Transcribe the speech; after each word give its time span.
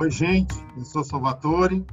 Oi, 0.00 0.10
gente, 0.10 0.54
eu 0.78 0.84
sou 0.86 1.04
Salvatore. 1.04 1.84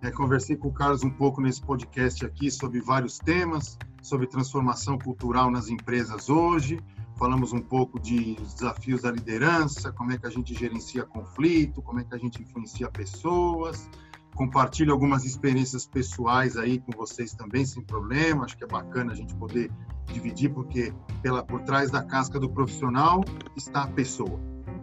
É, 0.00 0.08
conversei 0.12 0.54
com 0.54 0.68
o 0.68 0.72
Carlos 0.72 1.02
um 1.02 1.10
pouco 1.10 1.40
nesse 1.40 1.60
podcast 1.60 2.24
aqui 2.24 2.48
sobre 2.48 2.80
vários 2.80 3.18
temas, 3.18 3.76
sobre 4.00 4.28
transformação 4.28 4.96
cultural 4.96 5.50
nas 5.50 5.68
empresas 5.68 6.28
hoje. 6.28 6.78
Falamos 7.18 7.52
um 7.52 7.58
pouco 7.58 7.98
de 7.98 8.36
desafios 8.36 9.02
da 9.02 9.10
liderança, 9.10 9.90
como 9.90 10.12
é 10.12 10.16
que 10.16 10.28
a 10.28 10.30
gente 10.30 10.54
gerencia 10.54 11.02
conflito, 11.02 11.82
como 11.82 11.98
é 11.98 12.04
que 12.04 12.14
a 12.14 12.18
gente 12.18 12.40
influencia 12.40 12.88
pessoas. 12.88 13.90
Compartilho 14.36 14.92
algumas 14.92 15.24
experiências 15.24 15.84
pessoais 15.84 16.56
aí 16.56 16.78
com 16.78 16.92
vocês 16.92 17.34
também, 17.34 17.66
sem 17.66 17.82
problema. 17.82 18.44
Acho 18.44 18.56
que 18.56 18.62
é 18.62 18.68
bacana 18.68 19.10
a 19.10 19.16
gente 19.16 19.34
poder 19.34 19.72
dividir, 20.06 20.50
porque 20.54 20.94
pela, 21.20 21.42
por 21.42 21.62
trás 21.62 21.90
da 21.90 22.00
casca 22.00 22.38
do 22.38 22.48
profissional 22.48 23.24
está 23.56 23.82
a 23.82 23.88
pessoa. 23.88 24.38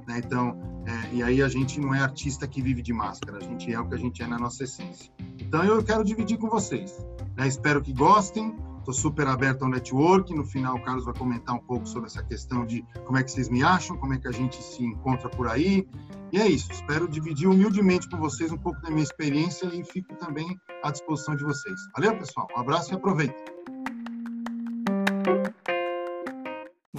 Né? 0.05 0.21
Então, 0.25 0.70
é, 0.85 1.16
e 1.16 1.23
aí 1.23 1.41
a 1.41 1.48
gente 1.48 1.80
não 1.80 1.94
é 1.94 1.99
artista 1.99 2.48
que 2.48 2.62
vive 2.62 2.81
de 2.81 2.94
máscara, 2.94 3.38
a 3.38 3.41
gente 3.41 3.71
é 3.71 3.80
o 3.80 3.88
que 3.88 3.95
a 3.95 3.98
gente 3.98 4.21
é 4.21 4.27
na 4.27 4.38
nossa 4.38 4.63
essência. 4.63 5.12
Então 5.40 5.63
eu 5.63 5.84
quero 5.84 6.04
dividir 6.04 6.38
com 6.38 6.49
vocês. 6.49 7.05
Né? 7.38 7.48
Espero 7.48 7.81
que 7.81 7.94
gostem. 7.94 8.55
Estou 8.80 8.94
super 8.95 9.27
aberto 9.27 9.63
ao 9.63 9.70
network. 9.70 10.34
No 10.34 10.44
final, 10.44 10.76
o 10.76 10.81
Carlos 10.84 11.05
vai 11.05 11.13
comentar 11.13 11.55
um 11.55 11.59
pouco 11.59 11.85
sobre 11.88 12.07
essa 12.07 12.23
questão 12.23 12.66
de 12.66 12.84
como 13.05 13.17
é 13.17 13.23
que 13.23 13.31
vocês 13.31 13.48
me 13.48 13.62
acham, 13.62 13.95
como 13.98 14.16
é 14.16 14.17
que 14.17 14.27
a 14.27 14.31
gente 14.31 14.55
se 14.55 14.84
encontra 14.84 15.30
por 15.30 15.48
aí. 15.48 15.88
E 16.31 16.40
é 16.40 16.48
isso. 16.48 16.71
Espero 16.71 17.07
dividir 17.07 17.48
humildemente 17.48 18.09
com 18.09 18.18
vocês 18.18 18.52
um 18.52 18.57
pouco 18.57 18.82
da 18.82 18.90
minha 18.90 19.04
experiência 19.04 19.68
e 19.68 19.84
fico 19.84 20.16
também 20.16 20.59
à 20.84 20.90
disposição 20.90 21.35
de 21.35 21.43
vocês. 21.43 21.79
Valeu, 21.95 22.18
pessoal. 22.18 22.48
Um 22.55 22.59
abraço 22.59 22.91
e 22.91 22.95
aproveitem. 22.95 23.80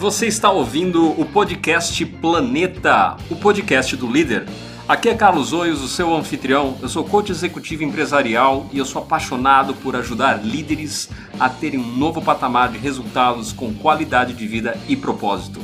Você 0.02 0.26
está 0.26 0.50
ouvindo 0.50 1.12
o 1.12 1.24
podcast 1.24 2.04
Planeta, 2.04 3.16
o 3.30 3.36
podcast 3.36 3.96
do 3.96 4.10
líder. 4.10 4.48
Aqui 4.88 5.08
é 5.08 5.14
Carlos 5.14 5.52
Oios, 5.52 5.80
o 5.80 5.86
seu 5.86 6.12
anfitrião. 6.12 6.76
Eu 6.82 6.88
sou 6.88 7.04
coach 7.04 7.30
executivo 7.30 7.84
empresarial 7.84 8.66
e 8.72 8.78
eu 8.78 8.84
sou 8.84 9.00
apaixonado 9.00 9.74
por 9.74 9.94
ajudar 9.94 10.44
líderes 10.44 11.08
a 11.38 11.48
terem 11.48 11.78
um 11.78 11.96
novo 11.96 12.20
patamar 12.20 12.72
de 12.72 12.78
resultados 12.78 13.52
com 13.52 13.72
qualidade 13.72 14.34
de 14.34 14.44
vida 14.44 14.76
e 14.88 14.96
propósito. 14.96 15.60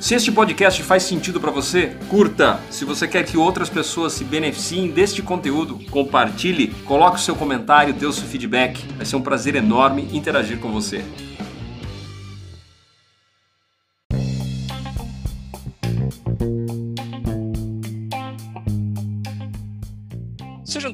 Se 0.00 0.14
este 0.14 0.32
podcast 0.32 0.82
faz 0.82 1.02
sentido 1.02 1.38
para 1.38 1.50
você, 1.50 1.94
curta. 2.08 2.58
Se 2.70 2.86
você 2.86 3.06
quer 3.06 3.26
que 3.26 3.36
outras 3.36 3.68
pessoas 3.68 4.14
se 4.14 4.24
beneficiem 4.24 4.88
deste 4.88 5.20
conteúdo, 5.20 5.78
compartilhe, 5.90 6.68
coloque 6.86 7.18
o 7.18 7.22
seu 7.22 7.36
comentário, 7.36 7.92
dê 7.92 8.06
o 8.06 8.12
seu 8.14 8.26
feedback. 8.26 8.82
Vai 8.96 9.04
ser 9.04 9.16
um 9.16 9.22
prazer 9.22 9.54
enorme 9.54 10.08
interagir 10.10 10.58
com 10.58 10.72
você. 10.72 11.04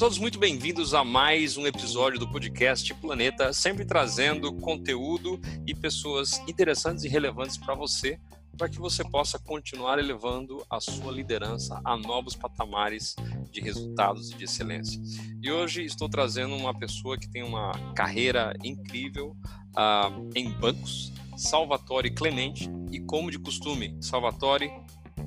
Todos 0.00 0.16
muito 0.16 0.38
bem-vindos 0.38 0.94
a 0.94 1.04
mais 1.04 1.58
um 1.58 1.66
episódio 1.66 2.18
do 2.18 2.26
podcast 2.26 2.94
Planeta, 2.94 3.52
sempre 3.52 3.84
trazendo 3.84 4.50
conteúdo 4.50 5.38
e 5.66 5.74
pessoas 5.74 6.42
interessantes 6.48 7.04
e 7.04 7.08
relevantes 7.08 7.58
para 7.58 7.74
você, 7.74 8.18
para 8.56 8.66
que 8.66 8.78
você 8.78 9.04
possa 9.04 9.38
continuar 9.38 9.98
elevando 9.98 10.64
a 10.70 10.80
sua 10.80 11.12
liderança 11.12 11.78
a 11.84 11.98
novos 11.98 12.34
patamares 12.34 13.14
de 13.52 13.60
resultados 13.60 14.30
e 14.30 14.36
de 14.36 14.44
excelência. 14.44 14.98
E 15.42 15.52
hoje 15.52 15.84
estou 15.84 16.08
trazendo 16.08 16.56
uma 16.56 16.72
pessoa 16.72 17.18
que 17.18 17.28
tem 17.28 17.42
uma 17.42 17.72
carreira 17.94 18.54
incrível 18.64 19.36
uh, 19.76 20.30
em 20.34 20.50
bancos, 20.50 21.12
Salvatore 21.36 22.10
Clemente, 22.10 22.70
e 22.90 23.00
como 23.00 23.30
de 23.30 23.38
costume, 23.38 23.98
Salvatore, 24.00 24.72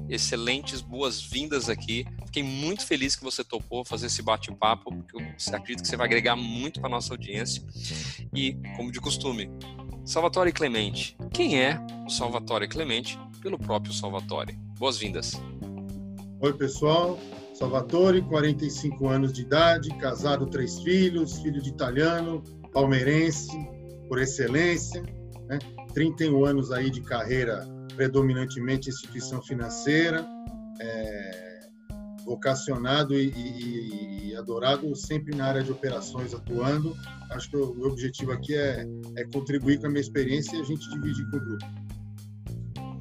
excelentes 0.10 0.82
boas-vindas 0.82 1.70
aqui. 1.70 2.06
Fiquei 2.26 2.44
muito 2.44 2.86
feliz 2.86 3.16
que 3.16 3.24
você 3.24 3.44
topou 3.44 3.86
fazer 3.86 4.08
esse 4.08 4.22
bate-papo, 4.22 4.94
porque 4.94 5.16
eu 5.16 5.56
acredito 5.56 5.82
que 5.82 5.88
você 5.88 5.98
vai 5.98 6.08
agregar 6.08 6.36
muito 6.36 6.80
para 6.80 6.90
nossa 6.90 7.14
audiência. 7.14 7.64
E, 8.34 8.58
como 8.76 8.92
de 8.92 9.00
costume, 9.00 9.50
Salvatore 10.06 10.52
Clemente. 10.52 11.18
Quem 11.32 11.62
é 11.62 11.80
o 12.06 12.10
Salvatore 12.10 12.68
Clemente? 12.68 13.18
Pelo 13.42 13.58
próprio 13.58 13.94
Salvatore. 13.94 14.58
Boas-vindas. 14.78 15.40
Oi, 16.42 16.54
pessoal. 16.54 17.18
Salvatore, 17.54 18.22
45 18.24 19.08
anos 19.08 19.32
de 19.32 19.44
idade, 19.44 19.90
casado, 19.98 20.48
três 20.48 20.80
filhos, 20.80 21.40
filho 21.40 21.62
de 21.62 21.70
italiano, 21.70 22.44
palmeirense, 22.74 23.56
por 24.10 24.20
excelência, 24.20 25.04
né? 25.48 25.60
31 25.94 26.44
anos 26.44 26.72
aí 26.72 26.90
de 26.90 27.02
carreira 27.02 27.66
predominantemente 27.96 28.90
instituição 28.90 29.42
financeira, 29.42 30.26
é, 30.80 31.60
vocacionado 32.26 33.14
e, 33.16 33.30
e, 33.30 34.30
e, 34.30 34.36
adorado 34.36 34.96
sempre 34.96 35.36
na 35.36 35.46
área 35.46 35.64
de 35.64 35.72
operações 35.72 36.34
atuando. 36.34 36.96
Acho 37.32 37.50
que 37.50 37.58
o, 37.58 37.72
o 37.72 37.88
objetivo 37.88 38.32
aqui 38.32 38.56
é, 38.56 38.86
é 39.18 39.26
contribuir 39.26 39.80
com 39.80 39.88
a 39.88 39.90
minha 39.90 40.02
experiência 40.02 40.56
e 40.56 40.62
a 40.62 40.64
gente 40.64 40.90
dividir 40.90 41.30
com 41.30 41.38
o 41.38 41.40
grupo. 41.40 41.66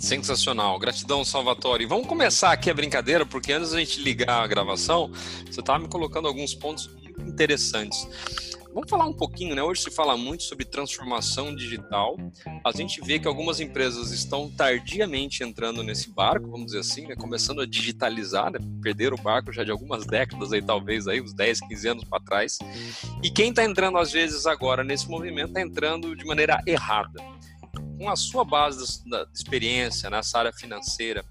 Sensacional. 0.02 0.78
Gratidão, 0.80 1.24
Salvatore. 1.24 1.86
Vamos 1.86 2.08
começar 2.08 2.50
aqui 2.50 2.68
a 2.68 2.74
brincadeira, 2.74 3.24
porque 3.24 3.52
antes 3.52 3.70
da 3.70 3.78
gente 3.78 4.02
ligar 4.02 4.42
a 4.42 4.46
gravação, 4.48 5.12
você 5.48 5.60
estava 5.60 5.78
me 5.78 5.88
colocando 5.88 6.26
alguns 6.26 6.54
pontos 6.54 6.90
interessantes. 7.24 8.08
Vamos 8.74 8.88
falar 8.88 9.04
um 9.04 9.12
pouquinho, 9.12 9.54
né? 9.54 9.62
Hoje 9.62 9.82
se 9.82 9.90
fala 9.90 10.16
muito 10.16 10.44
sobre 10.44 10.64
transformação 10.64 11.54
digital. 11.54 12.16
A 12.64 12.72
gente 12.72 13.02
vê 13.02 13.18
que 13.18 13.28
algumas 13.28 13.60
empresas 13.60 14.12
estão 14.12 14.50
tardiamente 14.50 15.44
entrando 15.44 15.82
nesse 15.82 16.10
barco, 16.10 16.50
vamos 16.50 16.66
dizer 16.66 16.78
assim, 16.78 17.06
né? 17.06 17.14
começando 17.14 17.60
a 17.60 17.66
digitalizar, 17.66 18.50
né? 18.50 18.58
perderam 18.82 19.18
o 19.18 19.20
barco 19.20 19.52
já 19.52 19.62
de 19.62 19.70
algumas 19.70 20.06
décadas 20.06 20.54
aí, 20.54 20.62
talvez 20.62 21.06
aí 21.06 21.20
uns 21.20 21.34
10, 21.34 21.60
15 21.60 21.88
anos 21.88 22.04
para 22.04 22.24
trás. 22.24 22.56
E 23.22 23.30
quem 23.30 23.50
está 23.50 23.62
entrando 23.62 23.98
às 23.98 24.10
vezes 24.10 24.46
agora 24.46 24.82
nesse 24.82 25.06
movimento 25.06 25.48
está 25.48 25.60
entrando 25.60 26.16
de 26.16 26.24
maneira 26.24 26.58
errada. 26.66 27.22
Com 27.98 28.08
a 28.08 28.16
sua 28.16 28.42
base 28.42 29.06
da 29.06 29.26
experiência 29.34 30.08
nessa 30.08 30.38
área 30.38 30.52
financeira, 30.52 31.22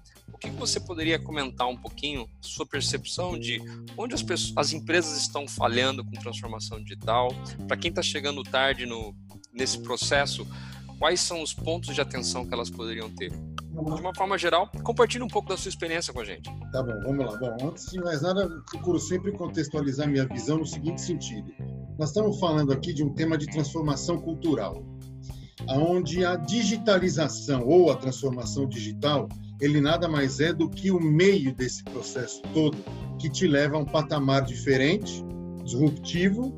que 0.50 0.56
você 0.56 0.80
poderia 0.80 1.18
comentar 1.18 1.68
um 1.68 1.76
pouquinho 1.76 2.28
sua 2.40 2.66
percepção 2.66 3.38
de 3.38 3.60
onde 3.96 4.14
as, 4.14 4.22
pessoas, 4.22 4.52
as 4.56 4.72
empresas 4.72 5.18
estão 5.18 5.46
falhando 5.46 6.04
com 6.04 6.10
transformação 6.12 6.82
digital? 6.82 7.28
Para 7.66 7.76
quem 7.76 7.90
está 7.90 8.02
chegando 8.02 8.42
tarde 8.42 8.86
no, 8.86 9.14
nesse 9.52 9.78
processo, 9.78 10.46
quais 10.98 11.20
são 11.20 11.42
os 11.42 11.52
pontos 11.52 11.94
de 11.94 12.00
atenção 12.00 12.46
que 12.46 12.54
elas 12.54 12.70
poderiam 12.70 13.10
ter? 13.10 13.30
De 13.30 14.00
uma 14.00 14.14
forma 14.14 14.36
geral, 14.36 14.70
compartilhe 14.84 15.24
um 15.24 15.28
pouco 15.28 15.48
da 15.48 15.56
sua 15.56 15.70
experiência 15.70 16.12
com 16.12 16.20
a 16.20 16.24
gente. 16.24 16.50
Tá 16.70 16.82
bom, 16.82 16.92
vamos 17.02 17.24
lá. 17.24 17.38
Bom, 17.38 17.68
antes 17.68 17.90
de 17.90 17.98
mais 17.98 18.20
nada, 18.20 18.48
procuro 18.70 18.98
sempre 19.00 19.32
contextualizar 19.32 20.06
minha 20.06 20.26
visão 20.26 20.58
no 20.58 20.66
seguinte 20.66 21.00
sentido. 21.00 21.50
Nós 21.98 22.10
estamos 22.10 22.38
falando 22.38 22.72
aqui 22.72 22.92
de 22.92 23.02
um 23.02 23.14
tema 23.14 23.38
de 23.38 23.46
transformação 23.46 24.20
cultural, 24.20 24.84
onde 25.68 26.24
a 26.24 26.36
digitalização 26.36 27.66
ou 27.66 27.90
a 27.90 27.96
transformação 27.96 28.68
digital 28.68 29.28
ele 29.62 29.80
nada 29.80 30.08
mais 30.08 30.40
é 30.40 30.52
do 30.52 30.68
que 30.68 30.90
o 30.90 31.00
meio 31.00 31.54
desse 31.54 31.84
processo 31.84 32.42
todo 32.52 32.76
que 33.18 33.30
te 33.30 33.46
leva 33.46 33.76
a 33.76 33.78
um 33.78 33.84
patamar 33.84 34.44
diferente, 34.44 35.24
disruptivo, 35.62 36.52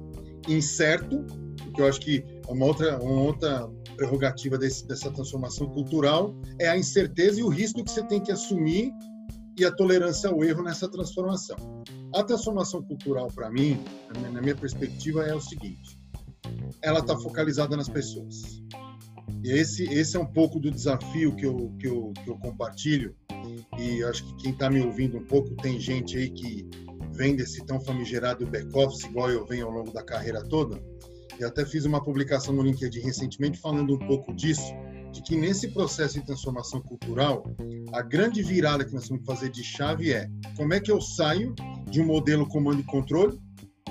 incerto, 0.48 1.22
porque 1.62 1.82
eu 1.82 1.86
acho 1.86 2.00
que 2.00 2.24
uma 2.48 2.64
outra, 2.64 2.98
uma 3.02 3.20
outra 3.20 3.68
prerrogativa 3.94 4.56
desse, 4.56 4.86
dessa 4.88 5.10
transformação 5.10 5.68
cultural 5.68 6.34
é 6.58 6.68
a 6.68 6.78
incerteza 6.78 7.40
e 7.40 7.42
o 7.42 7.48
risco 7.48 7.84
que 7.84 7.90
você 7.90 8.02
tem 8.06 8.20
que 8.20 8.32
assumir 8.32 8.90
e 9.58 9.64
a 9.66 9.70
tolerância 9.70 10.30
ao 10.30 10.42
erro 10.42 10.62
nessa 10.62 10.88
transformação. 10.88 11.56
A 12.14 12.22
transformação 12.22 12.82
cultural, 12.82 13.28
para 13.28 13.50
mim, 13.50 13.78
na 14.32 14.40
minha 14.40 14.56
perspectiva, 14.56 15.24
é 15.24 15.34
o 15.34 15.40
seguinte: 15.40 15.98
ela 16.80 17.00
está 17.00 17.16
focalizada 17.18 17.76
nas 17.76 17.88
pessoas. 17.88 18.62
Esse, 19.42 19.84
esse 19.84 20.16
é 20.16 20.20
um 20.20 20.26
pouco 20.26 20.58
do 20.58 20.70
desafio 20.70 21.34
que 21.36 21.44
eu, 21.44 21.72
que 21.78 21.86
eu, 21.86 22.12
que 22.22 22.30
eu 22.30 22.36
compartilho. 22.38 23.14
E 23.78 24.02
acho 24.04 24.24
que 24.24 24.36
quem 24.36 24.52
está 24.52 24.70
me 24.70 24.80
ouvindo 24.80 25.18
um 25.18 25.24
pouco, 25.24 25.54
tem 25.56 25.78
gente 25.78 26.16
aí 26.16 26.30
que 26.30 26.68
vem 27.12 27.36
desse 27.36 27.64
tão 27.66 27.80
famigerado 27.80 28.46
back-office, 28.46 29.04
igual 29.04 29.30
eu 29.30 29.46
venho 29.46 29.66
ao 29.66 29.72
longo 29.72 29.92
da 29.92 30.02
carreira 30.02 30.42
toda. 30.42 30.80
Eu 31.38 31.48
até 31.48 31.64
fiz 31.64 31.84
uma 31.84 32.02
publicação 32.02 32.54
no 32.54 32.62
LinkedIn 32.62 33.00
recentemente 33.00 33.58
falando 33.58 33.94
um 33.94 33.98
pouco 33.98 34.32
disso, 34.32 34.72
de 35.12 35.22
que 35.22 35.36
nesse 35.36 35.68
processo 35.68 36.18
de 36.18 36.26
transformação 36.26 36.80
cultural, 36.80 37.44
a 37.92 38.02
grande 38.02 38.42
virada 38.42 38.84
que 38.84 38.92
nós 38.92 39.08
que 39.08 39.24
fazer 39.24 39.50
de 39.50 39.62
chave 39.62 40.12
é 40.12 40.28
como 40.56 40.74
é 40.74 40.80
que 40.80 40.90
eu 40.90 41.00
saio 41.00 41.54
de 41.90 42.00
um 42.00 42.06
modelo 42.06 42.48
comando 42.48 42.80
e 42.80 42.84
controle, 42.84 43.38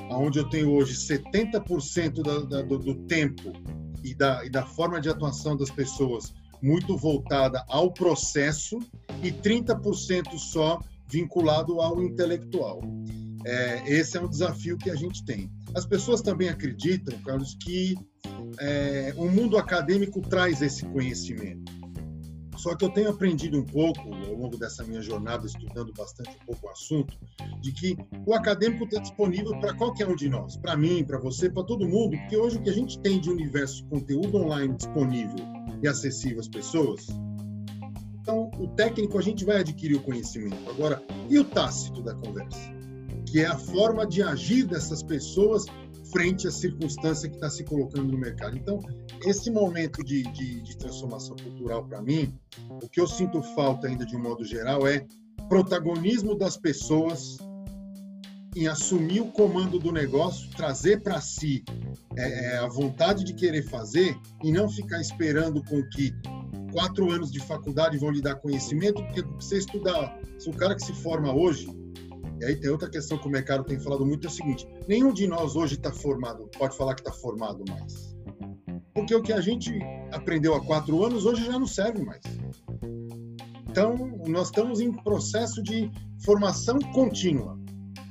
onde 0.10 0.40
eu 0.40 0.50
tenho 0.50 0.72
hoje 0.72 0.94
70% 0.94 2.22
da, 2.22 2.40
da, 2.40 2.62
do, 2.62 2.78
do 2.78 2.96
tempo 3.06 3.54
e 4.04 4.14
da, 4.14 4.46
e 4.46 4.50
da 4.50 4.66
forma 4.66 5.00
de 5.00 5.10
atuação 5.10 5.56
das 5.56 5.70
pessoas 5.70 6.34
muito 6.62 6.96
voltada 6.96 7.64
ao 7.68 7.92
processo 7.92 8.80
e 9.22 9.32
30% 9.32 10.38
só 10.38 10.80
vinculado 11.08 11.82
ao 11.82 12.02
intelectual. 12.02 12.82
É, 13.46 13.84
esse 13.92 14.18
é 14.18 14.22
um 14.22 14.30
desafio 14.30 14.78
que 14.78 14.90
a 14.90 14.96
gente 14.96 15.26
tem. 15.26 15.52
As 15.76 15.86
pessoas 15.86 16.22
também 16.22 16.48
acreditam, 16.48 17.18
Carlos, 17.20 17.56
que 17.62 17.96
é, 18.60 19.14
o 19.18 19.30
mundo 19.30 19.58
acadêmico 19.58 20.22
traz 20.22 20.62
esse 20.62 20.86
conhecimento. 20.86 21.73
Só 22.64 22.74
que 22.76 22.86
eu 22.86 22.90
tenho 22.90 23.10
aprendido 23.10 23.60
um 23.60 23.66
pouco, 23.66 24.00
ao 24.00 24.36
longo 24.36 24.56
dessa 24.56 24.86
minha 24.86 25.02
jornada, 25.02 25.46
estudando 25.46 25.92
bastante 25.92 26.30
um 26.30 26.46
pouco 26.46 26.68
o 26.68 26.70
assunto, 26.70 27.14
de 27.60 27.74
que 27.74 27.98
o 28.26 28.34
acadêmico 28.34 28.86
está 28.86 29.02
disponível 29.02 29.60
para 29.60 29.74
qualquer 29.74 30.08
um 30.08 30.16
de 30.16 30.30
nós, 30.30 30.56
para 30.56 30.78
mim, 30.78 31.04
para 31.04 31.20
você, 31.20 31.50
para 31.50 31.64
todo 31.64 31.86
mundo, 31.86 32.18
porque 32.18 32.38
hoje 32.38 32.56
o 32.56 32.64
que 32.64 32.70
a 32.70 32.74
gente 32.74 32.98
tem 33.00 33.20
de 33.20 33.30
universo 33.30 33.84
de 33.84 33.90
conteúdo 33.90 34.38
online 34.38 34.78
disponível 34.78 35.46
e 35.84 35.88
acessível 35.90 36.40
às 36.40 36.48
pessoas, 36.48 37.06
então 38.22 38.50
o 38.58 38.70
técnico 38.70 39.20
a 39.20 39.22
gente 39.22 39.44
vai 39.44 39.58
adquirir 39.58 39.98
o 39.98 40.02
conhecimento. 40.02 40.70
Agora, 40.70 41.04
e 41.30 41.38
o 41.38 41.44
tácito 41.44 42.02
da 42.02 42.16
conversa? 42.16 42.72
Que 43.28 43.42
é 43.42 43.46
a 43.46 43.58
forma 43.58 44.08
de 44.08 44.24
agir 44.24 44.64
dessas 44.64 45.04
pessoas 45.04 45.66
frente 46.14 46.48
à 46.48 46.52
circunstância 46.52 47.28
que 47.28 47.36
está 47.36 47.50
se 47.50 47.64
colocando 47.64 48.12
no 48.12 48.18
mercado. 48.18 48.56
Então, 48.56 48.80
esse 49.26 49.50
momento 49.52 50.04
de, 50.04 50.24
de, 50.32 50.62
de 50.62 50.78
transformação 50.78 51.36
cultural, 51.36 51.84
para 51.86 52.02
mim, 52.02 52.34
o 52.70 52.88
que 52.88 53.02
eu 53.02 53.08
sinto 53.08 53.42
falta 53.56 53.88
ainda 53.88 54.06
de 54.06 54.16
um 54.16 54.22
modo 54.22 54.46
geral 54.46 54.88
é 54.88 55.06
protagonismo 55.50 56.38
das 56.38 56.56
pessoas 56.56 57.38
em 58.56 58.68
assumir 58.68 59.22
o 59.22 59.32
comando 59.32 59.80
do 59.80 59.92
negócio, 59.92 60.48
trazer 60.52 61.02
para 61.02 61.20
si 61.20 61.64
é, 62.16 62.54
é, 62.54 62.58
a 62.60 62.68
vontade 62.68 63.24
de 63.24 63.34
querer 63.34 63.64
fazer 63.64 64.16
e 64.44 64.52
não 64.52 64.70
ficar 64.70 65.02
esperando 65.02 65.64
com 65.64 65.82
que 65.90 66.14
quatro 66.72 67.12
anos 67.12 67.32
de 67.32 67.40
faculdade 67.40 67.98
vão 67.98 68.12
lhe 68.12 68.22
dar 68.22 68.36
conhecimento, 68.36 69.04
porque 69.04 69.24
você 69.24 69.58
estudar, 69.58 70.16
se 70.38 70.50
o 70.50 70.54
cara 70.54 70.76
que 70.76 70.84
se 70.86 70.94
forma 70.94 71.34
hoje, 71.34 71.68
e 72.44 72.46
aí 72.46 72.56
tem 72.58 72.70
outra 72.70 72.90
questão 72.90 73.18
que 73.18 73.26
o 73.26 73.32
mercado 73.32 73.64
tem 73.64 73.80
falado 73.80 74.06
muito, 74.06 74.28
é 74.28 74.30
o 74.30 74.34
seguinte, 74.34 74.68
nenhum 74.86 75.14
de 75.14 75.26
nós 75.26 75.56
hoje 75.56 75.76
está 75.76 75.94
formado, 75.94 76.50
pode 76.58 76.76
falar 76.76 76.94
que 76.94 77.00
está 77.00 77.14
formado 77.14 77.64
mais. 77.70 78.14
Porque 78.94 79.16
o 79.16 79.22
que 79.22 79.32
a 79.32 79.40
gente 79.40 79.72
aprendeu 80.12 80.54
há 80.54 80.60
quatro 80.60 81.06
anos, 81.06 81.26
hoje 81.26 81.46
já 81.46 81.58
não 81.58 81.66
serve 81.66 82.04
mais. 82.04 82.22
Então, 83.70 83.96
nós 84.28 84.48
estamos 84.48 84.82
em 84.82 84.92
processo 84.92 85.64
de 85.64 85.90
formação 86.26 86.78
contínua. 86.94 87.58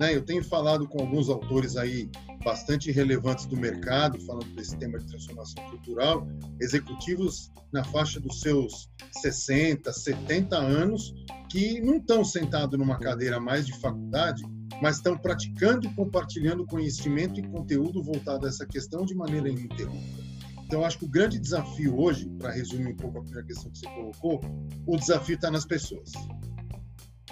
Né? 0.00 0.16
Eu 0.16 0.22
tenho 0.22 0.42
falado 0.42 0.88
com 0.88 1.02
alguns 1.02 1.28
autores 1.28 1.76
aí 1.76 2.10
bastante 2.42 2.90
relevantes 2.90 3.46
do 3.46 3.56
mercado, 3.56 4.20
falando 4.20 4.54
desse 4.54 4.76
tema 4.76 4.98
de 4.98 5.06
transformação 5.06 5.64
cultural, 5.70 6.26
executivos 6.60 7.50
na 7.72 7.84
faixa 7.84 8.20
dos 8.20 8.40
seus 8.40 8.90
60, 9.20 9.92
70 9.92 10.56
anos, 10.56 11.14
que 11.48 11.80
não 11.80 11.96
estão 11.96 12.24
sentados 12.24 12.78
numa 12.78 12.98
cadeira 12.98 13.40
mais 13.40 13.66
de 13.66 13.78
faculdade, 13.78 14.42
mas 14.80 14.96
estão 14.96 15.16
praticando 15.16 15.86
e 15.86 15.94
compartilhando 15.94 16.66
conhecimento 16.66 17.38
e 17.38 17.42
conteúdo 17.48 18.02
voltado 18.02 18.46
a 18.46 18.48
essa 18.48 18.66
questão 18.66 19.04
de 19.04 19.14
maneira 19.14 19.48
ininterrupta. 19.48 20.22
Então, 20.64 20.84
acho 20.84 20.98
que 20.98 21.04
o 21.04 21.08
grande 21.08 21.38
desafio 21.38 22.00
hoje, 22.00 22.28
para 22.38 22.50
resumir 22.50 22.86
um 22.86 22.96
pouco 22.96 23.18
a 23.18 23.22
primeira 23.22 23.46
questão 23.46 23.70
que 23.70 23.78
você 23.78 23.86
colocou, 23.86 24.40
o 24.86 24.96
desafio 24.96 25.34
está 25.34 25.50
nas 25.50 25.66
pessoas. 25.66 26.12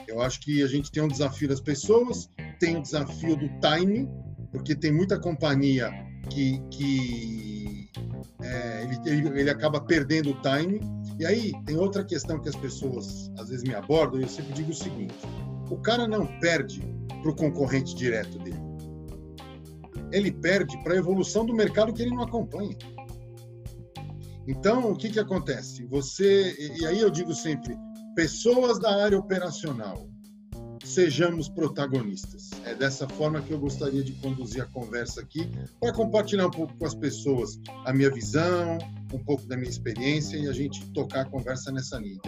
Eu 0.07 0.21
acho 0.21 0.41
que 0.41 0.63
a 0.63 0.67
gente 0.67 0.91
tem 0.91 1.03
um 1.03 1.09
desafio 1.09 1.49
das 1.49 1.61
pessoas, 1.61 2.29
tem 2.59 2.77
o 2.77 2.83
desafio 2.83 3.37
do 3.37 3.49
time, 3.61 4.07
porque 4.51 4.75
tem 4.75 4.93
muita 4.93 5.19
companhia 5.19 5.91
que, 6.29 6.61
que 6.71 7.91
é, 8.43 8.83
ele, 8.83 8.99
ele, 9.07 9.41
ele, 9.41 9.51
acaba 9.51 9.81
perdendo 9.81 10.31
o 10.31 10.43
time. 10.43 10.81
E 11.19 11.27
aí 11.27 11.53
tem 11.65 11.77
outra 11.77 12.05
questão 12.05 12.41
que 12.41 12.49
as 12.49 12.57
pessoas 12.57 13.31
às 13.39 13.49
vezes 13.49 13.65
me 13.65 13.75
abordam, 13.75 14.21
e 14.21 14.23
eu 14.23 14.29
sempre 14.29 14.53
digo 14.53 14.71
o 14.71 14.75
seguinte: 14.75 15.15
o 15.71 15.77
cara 15.79 16.09
não 16.09 16.27
perde 16.41 16.81
para 17.23 17.31
o 17.31 17.37
concorrente 17.37 17.95
direto 17.95 18.39
dele. 18.39 18.61
Ele 20.13 20.33
perde 20.33 20.77
para 20.83 20.95
a 20.95 20.97
evolução 20.97 21.47
do 21.47 21.55
mercado 21.55 21.93
que 21.93 22.03
ele 22.03 22.15
não 22.15 22.23
acompanha. 22.23 22.77
Então, 24.49 24.91
o 24.91 24.97
que, 24.97 25.11
que 25.11 25.21
acontece? 25.21 25.85
Você, 25.87 26.57
e 26.59 26.85
aí 26.85 26.99
eu 26.99 27.11
digo 27.11 27.33
sempre, 27.33 27.77
pessoas 28.17 28.81
da 28.81 29.05
área 29.05 29.17
operacional, 29.17 30.10
sejamos 30.91 31.49
protagonistas. 31.49 32.51
É 32.65 32.75
dessa 32.75 33.09
forma 33.09 33.41
que 33.41 33.53
eu 33.53 33.59
gostaria 33.59 34.03
de 34.03 34.13
conduzir 34.13 34.63
a 34.63 34.67
conversa 34.67 35.21
aqui, 35.21 35.49
para 35.81 35.93
compartilhar 35.93 36.47
um 36.47 36.51
pouco 36.51 36.77
com 36.77 36.85
as 36.85 36.95
pessoas 36.95 37.59
a 37.85 37.93
minha 37.93 38.11
visão, 38.11 38.79
um 39.13 39.19
pouco 39.19 39.47
da 39.47 39.57
minha 39.57 39.71
experiência 39.71 40.37
e 40.37 40.49
a 40.49 40.53
gente 40.53 40.85
tocar 40.93 41.23
a 41.23 41.25
conversa 41.25 41.71
nessa 41.71 41.99
linha. 41.99 42.21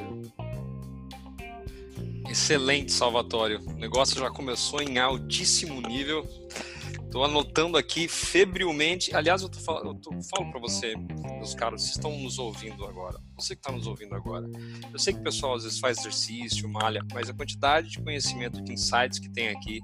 Excelente, 2.31 2.93
Salvatório. 2.93 3.61
O 3.67 3.75
negócio 3.75 4.19
já 4.19 4.31
começou 4.31 4.81
em 4.81 4.99
altíssimo 4.99 5.81
nível. 5.83 6.27
Estou 7.13 7.27
anotando 7.27 7.77
aqui 7.77 8.09
febrilmente. 8.09 9.15
Aliás, 9.15 9.43
eu, 9.43 9.49
tô, 9.51 9.59
eu 9.85 9.95
tô, 9.97 10.11
falo 10.35 10.51
para 10.51 10.59
você, 10.59 10.95
meus 10.97 11.55
caros, 11.55 11.83
vocês 11.83 11.97
estão 11.97 12.19
nos 12.19 12.39
ouvindo 12.39 12.87
agora. 12.87 13.21
Você 13.37 13.55
que 13.55 13.61
está 13.61 13.71
nos 13.71 13.87
ouvindo 13.87 14.15
agora. 14.15 14.49
Eu 14.91 14.99
sei 14.99 15.13
que 15.13 15.21
o 15.21 15.23
pessoal 15.23 15.57
às 15.57 15.65
vezes 15.65 15.79
faz 15.79 15.99
exercício, 15.99 16.67
malha, 16.67 17.05
mas 17.13 17.29
a 17.29 17.35
quantidade 17.35 17.91
de 17.91 18.01
conhecimento, 18.01 18.63
de 18.63 18.73
insights 18.73 19.19
que 19.19 19.29
tem 19.29 19.51
aqui, 19.51 19.83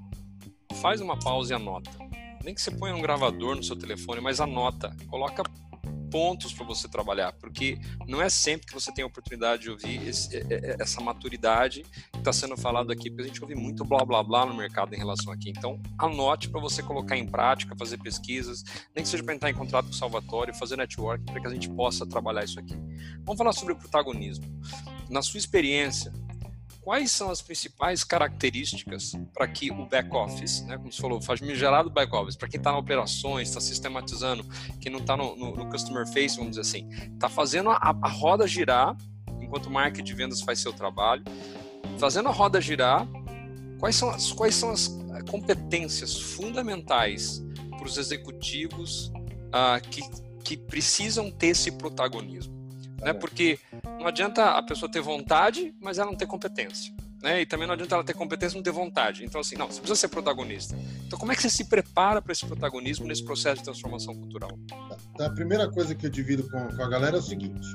faz 0.81 1.01
uma 1.01 1.19
pausa 1.19 1.53
e 1.53 1.55
anota. 1.55 1.91
Nem 2.43 2.55
que 2.55 2.61
você 2.63 2.71
ponha 2.71 2.95
um 2.95 3.01
gravador 3.01 3.55
no 3.55 3.61
seu 3.61 3.75
telefone, 3.75 4.19
mas 4.19 4.41
anota. 4.41 4.89
Coloca 5.05 5.43
pontos 6.09 6.53
para 6.53 6.65
você 6.65 6.87
trabalhar, 6.87 7.33
porque 7.33 7.79
não 8.07 8.21
é 8.21 8.29
sempre 8.29 8.67
que 8.67 8.73
você 8.73 8.91
tem 8.91 9.03
a 9.03 9.07
oportunidade 9.07 9.63
de 9.63 9.69
ouvir 9.69 10.07
esse, 10.07 10.35
é, 10.35 10.39
é, 10.39 10.55
é, 10.71 10.75
essa 10.79 11.01
maturidade 11.01 11.83
que 12.11 12.19
está 12.19 12.33
sendo 12.33 12.57
falado 12.57 12.91
aqui, 12.91 13.09
porque 13.09 13.23
a 13.23 13.27
gente 13.27 13.41
ouve 13.41 13.55
muito 13.55 13.83
blá 13.85 14.03
blá 14.03 14.23
blá 14.23 14.45
no 14.45 14.53
mercado 14.53 14.93
em 14.93 14.97
relação 14.97 15.31
aqui. 15.31 15.49
Então, 15.49 15.81
anote 15.97 16.49
para 16.49 16.59
você 16.59 16.81
colocar 16.81 17.17
em 17.17 17.25
prática, 17.25 17.75
fazer 17.75 17.97
pesquisas, 17.97 18.63
nem 18.95 19.03
que 19.03 19.09
seja 19.09 19.23
para 19.23 19.35
entrar 19.35 19.49
em 19.49 19.53
contrato 19.53 19.85
com 19.85 19.91
o 19.91 19.95
Salvatore, 19.95 20.57
fazer 20.57 20.75
network, 20.75 21.23
para 21.25 21.39
que 21.39 21.47
a 21.47 21.51
gente 21.51 21.69
possa 21.69 22.05
trabalhar 22.05 22.43
isso 22.43 22.59
aqui. 22.59 22.75
Vamos 23.23 23.37
falar 23.37 23.53
sobre 23.53 23.73
o 23.73 23.75
protagonismo. 23.77 24.45
Na 25.09 25.21
sua 25.21 25.37
experiência, 25.37 26.11
quais 26.89 27.11
são 27.11 27.29
as 27.29 27.39
principais 27.39 28.03
características 28.03 29.13
para 29.31 29.47
que 29.47 29.69
o 29.69 29.85
back-office, 29.85 30.63
né, 30.63 30.75
como 30.75 30.91
você 30.91 30.99
falou, 30.99 31.21
faz 31.21 31.39
gerado 31.39 31.87
back 31.87 32.11
office, 32.15 32.35
para 32.35 32.47
quem 32.47 32.57
está 32.57 32.71
na 32.71 32.79
operações, 32.79 33.47
está 33.47 33.61
sistematizando, 33.61 34.43
quem 34.81 34.91
não 34.91 34.99
está 34.99 35.15
no, 35.15 35.35
no, 35.35 35.55
no, 35.55 35.69
customer 35.69 36.07
face, 36.07 36.37
vamos 36.37 36.57
dizer 36.57 36.61
assim, 36.61 36.89
está 37.13 37.29
fazendo 37.29 37.69
a, 37.69 37.95
a, 38.01 38.09
roda 38.09 38.47
girar, 38.47 38.97
enquanto 39.39 39.67
o 39.67 39.69
marketing 39.69 40.03
de 40.03 40.13
vendas 40.15 40.41
faz 40.41 40.61
seu 40.61 40.73
trabalho, 40.73 41.23
fazendo 41.99 42.27
a 42.27 42.31
roda 42.31 42.59
girar, 42.59 43.07
quais 43.77 43.95
são 43.95 44.09
as, 44.09 44.31
quais 44.31 44.55
são 44.55 44.71
as 44.71 44.87
eh, 44.87 45.21
competências 45.29 46.19
fundamentais 46.19 47.39
para 47.69 47.85
os 47.85 47.99
executivos 47.99 49.11
uh, 49.53 49.79
que, 49.91 50.01
que 50.43 50.57
precisam 50.57 51.29
ter 51.29 51.49
esse 51.49 51.71
protagonismo? 51.71 52.58
Né? 53.01 53.13
Porque 53.13 53.59
não 53.99 54.07
adianta 54.07 54.51
a 54.51 54.63
pessoa 54.63 54.91
ter 54.91 55.01
vontade, 55.01 55.73
mas 55.81 55.97
ela 55.97 56.11
não 56.11 56.17
ter 56.17 56.27
competência. 56.27 56.93
Né? 57.21 57.41
E 57.41 57.45
também 57.45 57.67
não 57.67 57.73
adianta 57.73 57.95
ela 57.95 58.03
ter 58.03 58.13
competência 58.13 58.55
e 58.55 58.57
não 58.57 58.63
ter 58.63 58.71
vontade. 58.71 59.25
Então, 59.25 59.41
assim, 59.41 59.55
não, 59.55 59.67
você 59.67 59.79
precisa 59.79 59.99
ser 59.99 60.07
protagonista. 60.07 60.75
Então, 61.05 61.19
como 61.19 61.31
é 61.31 61.35
que 61.35 61.41
você 61.41 61.49
se 61.49 61.65
prepara 61.65 62.21
para 62.21 62.31
esse 62.31 62.45
protagonismo 62.45 63.05
nesse 63.05 63.23
processo 63.23 63.57
de 63.57 63.63
transformação 63.63 64.15
cultural? 64.15 64.51
Tá, 65.17 65.25
a 65.25 65.29
primeira 65.29 65.69
coisa 65.69 65.93
que 65.93 66.05
eu 66.05 66.09
divido 66.09 66.47
com, 66.49 66.57
a 66.57 66.89
galera 66.89 67.17
é 67.17 67.19
o 67.19 67.23
seguinte: 67.23 67.67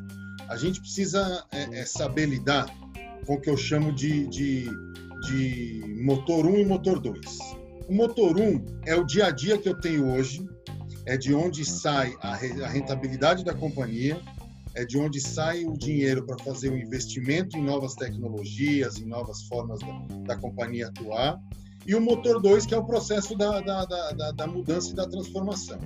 a 0.48 0.56
gente 0.56 0.80
precisa 0.80 1.44
é, 1.52 1.80
é 1.80 1.84
saber 1.84 2.26
lidar 2.26 2.66
com 3.26 3.34
o 3.34 3.40
que 3.40 3.50
eu 3.50 3.56
chamo 3.56 3.92
de, 3.92 4.26
de, 4.28 4.70
de 5.26 6.02
motor 6.02 6.46
1 6.46 6.58
e 6.58 6.64
motor 6.64 6.98
2. 6.98 7.20
O 7.88 7.94
motor 7.94 8.40
1 8.40 8.80
é 8.86 8.94
o 8.94 9.04
dia 9.04 9.26
a 9.26 9.30
dia 9.30 9.58
que 9.58 9.68
eu 9.68 9.78
tenho 9.78 10.10
hoje, 10.10 10.46
é 11.06 11.18
de 11.18 11.34
onde 11.34 11.64
sai 11.66 12.14
a 12.20 12.34
rentabilidade 12.34 13.44
da 13.44 13.52
companhia, 13.52 14.18
é 14.74 14.84
de 14.84 14.98
onde 14.98 15.20
sai 15.20 15.64
o 15.64 15.76
dinheiro 15.76 16.26
para 16.26 16.38
fazer 16.42 16.70
o 16.70 16.76
investimento 16.76 17.56
em 17.56 17.62
novas 17.62 17.94
tecnologias, 17.94 18.98
em 18.98 19.06
novas 19.06 19.42
formas 19.44 19.78
da, 19.80 20.34
da 20.34 20.36
companhia 20.36 20.88
atuar, 20.88 21.40
e 21.86 21.94
o 21.94 22.00
motor 22.00 22.40
2, 22.40 22.66
que 22.66 22.74
é 22.74 22.78
o 22.78 22.84
processo 22.84 23.36
da, 23.36 23.60
da, 23.60 23.84
da, 23.84 24.32
da, 24.32 24.46
mudança 24.46 24.90
e 24.90 24.94
da 24.94 25.08
transformação. 25.08 25.78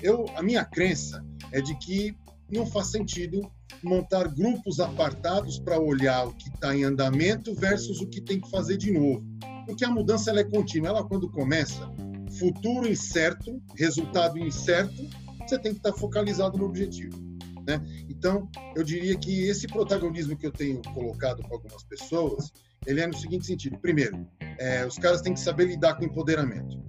Eu, 0.00 0.24
a 0.36 0.42
minha 0.42 0.64
crença 0.64 1.24
é 1.52 1.60
de 1.60 1.76
que 1.78 2.16
não 2.50 2.66
faz 2.66 2.88
sentido 2.88 3.40
montar 3.82 4.28
grupos 4.28 4.80
apartados 4.80 5.58
para 5.58 5.78
olhar 5.78 6.26
o 6.26 6.34
que 6.34 6.48
está 6.48 6.74
em 6.74 6.84
andamento 6.84 7.54
versus 7.54 8.00
o 8.00 8.08
que 8.08 8.20
tem 8.20 8.40
que 8.40 8.50
fazer 8.50 8.76
de 8.76 8.92
novo. 8.92 9.24
Porque 9.66 9.84
a 9.84 9.90
mudança 9.90 10.30
ela 10.30 10.40
é 10.40 10.44
contínua. 10.44 10.88
Ela, 10.88 11.04
quando 11.04 11.30
começa, 11.30 11.90
futuro 12.38 12.88
incerto, 12.88 13.62
resultado 13.76 14.38
incerto, 14.38 15.08
você 15.40 15.58
tem 15.58 15.72
que 15.72 15.78
estar 15.78 15.92
tá 15.92 15.98
focalizado 15.98 16.58
no 16.58 16.64
objetivo. 16.64 17.23
Né? 17.66 17.80
Então, 18.08 18.48
eu 18.76 18.84
diria 18.84 19.16
que 19.16 19.44
esse 19.48 19.66
protagonismo 19.66 20.36
que 20.36 20.46
eu 20.46 20.52
tenho 20.52 20.82
colocado 20.92 21.42
com 21.42 21.54
algumas 21.54 21.82
pessoas, 21.84 22.52
ele 22.86 23.00
é 23.00 23.06
no 23.06 23.16
seguinte 23.16 23.46
sentido: 23.46 23.78
primeiro, 23.78 24.26
é, 24.58 24.86
os 24.86 24.98
caras 24.98 25.22
têm 25.22 25.34
que 25.34 25.40
saber 25.40 25.66
lidar 25.66 25.94
com 25.94 26.04
empoderamento. 26.04 26.82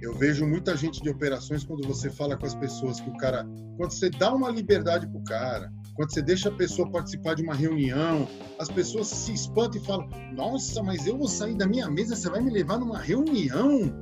Eu 0.00 0.14
vejo 0.14 0.46
muita 0.46 0.74
gente 0.76 1.02
de 1.02 1.10
operações 1.10 1.62
quando 1.62 1.86
você 1.86 2.08
fala 2.10 2.36
com 2.36 2.46
as 2.46 2.54
pessoas 2.54 3.00
que 3.00 3.10
o 3.10 3.16
cara, 3.18 3.46
quando 3.76 3.90
você 3.90 4.08
dá 4.08 4.32
uma 4.32 4.50
liberdade 4.50 5.06
pro 5.06 5.22
cara, 5.24 5.70
quando 5.94 6.14
você 6.14 6.22
deixa 6.22 6.48
a 6.48 6.52
pessoa 6.52 6.90
participar 6.90 7.34
de 7.34 7.42
uma 7.42 7.54
reunião, 7.54 8.26
as 8.58 8.70
pessoas 8.70 9.08
se 9.08 9.34
espantam 9.34 9.80
e 9.80 9.84
falam: 9.84 10.08
Nossa, 10.32 10.82
mas 10.82 11.06
eu 11.06 11.18
vou 11.18 11.28
sair 11.28 11.54
da 11.54 11.66
minha 11.66 11.90
mesa, 11.90 12.16
você 12.16 12.30
vai 12.30 12.40
me 12.40 12.50
levar 12.50 12.78
numa 12.78 12.98
reunião? 12.98 13.92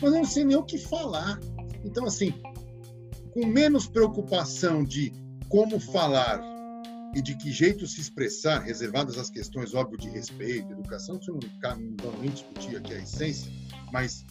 Eu 0.00 0.12
não 0.12 0.24
sei 0.24 0.44
nem 0.44 0.56
o 0.56 0.62
que 0.62 0.78
falar. 0.78 1.40
Então, 1.84 2.06
assim, 2.06 2.32
com 3.28 3.46
menos 3.46 3.86
preocupação 3.86 4.84
de 4.84 5.12
como 5.48 5.78
falar 5.80 6.40
e 7.14 7.22
de 7.22 7.36
que 7.36 7.50
jeito 7.50 7.86
se 7.86 8.00
expressar, 8.00 8.60
reservadas 8.60 9.16
as 9.16 9.30
questões, 9.30 9.74
óbvio, 9.74 9.98
de 9.98 10.08
respeito, 10.08 10.72
educação, 10.72 11.18
eu 11.26 11.34
não 11.34 11.96
vou 12.02 12.20
nem 12.20 12.30
discutir 12.30 12.76
aqui 12.76 12.92
a 12.92 12.98
essência, 12.98 13.50
mas 13.92 14.24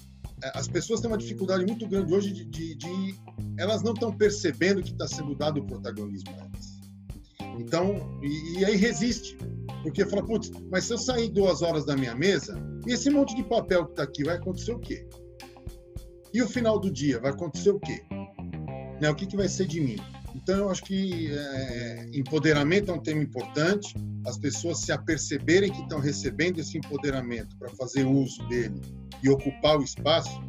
é, 0.43 0.51
as 0.55 0.67
pessoas 0.67 1.01
têm 1.01 1.09
uma 1.09 1.17
dificuldade 1.17 1.65
muito 1.65 1.87
grande 1.87 2.13
hoje 2.13 2.31
de, 2.31 2.45
de, 2.45 2.75
de 2.75 3.15
elas 3.57 3.81
não 3.81 3.93
estão 3.93 4.15
percebendo 4.15 4.83
que 4.83 4.91
está 4.91 5.07
sendo 5.07 5.35
dado 5.35 5.59
o 5.59 5.65
protagonismo 5.65 6.29
a 6.31 6.43
elas. 6.43 6.77
Então, 7.59 8.19
e, 8.21 8.59
e 8.59 8.65
aí 8.65 8.75
resiste, 8.75 9.35
porque 9.81 10.05
fala, 10.05 10.23
putz, 10.23 10.51
mas 10.69 10.85
se 10.85 10.93
eu 10.93 10.97
sair 10.97 11.29
duas 11.29 11.63
horas 11.63 11.85
da 11.85 11.95
minha 11.95 12.13
mesa, 12.13 12.55
e 12.85 12.93
esse 12.93 13.09
monte 13.09 13.35
de 13.35 13.43
papel 13.43 13.85
que 13.85 13.91
está 13.91 14.03
aqui, 14.03 14.23
vai 14.23 14.35
acontecer 14.35 14.73
o 14.73 14.79
quê? 14.79 15.07
E 16.33 16.41
o 16.41 16.47
final 16.47 16.79
do 16.79 16.91
dia, 16.91 17.19
vai 17.19 17.31
acontecer 17.31 17.71
o 17.71 17.79
quê? 17.79 18.03
Né, 18.99 19.09
o 19.09 19.15
que, 19.15 19.25
que 19.25 19.37
vai 19.37 19.47
ser 19.47 19.67
de 19.67 19.79
mim? 19.79 19.97
Então, 20.35 20.57
eu 20.57 20.69
acho 20.69 20.83
que 20.83 21.31
é, 21.31 22.09
empoderamento 22.13 22.91
é 22.91 22.93
um 22.93 22.99
tema 22.99 23.21
importante, 23.23 23.95
as 24.25 24.37
pessoas 24.37 24.79
se 24.79 24.91
aperceberem 24.91 25.71
que 25.71 25.81
estão 25.81 25.99
recebendo 25.99 26.59
esse 26.59 26.77
empoderamento 26.77 27.55
para 27.57 27.69
fazer 27.69 28.05
uso 28.05 28.47
dele 28.47 28.79
e 29.23 29.29
ocupar 29.29 29.77
o 29.77 29.83
espaço, 29.83 30.41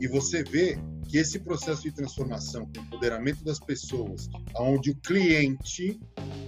e 0.00 0.06
você 0.08 0.42
vê 0.42 0.78
que 1.08 1.18
esse 1.18 1.38
processo 1.38 1.82
de 1.82 1.92
transformação, 1.92 2.66
com 2.66 2.80
empoderamento 2.80 3.44
das 3.44 3.60
pessoas, 3.60 4.28
onde 4.58 4.90
o 4.90 4.96
cliente 4.96 6.00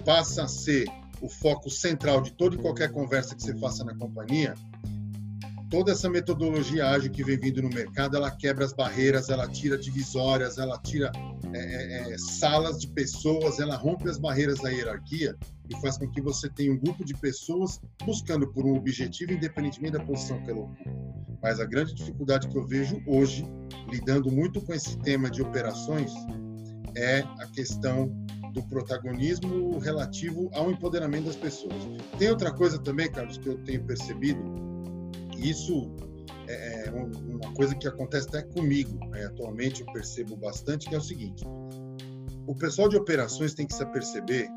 passa 0.03 0.43
a 0.43 0.47
ser 0.47 0.87
o 1.21 1.29
foco 1.29 1.69
central 1.69 2.21
de 2.21 2.31
toda 2.33 2.55
e 2.55 2.59
qualquer 2.59 2.91
conversa 2.91 3.35
que 3.35 3.43
você 3.43 3.55
faça 3.57 3.83
na 3.83 3.95
companhia, 3.95 4.53
toda 5.69 5.91
essa 5.91 6.09
metodologia 6.09 6.87
ágil 6.87 7.11
que 7.11 7.23
vem 7.23 7.37
vindo 7.37 7.61
no 7.61 7.69
mercado, 7.69 8.15
ela 8.15 8.31
quebra 8.31 8.65
as 8.65 8.73
barreiras, 8.73 9.29
ela 9.29 9.47
tira 9.47 9.77
divisórias, 9.77 10.57
ela 10.57 10.77
tira 10.77 11.11
é, 11.53 11.59
é, 11.59 12.13
é, 12.13 12.17
salas 12.17 12.79
de 12.79 12.87
pessoas, 12.87 13.59
ela 13.59 13.75
rompe 13.75 14.09
as 14.09 14.17
barreiras 14.17 14.59
da 14.59 14.69
hierarquia 14.69 15.35
e 15.69 15.81
faz 15.81 15.97
com 15.97 16.09
que 16.09 16.21
você 16.21 16.49
tenha 16.49 16.71
um 16.71 16.77
grupo 16.77 17.03
de 17.03 17.13
pessoas 17.15 17.79
buscando 18.05 18.47
por 18.47 18.65
um 18.65 18.75
objetivo, 18.75 19.33
independentemente 19.33 19.93
da 19.97 20.03
posição 20.03 20.41
que 20.43 20.51
ela 20.51 20.61
ocupa. 20.61 20.91
Mas 21.41 21.59
a 21.59 21.65
grande 21.65 21.93
dificuldade 21.93 22.47
que 22.47 22.57
eu 22.57 22.65
vejo 22.65 23.01
hoje, 23.05 23.45
lidando 23.89 24.31
muito 24.31 24.61
com 24.61 24.73
esse 24.73 24.97
tema 24.99 25.29
de 25.29 25.41
operações, 25.41 26.11
é 26.95 27.19
a 27.19 27.47
questão 27.53 28.07
do 28.53 28.63
protagonismo 28.63 29.77
relativo 29.77 30.49
ao 30.53 30.71
empoderamento 30.71 31.25
das 31.25 31.35
pessoas. 31.35 31.75
Tem 32.17 32.29
outra 32.29 32.51
coisa 32.51 32.79
também, 32.79 33.11
Carlos, 33.11 33.37
que 33.37 33.47
eu 33.47 33.57
tenho 33.59 33.83
percebido, 33.83 34.41
isso 35.37 35.95
é, 36.47 36.87
é 36.87 36.91
uma 36.91 37.53
coisa 37.53 37.75
que 37.75 37.87
acontece 37.87 38.27
até 38.27 38.41
comigo, 38.41 38.97
né? 39.09 39.25
atualmente 39.25 39.81
eu 39.81 39.91
percebo 39.93 40.35
bastante, 40.35 40.87
que 40.87 40.95
é 40.95 40.97
o 40.97 41.01
seguinte: 41.01 41.43
o 42.45 42.55
pessoal 42.55 42.87
de 42.87 42.95
operações 42.95 43.53
tem 43.53 43.65
que 43.65 43.73
se 43.73 43.83
aperceber 43.83 44.49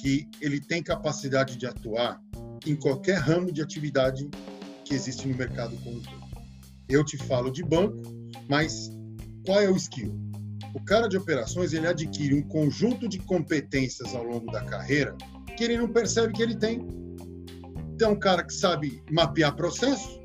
que 0.00 0.28
ele 0.40 0.60
tem 0.60 0.82
capacidade 0.82 1.56
de 1.56 1.66
atuar 1.66 2.20
em 2.66 2.76
qualquer 2.76 3.18
ramo 3.18 3.52
de 3.52 3.62
atividade 3.62 4.28
que 4.84 4.94
existe 4.94 5.26
no 5.26 5.36
mercado 5.36 5.76
como 5.82 5.98
um 5.98 6.02
todo. 6.02 6.28
Eu 6.88 7.04
te 7.04 7.16
falo 7.16 7.50
de 7.50 7.62
banco, 7.62 8.02
mas 8.48 8.90
qual 9.44 9.60
é 9.60 9.68
o 9.68 9.76
skill? 9.76 10.14
O 10.74 10.84
cara 10.84 11.08
de 11.08 11.16
operações 11.16 11.72
ele 11.72 11.86
adquire 11.86 12.34
um 12.34 12.42
conjunto 12.42 13.08
de 13.08 13.18
competências 13.18 14.14
ao 14.14 14.22
longo 14.22 14.50
da 14.50 14.62
carreira 14.64 15.16
que 15.56 15.64
ele 15.64 15.76
não 15.76 15.88
percebe 15.88 16.32
que 16.32 16.42
ele 16.42 16.56
tem. 16.56 16.86
Então, 17.94 18.12
um 18.12 18.18
cara 18.18 18.44
que 18.44 18.54
sabe 18.54 19.02
mapear 19.10 19.56
processo, 19.56 20.17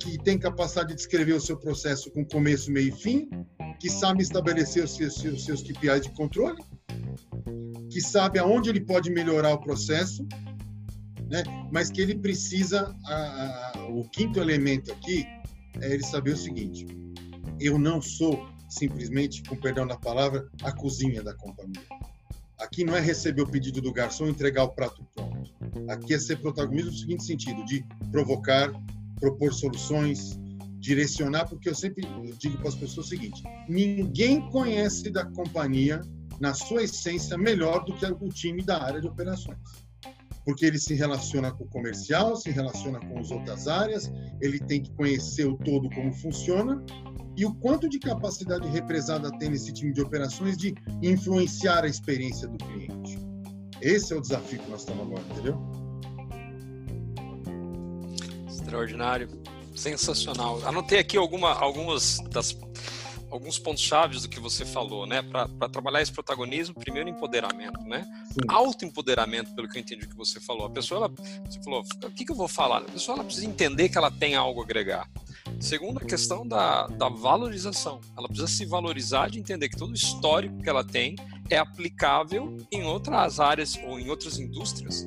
que 0.00 0.18
tem 0.18 0.38
capacidade 0.38 0.88
de 0.88 0.94
descrever 0.96 1.34
o 1.34 1.40
seu 1.40 1.56
processo 1.56 2.10
com 2.10 2.24
começo, 2.24 2.70
meio 2.70 2.88
e 2.88 2.92
fim, 2.92 3.28
que 3.78 3.90
sabe 3.90 4.22
estabelecer 4.22 4.84
os 4.84 4.96
seus, 4.96 5.22
os 5.24 5.44
seus 5.44 5.62
KPIs 5.62 6.02
de 6.02 6.10
controle, 6.10 6.62
que 7.90 8.00
sabe 8.00 8.38
aonde 8.38 8.70
ele 8.70 8.80
pode 8.80 9.10
melhorar 9.10 9.52
o 9.52 9.60
processo, 9.60 10.26
né? 11.28 11.42
mas 11.70 11.90
que 11.90 12.00
ele 12.00 12.16
precisa, 12.16 12.94
a, 13.04 13.14
a, 13.76 13.88
o 13.88 14.08
quinto 14.08 14.40
elemento 14.40 14.90
aqui, 14.92 15.26
é 15.80 15.92
ele 15.92 16.04
saber 16.04 16.32
o 16.32 16.36
seguinte, 16.36 16.86
eu 17.60 17.78
não 17.78 18.00
sou 18.00 18.48
simplesmente, 18.68 19.42
com 19.42 19.56
perdão 19.56 19.86
da 19.86 19.96
palavra, 19.96 20.48
a 20.62 20.72
cozinha 20.72 21.22
da 21.22 21.34
companhia. 21.34 21.82
Aqui 22.58 22.84
não 22.84 22.96
é 22.96 23.00
receber 23.00 23.42
o 23.42 23.48
pedido 23.48 23.80
do 23.80 23.92
garçom 23.92 24.26
e 24.26 24.30
entregar 24.30 24.64
o 24.64 24.68
prato 24.68 25.04
pronto. 25.14 25.50
Aqui 25.88 26.14
é 26.14 26.18
ser 26.18 26.36
protagonista 26.36 26.90
no 26.90 26.96
seguinte 26.96 27.24
sentido, 27.24 27.64
de 27.64 27.84
provocar, 28.10 28.70
propor 29.20 29.52
soluções, 29.52 30.38
direcionar, 30.80 31.46
porque 31.46 31.68
eu 31.68 31.74
sempre 31.74 32.02
digo 32.38 32.56
para 32.58 32.68
as 32.68 32.74
pessoas 32.74 33.06
o 33.06 33.08
seguinte: 33.10 33.42
ninguém 33.68 34.48
conhece 34.50 35.10
da 35.10 35.24
companhia, 35.26 36.00
na 36.40 36.54
sua 36.54 36.82
essência, 36.82 37.36
melhor 37.36 37.84
do 37.84 37.94
que 37.94 38.06
o 38.06 38.28
time 38.28 38.62
da 38.62 38.82
área 38.82 39.00
de 39.00 39.06
operações. 39.06 39.58
Porque 40.44 40.64
ele 40.64 40.78
se 40.78 40.94
relaciona 40.94 41.52
com 41.52 41.64
o 41.64 41.68
comercial, 41.68 42.34
se 42.34 42.50
relaciona 42.50 42.98
com 42.98 43.18
as 43.18 43.30
outras 43.30 43.68
áreas, 43.68 44.10
ele 44.40 44.58
tem 44.58 44.82
que 44.82 44.90
conhecer 44.94 45.46
o 45.46 45.56
todo 45.58 45.90
como 45.90 46.12
funciona 46.14 46.82
e 47.36 47.44
o 47.44 47.54
quanto 47.54 47.88
de 47.88 47.98
capacidade 47.98 48.66
represada 48.68 49.30
tem 49.38 49.50
nesse 49.50 49.72
time 49.72 49.92
de 49.92 50.00
operações 50.00 50.56
de 50.56 50.74
influenciar 51.02 51.84
a 51.84 51.86
experiência 51.86 52.48
do 52.48 52.56
cliente. 52.56 53.18
Esse 53.82 54.12
é 54.12 54.16
o 54.16 54.20
desafio 54.20 54.58
que 54.58 54.70
nós 54.70 54.80
estamos 54.80 55.06
agora, 55.06 55.22
entendeu? 55.30 55.79
Extraordinário. 58.70 59.28
Sensacional. 59.74 60.60
Anotei 60.64 60.98
aqui 60.98 61.16
alguma, 61.16 61.52
algumas 61.52 62.18
das 62.30 62.56
alguns 63.30 63.58
pontos 63.58 63.82
chaves 63.82 64.22
do 64.22 64.28
que 64.28 64.38
você 64.38 64.64
falou, 64.64 65.06
né? 65.06 65.22
Para 65.22 65.68
trabalhar 65.68 66.02
esse 66.02 66.12
protagonismo, 66.12 66.74
primeiro 66.74 67.08
empoderamento, 67.08 67.80
né? 67.82 68.06
Autoempoderamento, 68.48 69.54
pelo 69.54 69.68
que 69.68 69.78
eu 69.78 69.80
entendi 69.80 70.06
que 70.06 70.16
você 70.16 70.40
falou. 70.40 70.66
A 70.66 70.70
pessoa, 70.70 71.06
ela, 71.06 71.14
você 71.48 71.60
falou, 71.62 71.82
o 72.04 72.10
que, 72.10 72.24
que 72.24 72.32
eu 72.32 72.36
vou 72.36 72.48
falar? 72.48 72.78
A 72.78 72.92
pessoa 72.92 73.16
ela 73.16 73.24
precisa 73.24 73.46
entender 73.46 73.88
que 73.88 73.98
ela 73.98 74.10
tem 74.10 74.34
algo 74.34 74.60
a 74.60 74.64
agregar. 74.64 75.08
Segundo, 75.58 75.98
a 75.98 76.04
questão 76.04 76.46
da, 76.46 76.86
da 76.86 77.08
valorização. 77.08 78.00
Ela 78.16 78.28
precisa 78.28 78.48
se 78.48 78.64
valorizar 78.64 79.28
de 79.30 79.38
entender 79.38 79.68
que 79.68 79.76
todo 79.76 79.90
o 79.90 79.94
histórico 79.94 80.56
que 80.62 80.68
ela 80.68 80.84
tem 80.84 81.16
é 81.48 81.58
aplicável 81.58 82.56
em 82.70 82.84
outras 82.84 83.40
áreas 83.40 83.76
ou 83.84 83.98
em 83.98 84.08
outras 84.08 84.38
indústrias 84.38 85.04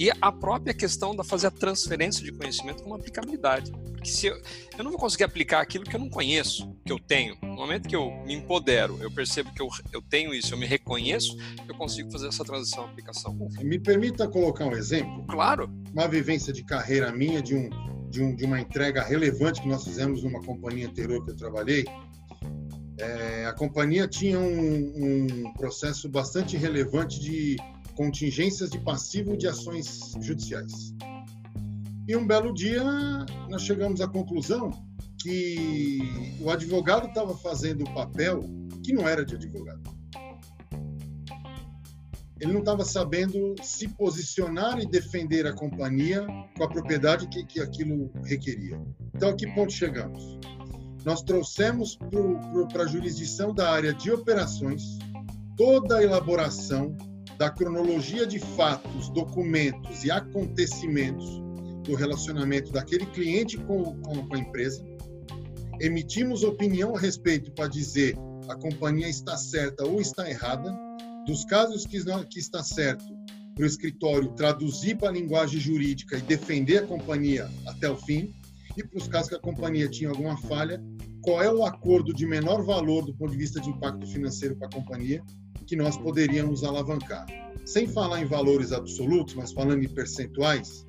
e 0.00 0.10
a 0.18 0.32
própria 0.32 0.72
questão 0.72 1.14
da 1.14 1.22
fazer 1.22 1.48
a 1.48 1.50
transferência 1.50 2.24
de 2.24 2.32
conhecimento 2.32 2.82
com 2.82 2.94
aplicabilidade. 2.94 3.70
Porque 3.70 4.08
se 4.08 4.28
eu, 4.28 4.40
eu 4.78 4.82
não 4.82 4.90
vou 4.90 4.98
conseguir 4.98 5.24
aplicar 5.24 5.60
aquilo 5.60 5.84
que 5.84 5.94
eu 5.94 6.00
não 6.00 6.08
conheço, 6.08 6.74
que 6.86 6.90
eu 6.90 6.98
tenho. 6.98 7.36
No 7.42 7.54
momento 7.54 7.86
que 7.86 7.94
eu 7.94 8.10
me 8.24 8.32
empodero, 8.32 8.98
eu 9.02 9.10
percebo 9.10 9.52
que 9.52 9.60
eu, 9.60 9.68
eu 9.92 10.00
tenho 10.00 10.32
isso, 10.32 10.54
eu 10.54 10.58
me 10.58 10.64
reconheço, 10.64 11.36
eu 11.68 11.74
consigo 11.74 12.10
fazer 12.10 12.28
essa 12.28 12.42
transição 12.60 12.84
aplicação. 12.84 13.36
Me 13.60 13.78
permita 13.78 14.28
colocar 14.28 14.66
um 14.66 14.72
exemplo? 14.72 15.24
Claro. 15.26 15.70
Uma 15.92 16.06
vivência 16.06 16.52
de 16.52 16.62
carreira 16.62 17.12
minha, 17.12 17.42
de, 17.42 17.54
um, 17.54 17.70
de, 18.08 18.22
um, 18.22 18.34
de 18.34 18.44
uma 18.44 18.60
entrega 18.60 19.02
relevante 19.02 19.62
que 19.62 19.68
nós 19.68 19.84
fizemos 19.84 20.22
numa 20.22 20.42
companhia 20.42 20.86
anterior 20.86 21.24
que 21.24 21.30
eu 21.30 21.36
trabalhei. 21.36 21.84
É, 22.98 23.46
a 23.46 23.52
companhia 23.54 24.06
tinha 24.06 24.38
um, 24.38 25.46
um 25.46 25.52
processo 25.54 26.08
bastante 26.08 26.56
relevante 26.56 27.18
de 27.18 27.56
contingências 27.96 28.70
de 28.70 28.78
passivo 28.78 29.36
de 29.36 29.46
ações 29.46 30.12
judiciais. 30.20 30.94
E 32.06 32.16
um 32.16 32.26
belo 32.26 32.52
dia 32.52 32.82
nós 33.48 33.62
chegamos 33.62 34.00
à 34.00 34.08
conclusão 34.08 34.70
que 35.18 35.98
o 36.40 36.50
advogado 36.50 37.08
estava 37.08 37.36
fazendo 37.36 37.82
o 37.82 37.94
papel 37.94 38.42
que 38.82 38.92
não 38.92 39.06
era 39.08 39.24
de 39.24 39.34
advogado. 39.34 39.99
Ele 42.40 42.52
não 42.52 42.60
estava 42.60 42.84
sabendo 42.84 43.54
se 43.62 43.88
posicionar 43.88 44.80
e 44.80 44.86
defender 44.86 45.46
a 45.46 45.52
companhia 45.52 46.26
com 46.56 46.64
a 46.64 46.68
propriedade 46.68 47.28
que, 47.28 47.44
que 47.44 47.60
aquilo 47.60 48.10
requeria. 48.24 48.80
Então, 49.14 49.30
a 49.30 49.34
que 49.34 49.46
ponto 49.54 49.72
chegamos? 49.72 50.38
Nós 51.04 51.22
trouxemos 51.22 51.98
para 52.72 52.84
a 52.84 52.86
jurisdição 52.86 53.54
da 53.54 53.70
área 53.70 53.92
de 53.92 54.10
operações 54.10 54.98
toda 55.56 55.98
a 55.98 56.02
elaboração 56.02 56.96
da 57.36 57.50
cronologia 57.50 58.26
de 58.26 58.38
fatos, 58.38 59.08
documentos 59.10 60.04
e 60.04 60.10
acontecimentos 60.10 61.40
do 61.84 61.94
relacionamento 61.94 62.70
daquele 62.72 63.06
cliente 63.06 63.56
com, 63.58 64.00
com 64.02 64.34
a 64.34 64.38
empresa, 64.38 64.84
emitimos 65.80 66.42
opinião 66.42 66.94
a 66.94 66.98
respeito 66.98 67.50
para 67.52 67.66
dizer 67.66 68.16
a 68.48 68.54
companhia 68.56 69.08
está 69.08 69.36
certa 69.36 69.84
ou 69.84 70.00
está 70.00 70.28
errada, 70.28 70.76
dos 71.26 71.44
casos 71.44 71.86
que, 71.86 71.98
que 72.28 72.38
está 72.38 72.62
certo, 72.62 73.04
para 73.54 73.64
o 73.64 73.66
escritório 73.66 74.28
traduzir 74.32 74.96
para 74.96 75.08
a 75.08 75.12
linguagem 75.12 75.60
jurídica 75.60 76.16
e 76.16 76.22
defender 76.22 76.78
a 76.78 76.86
companhia 76.86 77.50
até 77.66 77.90
o 77.90 77.96
fim, 77.96 78.34
e 78.76 78.82
para 78.82 78.98
os 78.98 79.08
casos 79.08 79.28
que 79.28 79.34
a 79.34 79.40
companhia 79.40 79.88
tinha 79.88 80.10
alguma 80.10 80.36
falha, 80.36 80.82
qual 81.22 81.42
é 81.42 81.52
o 81.52 81.64
acordo 81.64 82.14
de 82.14 82.26
menor 82.26 82.64
valor 82.64 83.04
do 83.04 83.14
ponto 83.14 83.32
de 83.32 83.36
vista 83.36 83.60
de 83.60 83.68
impacto 83.68 84.06
financeiro 84.06 84.56
para 84.56 84.68
a 84.68 84.70
companhia 84.70 85.22
que 85.66 85.76
nós 85.76 85.96
poderíamos 85.96 86.64
alavancar. 86.64 87.26
Sem 87.64 87.86
falar 87.86 88.22
em 88.22 88.26
valores 88.26 88.72
absolutos, 88.72 89.34
mas 89.34 89.52
falando 89.52 89.84
em 89.84 89.88
percentuais 89.88 90.84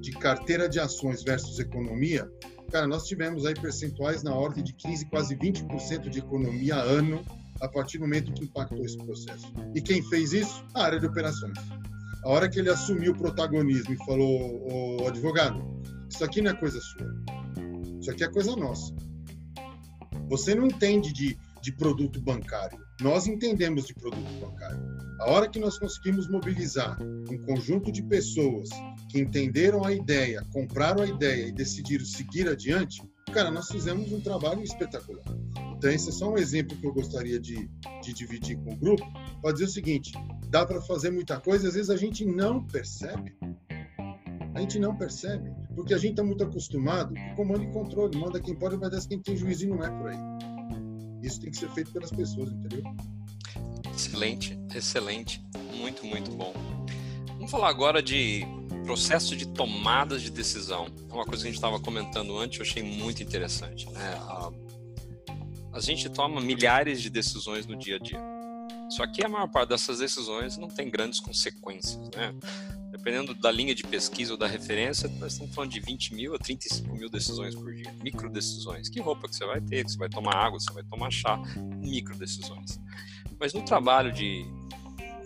de 0.00 0.10
carteira 0.12 0.68
de 0.68 0.80
ações 0.80 1.22
versus 1.22 1.58
economia, 1.58 2.28
cara, 2.70 2.86
nós 2.86 3.06
tivemos 3.06 3.44
aí 3.44 3.54
percentuais 3.54 4.22
na 4.22 4.34
ordem 4.34 4.64
de 4.64 4.72
15, 4.72 5.06
quase 5.06 5.36
20% 5.36 6.08
de 6.08 6.18
economia 6.18 6.76
ano 6.76 7.22
a 7.60 7.68
partir 7.68 7.98
do 7.98 8.04
momento 8.04 8.32
que 8.32 8.44
impactou 8.44 8.84
esse 8.84 8.98
processo. 8.98 9.52
E 9.74 9.80
quem 9.80 10.02
fez 10.08 10.32
isso? 10.32 10.64
A 10.74 10.84
área 10.84 11.00
de 11.00 11.06
operações. 11.06 11.58
A 12.24 12.28
hora 12.28 12.48
que 12.48 12.58
ele 12.58 12.70
assumiu 12.70 13.12
o 13.12 13.16
protagonismo 13.16 13.94
e 13.94 14.04
falou, 14.04 15.00
o 15.00 15.06
advogado, 15.06 15.62
isso 16.10 16.24
aqui 16.24 16.42
não 16.42 16.50
é 16.50 16.54
coisa 16.54 16.80
sua. 16.80 17.14
Isso 18.00 18.10
aqui 18.10 18.24
é 18.24 18.28
coisa 18.28 18.56
nossa. 18.56 18.94
Você 20.28 20.54
não 20.54 20.66
entende 20.66 21.12
de, 21.12 21.38
de 21.62 21.72
produto 21.72 22.20
bancário. 22.20 22.78
Nós 23.00 23.26
entendemos 23.26 23.86
de 23.86 23.94
produto 23.94 24.40
bancário. 24.40 24.80
A 25.20 25.30
hora 25.30 25.48
que 25.48 25.58
nós 25.58 25.78
conseguimos 25.78 26.28
mobilizar 26.28 26.98
um 27.02 27.38
conjunto 27.44 27.92
de 27.92 28.02
pessoas 28.02 28.68
que 29.10 29.20
entenderam 29.20 29.84
a 29.84 29.92
ideia, 29.92 30.44
compraram 30.52 31.02
a 31.02 31.06
ideia 31.06 31.46
e 31.46 31.52
decidiram 31.52 32.04
seguir 32.04 32.48
adiante, 32.48 33.02
cara, 33.32 33.50
nós 33.50 33.68
fizemos 33.70 34.12
um 34.12 34.20
trabalho 34.20 34.62
espetacular. 34.62 35.24
Então, 35.76 35.90
esse 35.90 36.08
é 36.08 36.12
só 36.12 36.30
um 36.30 36.38
exemplo 36.38 36.76
que 36.76 36.86
eu 36.86 36.92
gostaria 36.92 37.38
de, 37.38 37.68
de 38.02 38.12
dividir 38.12 38.56
com 38.58 38.72
o 38.72 38.76
grupo, 38.76 39.04
para 39.42 39.52
dizer 39.52 39.66
o 39.66 39.68
seguinte: 39.68 40.12
dá 40.48 40.64
para 40.64 40.80
fazer 40.80 41.10
muita 41.10 41.38
coisa, 41.38 41.68
às 41.68 41.74
vezes 41.74 41.90
a 41.90 41.96
gente 41.96 42.24
não 42.24 42.64
percebe. 42.64 43.36
A 44.54 44.60
gente 44.60 44.78
não 44.78 44.96
percebe, 44.96 45.52
porque 45.74 45.92
a 45.92 45.98
gente 45.98 46.12
está 46.12 46.24
muito 46.24 46.42
acostumado 46.42 47.12
com 47.14 47.34
comando 47.36 47.64
e 47.64 47.70
controle. 47.72 48.16
Manda 48.16 48.40
quem 48.40 48.54
pode, 48.54 48.74
obedece 48.74 49.06
quem 49.06 49.20
tem 49.20 49.36
juízo 49.36 49.64
e 49.64 49.68
não 49.68 49.84
é 49.84 49.90
por 49.90 50.08
aí. 50.08 50.18
Isso 51.22 51.42
tem 51.42 51.50
que 51.50 51.58
ser 51.58 51.68
feito 51.70 51.92
pelas 51.92 52.10
pessoas, 52.10 52.50
entendeu? 52.50 52.82
Excelente, 53.94 54.58
excelente. 54.74 55.44
Muito, 55.78 56.06
muito 56.06 56.30
bom. 56.30 56.54
Vamos 57.34 57.50
falar 57.50 57.68
agora 57.68 58.02
de 58.02 58.46
processo 58.86 59.36
de 59.36 59.46
tomada 59.46 60.18
de 60.18 60.30
decisão. 60.30 60.86
Uma 61.10 61.26
coisa 61.26 61.42
que 61.42 61.48
a 61.48 61.50
gente 61.50 61.56
estava 61.56 61.78
comentando 61.78 62.38
antes, 62.38 62.58
eu 62.58 62.64
achei 62.64 62.82
muito 62.82 63.22
interessante. 63.22 63.86
Né? 63.90 64.14
A, 64.20 64.50
a 65.76 65.80
gente 65.80 66.08
toma 66.08 66.40
milhares 66.40 67.02
de 67.02 67.10
decisões 67.10 67.66
no 67.66 67.76
dia 67.76 67.96
a 67.96 67.98
dia. 67.98 68.20
Só 68.88 69.06
que 69.06 69.24
a 69.24 69.28
maior 69.28 69.48
parte 69.48 69.68
dessas 69.68 69.98
decisões 69.98 70.56
não 70.56 70.68
tem 70.68 70.88
grandes 70.88 71.20
consequências, 71.20 72.08
né? 72.16 72.34
Dependendo 72.90 73.34
da 73.34 73.50
linha 73.50 73.74
de 73.74 73.82
pesquisa 73.82 74.32
ou 74.32 74.38
da 74.38 74.46
referência, 74.46 75.08
nós 75.20 75.32
estamos 75.32 75.54
falando 75.54 75.70
de 75.70 75.80
20 75.80 76.14
mil 76.14 76.34
a 76.34 76.38
35 76.38 76.94
mil 76.94 77.10
decisões 77.10 77.54
por 77.54 77.74
dia. 77.74 77.92
Micro 78.02 78.30
decisões. 78.30 78.88
Que 78.88 79.00
roupa 79.00 79.28
que 79.28 79.36
você 79.36 79.44
vai 79.44 79.60
ter, 79.60 79.84
que 79.84 79.92
você 79.92 79.98
vai 79.98 80.08
tomar 80.08 80.34
água, 80.34 80.58
você 80.58 80.72
vai 80.72 80.82
tomar 80.84 81.10
chá. 81.10 81.36
Micro 81.78 82.16
decisões. 82.16 82.80
Mas 83.38 83.52
no 83.52 83.62
trabalho 83.62 84.10
de 84.12 84.46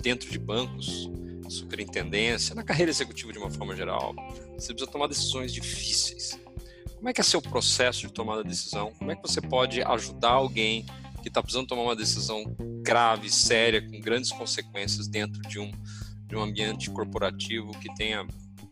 dentro 0.03 0.29
de 0.31 0.39
bancos, 0.39 1.09
superintendência, 1.49 2.55
na 2.55 2.65
carreira 2.65 2.91
executiva 2.91 3.33
de 3.33 3.39
uma 3.39 3.51
forma 3.51 3.77
geral, 3.77 4.15
você 4.59 4.73
precisa 4.73 4.91
tomar 4.91 5.07
decisões 5.07 5.53
difíceis. 5.53 6.41
Como 7.01 7.09
é 7.09 7.15
que 7.15 7.21
é 7.23 7.25
seu 7.25 7.41
processo 7.41 8.07
de 8.07 8.13
tomada 8.13 8.43
de 8.43 8.51
decisão? 8.51 8.93
Como 8.99 9.11
é 9.11 9.17
que 9.17 9.23
você 9.23 9.41
pode 9.41 9.83
ajudar 9.83 10.33
alguém 10.33 10.85
que 11.23 11.29
está 11.29 11.43
precisando 11.43 11.67
tomar 11.67 11.85
uma 11.85 11.97
decisão 11.97 12.45
grave, 12.83 13.31
séria, 13.31 13.81
com 13.81 13.99
grandes 14.01 14.31
consequências 14.31 15.09
dentro 15.09 15.41
de 15.49 15.59
um, 15.59 15.71
de 16.27 16.37
um 16.37 16.43
ambiente 16.43 16.91
corporativo 16.91 17.71
que 17.81 17.93
tenha 17.95 18.27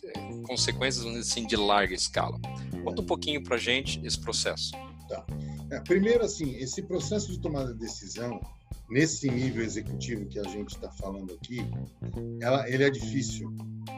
é, 0.04 0.12
consequências 0.46 1.06
assim, 1.16 1.46
de 1.46 1.56
larga 1.56 1.94
escala? 1.94 2.38
Conta 2.84 3.00
um 3.00 3.06
pouquinho 3.06 3.42
para 3.42 3.56
gente 3.56 3.98
esse 4.04 4.20
processo. 4.20 4.72
Tá. 5.08 5.24
É, 5.70 5.80
primeiro, 5.80 6.22
assim, 6.22 6.54
esse 6.56 6.82
processo 6.82 7.32
de 7.32 7.40
tomada 7.40 7.72
de 7.72 7.78
decisão, 7.78 8.38
nesse 8.90 9.30
nível 9.30 9.64
executivo 9.64 10.26
que 10.26 10.38
a 10.38 10.44
gente 10.44 10.74
está 10.74 10.90
falando 10.90 11.32
aqui, 11.32 11.60
ela, 12.42 12.68
ele 12.68 12.84
é 12.84 12.90
difícil, 12.90 13.50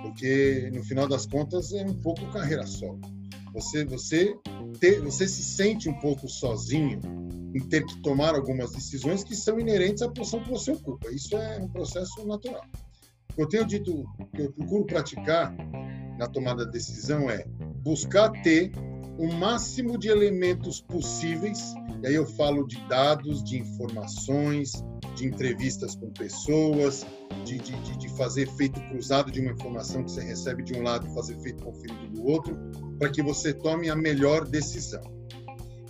porque 0.02 0.70
no 0.72 0.84
final 0.84 1.08
das 1.08 1.26
contas 1.26 1.72
é 1.72 1.82
um 1.82 1.94
pouco 1.94 2.24
carreira 2.30 2.64
solo. 2.64 3.00
Você, 3.52 3.84
você, 3.84 4.34
você 5.02 5.28
se 5.28 5.42
sente 5.42 5.88
um 5.88 5.98
pouco 6.00 6.28
sozinho 6.28 7.00
em 7.54 7.60
ter 7.60 7.84
que 7.84 8.00
tomar 8.02 8.34
algumas 8.34 8.72
decisões 8.72 9.24
que 9.24 9.34
são 9.34 9.58
inerentes 9.58 10.02
à 10.02 10.08
posição 10.08 10.42
que 10.42 10.50
você 10.50 10.72
ocupa. 10.72 11.10
Isso 11.10 11.36
é 11.36 11.58
um 11.58 11.68
processo 11.68 12.26
natural. 12.26 12.62
O 13.30 13.34
que 13.34 13.42
eu 13.42 13.48
tenho 13.48 13.66
dito, 13.66 14.04
que 14.34 14.42
eu 14.42 14.52
procuro 14.52 14.84
praticar 14.84 15.54
na 16.18 16.26
tomada 16.26 16.64
de 16.66 16.72
decisão 16.72 17.30
é 17.30 17.44
buscar 17.82 18.30
ter 18.42 18.72
o 19.18 19.32
máximo 19.34 19.98
de 19.98 20.08
elementos 20.08 20.80
possíveis, 20.80 21.74
e 22.02 22.06
aí 22.06 22.14
eu 22.14 22.26
falo 22.26 22.66
de 22.66 22.76
dados, 22.88 23.44
de 23.44 23.58
informações, 23.58 24.72
de 25.14 25.26
entrevistas 25.26 25.94
com 25.94 26.10
pessoas, 26.10 27.06
de, 27.44 27.58
de, 27.58 27.98
de 27.98 28.08
fazer 28.16 28.42
efeito 28.42 28.80
cruzado 28.88 29.30
de 29.30 29.40
uma 29.40 29.52
informação 29.52 30.02
que 30.02 30.10
você 30.10 30.22
recebe 30.22 30.62
de 30.62 30.74
um 30.74 30.82
lado 30.82 31.06
e 31.06 31.14
fazer 31.14 31.36
efeito 31.36 31.62
conferido 31.62 32.06
do 32.08 32.26
outro, 32.26 32.56
para 33.00 33.10
que 33.10 33.22
você 33.22 33.54
tome 33.54 33.88
a 33.88 33.96
melhor 33.96 34.44
decisão. 34.44 35.02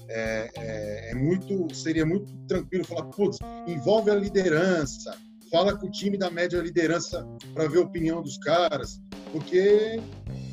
É, 0.09 0.51
é, 0.57 1.11
é, 1.11 1.15
muito, 1.15 1.75
seria 1.75 2.07
muito 2.07 2.33
tranquilo 2.47 2.85
falar, 2.85 3.07
putz, 3.07 3.39
envolve 3.67 4.11
a 4.13 4.15
liderança, 4.15 5.17
fala 5.51 5.77
com 5.77 5.89
o 5.89 5.91
time 5.91 6.17
da 6.17 6.31
média 6.31 6.59
liderança 6.61 7.27
para 7.53 7.69
ver 7.69 7.79
a 7.79 7.83
opinião 7.83 8.23
dos 8.23 8.39
caras, 8.39 9.01
porque 9.33 10.01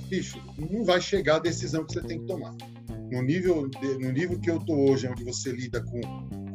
bicho, 0.09 0.41
não 0.57 0.83
vai 0.83 0.99
chegar 0.99 1.35
a 1.35 1.39
decisão 1.39 1.85
que 1.85 1.93
você 1.93 2.01
tem 2.01 2.19
que 2.19 2.25
tomar. 2.25 2.55
No 3.11 3.21
nível, 3.21 3.69
no 3.99 4.11
nível 4.11 4.39
que 4.39 4.49
eu 4.49 4.57
estou 4.57 4.91
hoje, 4.91 5.07
onde 5.07 5.23
você 5.23 5.51
lida 5.51 5.83
com, 5.83 6.01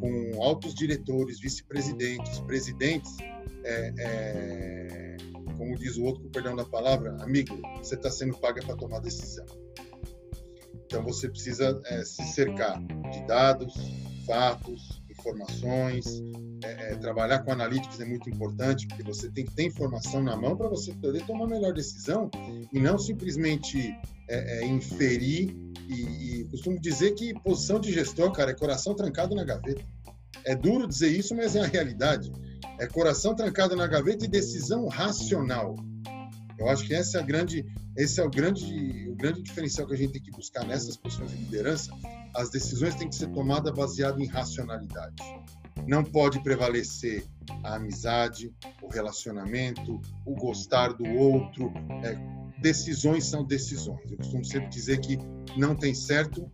com 0.01 0.43
altos 0.43 0.75
diretores, 0.75 1.41
vice-presidentes, 1.41 2.41
presidentes, 2.41 3.17
é, 3.65 3.95
é, 3.99 5.17
como 5.57 5.77
diz 5.79 5.97
o 5.97 6.05
outro, 6.05 6.25
com 6.25 6.31
perdão 6.31 6.57
da 6.57 6.65
palavra, 6.65 7.17
amigo, 7.23 7.61
você 7.79 7.95
está 7.95 8.11
sendo 8.11 8.37
pago 8.38 8.65
para 8.67 8.77
tomar 8.77 8.99
decisão. 9.01 9.62
Então 10.93 11.03
você 11.03 11.27
precisa 11.27 11.81
é, 11.87 12.05
se 12.05 12.23
cercar 12.35 12.79
de 13.11 13.27
dados, 13.27 13.73
fatos, 14.27 15.03
informações. 15.11 16.05
É, 16.63 16.93
é, 16.93 16.97
trabalhar 16.97 17.39
com 17.39 17.51
analytics 17.51 17.99
é 17.99 18.05
muito 18.05 18.29
importante, 18.29 18.87
porque 18.87 19.03
você 19.03 19.31
tem 19.31 19.47
que 19.47 19.55
ter 19.55 19.65
informação 19.65 20.23
na 20.23 20.37
mão 20.37 20.55
para 20.55 20.69
você 20.69 20.93
poder 20.93 21.25
tomar 21.25 21.47
a 21.47 21.49
melhor 21.49 21.73
decisão 21.73 22.31
e 22.71 22.79
não 22.79 22.99
simplesmente 22.99 23.79
é, 24.29 24.59
é, 24.59 24.67
inferir. 24.67 25.57
E, 25.89 26.41
e 26.41 26.45
costumo 26.51 26.79
dizer 26.79 27.13
que 27.13 27.33
posição 27.41 27.81
de 27.81 27.91
gestor, 27.91 28.31
cara, 28.31 28.51
é 28.51 28.55
coração 28.55 28.95
trancado 28.95 29.35
na 29.35 29.45
gaveta. 29.45 29.83
É 30.45 30.55
duro 30.55 30.87
dizer 30.87 31.09
isso, 31.09 31.35
mas 31.35 31.57
é 31.57 31.61
a 31.61 31.67
realidade. 31.67 32.31
É 32.79 32.87
coração 32.87 33.35
trancado 33.35 33.75
na 33.75 33.87
gaveta 33.87 34.27
e 34.27 34.29
decisão 34.29 34.89
racional. 34.89 35.75
Eu 36.62 36.68
acho 36.68 36.87
que 36.87 36.94
essa 36.94 37.18
é 37.18 37.20
a 37.20 37.25
grande, 37.25 37.66
esse 37.96 38.20
é 38.20 38.25
o 38.25 38.31
grande, 38.31 39.09
o 39.09 39.16
grande 39.16 39.42
diferencial 39.42 39.85
que 39.85 39.94
a 39.94 39.96
gente 39.96 40.12
tem 40.12 40.22
que 40.22 40.31
buscar 40.31 40.64
nessas 40.64 40.96
posições 40.96 41.33
de 41.33 41.37
liderança. 41.38 41.92
As 42.37 42.51
decisões 42.51 42.94
têm 42.94 43.09
que 43.09 43.16
ser 43.16 43.27
tomadas 43.33 43.75
baseado 43.75 44.20
em 44.20 44.27
racionalidade. 44.27 45.16
Não 45.88 46.05
pode 46.05 46.40
prevalecer 46.40 47.25
a 47.64 47.75
amizade, 47.75 48.55
o 48.81 48.87
relacionamento, 48.87 50.01
o 50.25 50.37
gostar 50.37 50.92
do 50.92 51.05
outro. 51.05 51.72
É, 52.05 52.16
decisões 52.61 53.25
são 53.25 53.44
decisões. 53.44 54.09
Eu 54.09 54.18
costumo 54.18 54.44
sempre 54.44 54.68
dizer 54.68 55.01
que 55.01 55.18
não 55.57 55.75
tem 55.75 55.92
certo 55.92 56.48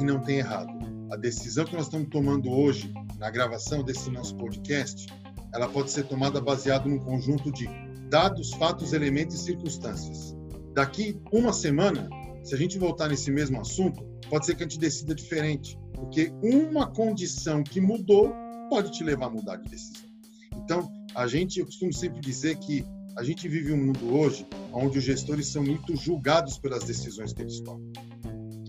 e 0.00 0.04
não 0.04 0.20
tem 0.20 0.38
errado. 0.38 0.68
A 1.12 1.16
decisão 1.16 1.64
que 1.64 1.76
nós 1.76 1.84
estamos 1.84 2.08
tomando 2.08 2.50
hoje 2.50 2.92
na 3.18 3.30
gravação 3.30 3.84
desse 3.84 4.10
nosso 4.10 4.36
podcast, 4.36 5.06
ela 5.54 5.68
pode 5.68 5.92
ser 5.92 6.08
tomada 6.08 6.40
baseado 6.40 6.88
num 6.88 6.98
conjunto 6.98 7.52
de 7.52 7.68
dados, 8.08 8.52
fatos, 8.54 8.92
elementos 8.92 9.36
e 9.36 9.38
circunstâncias. 9.38 10.36
Daqui 10.74 11.20
uma 11.32 11.52
semana, 11.52 12.08
se 12.42 12.54
a 12.54 12.58
gente 12.58 12.78
voltar 12.78 13.08
nesse 13.08 13.30
mesmo 13.30 13.60
assunto, 13.60 14.04
pode 14.28 14.46
ser 14.46 14.54
que 14.54 14.62
a 14.62 14.66
gente 14.66 14.78
decida 14.78 15.14
diferente, 15.14 15.78
porque 15.94 16.32
uma 16.42 16.86
condição 16.86 17.62
que 17.62 17.80
mudou 17.80 18.32
pode 18.68 18.92
te 18.92 19.02
levar 19.02 19.26
a 19.26 19.30
mudar 19.30 19.56
de 19.56 19.70
decisão. 19.70 20.08
Então, 20.56 20.90
a 21.14 21.26
gente, 21.26 21.60
eu 21.60 21.66
costumo 21.66 21.92
sempre 21.92 22.20
dizer 22.20 22.56
que 22.58 22.84
a 23.16 23.24
gente 23.24 23.48
vive 23.48 23.72
um 23.72 23.86
mundo 23.86 24.14
hoje 24.14 24.46
onde 24.72 24.98
os 24.98 25.04
gestores 25.04 25.48
são 25.48 25.64
muito 25.64 25.96
julgados 25.96 26.58
pelas 26.58 26.84
decisões 26.84 27.32
que 27.32 27.42
eles 27.42 27.60
tomam. 27.60 27.90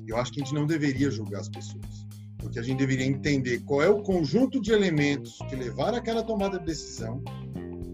Eu 0.07 0.17
acho 0.17 0.31
que 0.31 0.41
a 0.41 0.43
gente 0.43 0.55
não 0.55 0.65
deveria 0.65 1.11
julgar 1.11 1.41
as 1.41 1.49
pessoas, 1.49 2.07
porque 2.39 2.57
a 2.57 2.63
gente 2.63 2.79
deveria 2.79 3.05
entender 3.05 3.59
qual 3.59 3.83
é 3.83 3.89
o 3.89 4.01
conjunto 4.01 4.59
de 4.59 4.71
elementos 4.71 5.37
que 5.47 5.55
levaram 5.55 5.97
àquela 5.99 6.23
tomada 6.23 6.57
de 6.57 6.65
decisão 6.65 7.21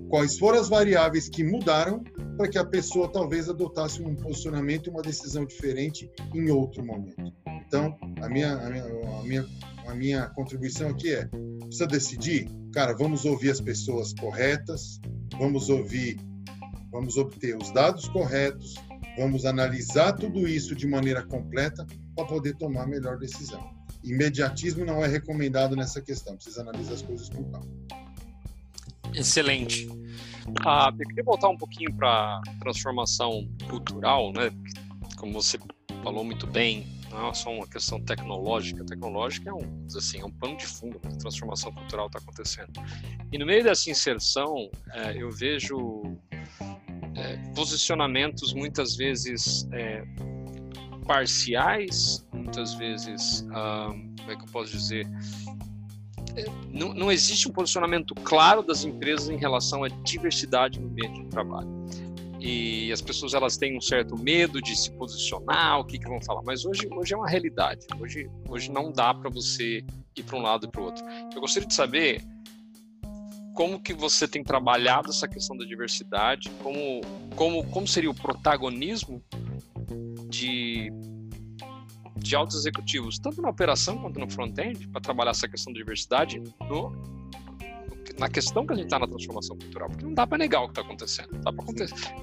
quais 0.09 0.37
foram 0.37 0.59
as 0.59 0.69
variáveis 0.69 1.29
que 1.29 1.43
mudaram 1.43 2.03
para 2.37 2.47
que 2.47 2.57
a 2.57 2.65
pessoa 2.65 3.11
talvez 3.11 3.49
adotasse 3.49 4.01
um 4.01 4.15
posicionamento, 4.15 4.89
uma 4.89 5.01
decisão 5.01 5.45
diferente 5.45 6.09
em 6.33 6.49
outro 6.49 6.83
momento. 6.85 7.33
Então, 7.67 7.97
a 8.21 8.29
minha, 8.29 8.53
a 8.53 8.69
minha, 8.69 8.85
a 8.85 9.23
minha, 9.23 9.45
a 9.87 9.93
minha 9.93 10.27
contribuição 10.29 10.89
aqui 10.89 11.13
é: 11.13 11.25
precisa 11.59 11.87
decidir? 11.87 12.49
Cara, 12.73 12.93
vamos 12.93 13.25
ouvir 13.25 13.51
as 13.51 13.61
pessoas 13.61 14.13
corretas, 14.13 14.99
vamos 15.37 15.69
ouvir, 15.69 16.19
vamos 16.91 17.17
obter 17.17 17.57
os 17.57 17.71
dados 17.71 18.07
corretos, 18.09 18.75
vamos 19.17 19.45
analisar 19.45 20.13
tudo 20.13 20.47
isso 20.47 20.75
de 20.75 20.87
maneira 20.87 21.23
completa 21.23 21.85
para 22.15 22.25
poder 22.25 22.55
tomar 22.57 22.83
a 22.83 22.87
melhor 22.87 23.17
decisão. 23.17 23.63
Imediatismo 24.03 24.85
não 24.85 25.03
é 25.03 25.07
recomendado 25.07 25.75
nessa 25.75 26.01
questão, 26.01 26.35
precisa 26.35 26.61
analisar 26.61 26.93
as 26.93 27.01
coisas 27.01 27.29
com 27.29 27.43
calma. 27.45 28.04
Excelente. 29.15 29.87
Ah, 30.65 30.91
eu 30.97 31.07
queria 31.07 31.23
voltar 31.23 31.49
um 31.49 31.57
pouquinho 31.57 31.93
para 31.95 32.41
transformação 32.59 33.47
cultural, 33.69 34.31
né? 34.31 34.51
Como 35.17 35.33
você 35.33 35.57
falou 36.03 36.23
muito 36.23 36.45
bem, 36.45 36.87
não 37.09 37.29
é 37.29 37.33
só 37.33 37.51
uma 37.51 37.67
questão 37.67 37.99
tecnológica. 38.01 38.85
Tecnológica 38.85 39.49
é 39.49 39.53
um, 39.53 39.85
assim, 39.95 40.19
é 40.19 40.25
um 40.25 40.31
pano 40.31 40.57
de 40.57 40.65
fundo, 40.67 40.99
a 41.03 41.09
transformação 41.17 41.71
cultural 41.71 42.07
está 42.07 42.19
acontecendo. 42.19 42.71
E 43.31 43.37
no 43.37 43.45
meio 43.45 43.63
dessa 43.63 43.89
inserção, 43.89 44.69
é, 44.93 45.17
eu 45.17 45.31
vejo 45.31 46.03
é, 47.15 47.37
posicionamentos 47.55 48.53
muitas 48.53 48.95
vezes 48.95 49.67
é, 49.71 50.03
parciais, 51.07 52.25
muitas 52.33 52.73
vezes, 52.75 53.41
como 53.41 54.31
é 54.31 54.35
que 54.35 54.43
eu 54.43 54.51
posso 54.51 54.71
dizer? 54.71 55.07
Não, 56.71 56.93
não 56.93 57.11
existe 57.11 57.47
um 57.47 57.51
posicionamento 57.51 58.13
claro 58.15 58.61
das 58.61 58.83
empresas 58.83 59.29
em 59.29 59.37
relação 59.37 59.83
à 59.83 59.87
diversidade 59.87 60.79
no 60.79 60.87
ambiente 60.87 61.23
de 61.23 61.29
trabalho. 61.29 61.69
E 62.39 62.91
as 62.91 63.01
pessoas 63.01 63.33
elas 63.33 63.57
têm 63.57 63.77
um 63.77 63.81
certo 63.81 64.15
medo 64.17 64.61
de 64.61 64.75
se 64.75 64.91
posicionar, 64.91 65.79
o 65.79 65.85
que, 65.85 65.97
que 65.97 66.07
vão 66.07 66.21
falar. 66.21 66.43
Mas 66.43 66.65
hoje, 66.65 66.87
hoje 66.91 67.13
é 67.13 67.17
uma 67.17 67.27
realidade. 67.27 67.87
Hoje, 67.99 68.29
hoje 68.47 68.71
não 68.71 68.91
dá 68.91 69.13
para 69.13 69.29
você 69.29 69.83
ir 70.15 70.23
para 70.23 70.37
um 70.37 70.41
lado 70.41 70.67
e 70.67 70.69
para 70.69 70.81
o 70.81 70.85
outro. 70.85 71.03
Eu 71.33 71.41
gostaria 71.41 71.67
de 71.67 71.73
saber 71.73 72.21
como 73.55 73.79
que 73.79 73.93
você 73.93 74.27
tem 74.27 74.43
trabalhado 74.43 75.09
essa 75.09 75.27
questão 75.27 75.57
da 75.57 75.65
diversidade, 75.65 76.51
como, 76.61 77.01
como, 77.35 77.63
como 77.71 77.87
seria 77.87 78.11
o 78.11 78.13
protagonismo 78.13 79.23
de, 80.29 80.91
de 82.25 82.35
altos 82.35 82.57
executivos, 82.57 83.19
tanto 83.19 83.41
na 83.41 83.49
operação 83.49 83.97
quanto 83.97 84.19
no 84.19 84.29
front-end, 84.29 84.87
para 84.89 85.01
trabalhar 85.01 85.31
essa 85.31 85.47
questão 85.47 85.71
da 85.71 85.77
diversidade 85.77 86.41
no, 86.61 86.91
na 88.19 88.29
questão 88.29 88.65
que 88.65 88.73
a 88.73 88.75
gente 88.75 88.85
está 88.85 88.99
na 88.99 89.07
transformação 89.07 89.57
cultural, 89.57 89.89
porque 89.89 90.05
não 90.05 90.13
dá 90.13 90.25
para 90.25 90.37
negar 90.37 90.61
o 90.61 90.65
que 90.65 90.71
está 90.71 90.81
acontecendo, 90.81 91.29
não 91.33 91.41
dá 91.41 91.53
para 91.53 91.65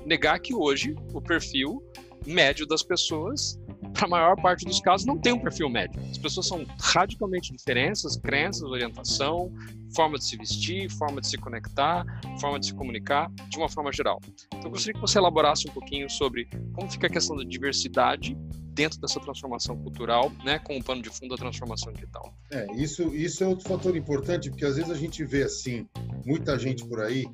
negar 0.05 0.39
que 0.41 0.55
hoje 0.55 0.97
o 1.13 1.21
perfil 1.21 1.83
médio 2.27 2.67
das 2.67 2.83
pessoas 2.83 3.59
para 4.03 4.07
a 4.07 4.11
maior 4.11 4.37
parte 4.37 4.65
dos 4.65 4.81
casos, 4.81 5.07
não 5.07 5.17
tem 5.17 5.33
um 5.33 5.39
perfil 5.39 5.69
médio. 5.69 6.01
As 6.11 6.19
pessoas 6.19 6.49
são 6.49 6.67
radicalmente 6.81 7.53
diferentes, 7.53 8.17
crenças, 8.17 8.63
orientação, 8.63 9.53
forma 9.95 10.19
de 10.19 10.25
se 10.25 10.37
vestir, 10.37 10.91
forma 10.91 11.21
de 11.21 11.29
se 11.29 11.39
conectar, 11.39 12.05
forma 12.41 12.59
de 12.59 12.67
se 12.67 12.75
comunicar, 12.75 13.31
de 13.49 13.59
uma 13.59 13.69
forma 13.69 13.93
geral. 13.93 14.21
Então, 14.47 14.65
eu 14.65 14.71
gostaria 14.71 14.95
que 14.95 15.01
você 15.01 15.19
elaborasse 15.19 15.69
um 15.69 15.73
pouquinho 15.73 16.11
sobre 16.11 16.49
como 16.73 16.91
fica 16.91 17.07
a 17.07 17.11
questão 17.11 17.37
da 17.37 17.45
diversidade 17.45 18.37
dentro 18.75 19.01
dessa 19.01 19.21
transformação 19.21 19.77
cultural, 19.77 20.33
né, 20.45 20.59
com 20.59 20.79
o 20.79 20.83
pano 20.83 21.03
de 21.03 21.11
fundo 21.11 21.29
da 21.29 21.37
transformação 21.37 21.93
digital. 21.93 22.35
É, 22.51 22.67
isso, 22.75 23.15
isso 23.15 23.45
é 23.45 23.47
outro 23.47 23.69
fator 23.69 23.95
importante, 23.97 24.51
porque 24.51 24.65
às 24.65 24.77
vezes 24.77 24.91
a 24.91 24.97
gente 24.97 25.25
vê 25.25 25.45
assim, 25.45 25.87
muita 26.25 26.59
gente 26.59 26.85
por 26.87 27.01
aí 27.01 27.27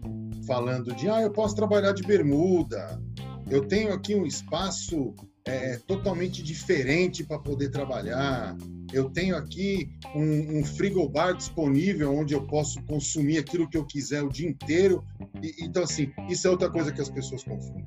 falando 0.47 0.93
de, 0.95 1.09
ah, 1.09 1.23
eu 1.23 1.31
posso 1.31 1.55
trabalhar 1.55 1.93
de 1.93 2.03
bermuda, 2.03 3.01
eu 3.49 3.67
tenho 3.67 3.95
aqui 3.95 4.15
um 4.15 4.27
espaço 4.27 5.15
é, 5.49 5.73
é, 5.73 5.79
totalmente 5.79 6.43
diferente 6.43 7.25
para 7.25 7.39
poder 7.39 7.71
trabalhar. 7.71 8.55
Eu 8.93 9.09
tenho 9.09 9.35
aqui 9.35 9.91
um, 10.15 10.59
um 10.59 10.65
frigobar 10.65 11.35
disponível 11.35 12.15
onde 12.15 12.35
eu 12.35 12.47
posso 12.47 12.83
consumir 12.83 13.39
aquilo 13.39 13.69
que 13.69 13.77
eu 13.77 13.85
quiser 13.87 14.23
o 14.23 14.29
dia 14.29 14.49
inteiro. 14.49 15.03
E, 15.43 15.65
então, 15.65 15.83
assim, 15.83 16.13
isso 16.29 16.47
é 16.47 16.51
outra 16.51 16.71
coisa 16.71 16.93
que 16.93 17.01
as 17.01 17.09
pessoas 17.09 17.43
confundem. 17.43 17.87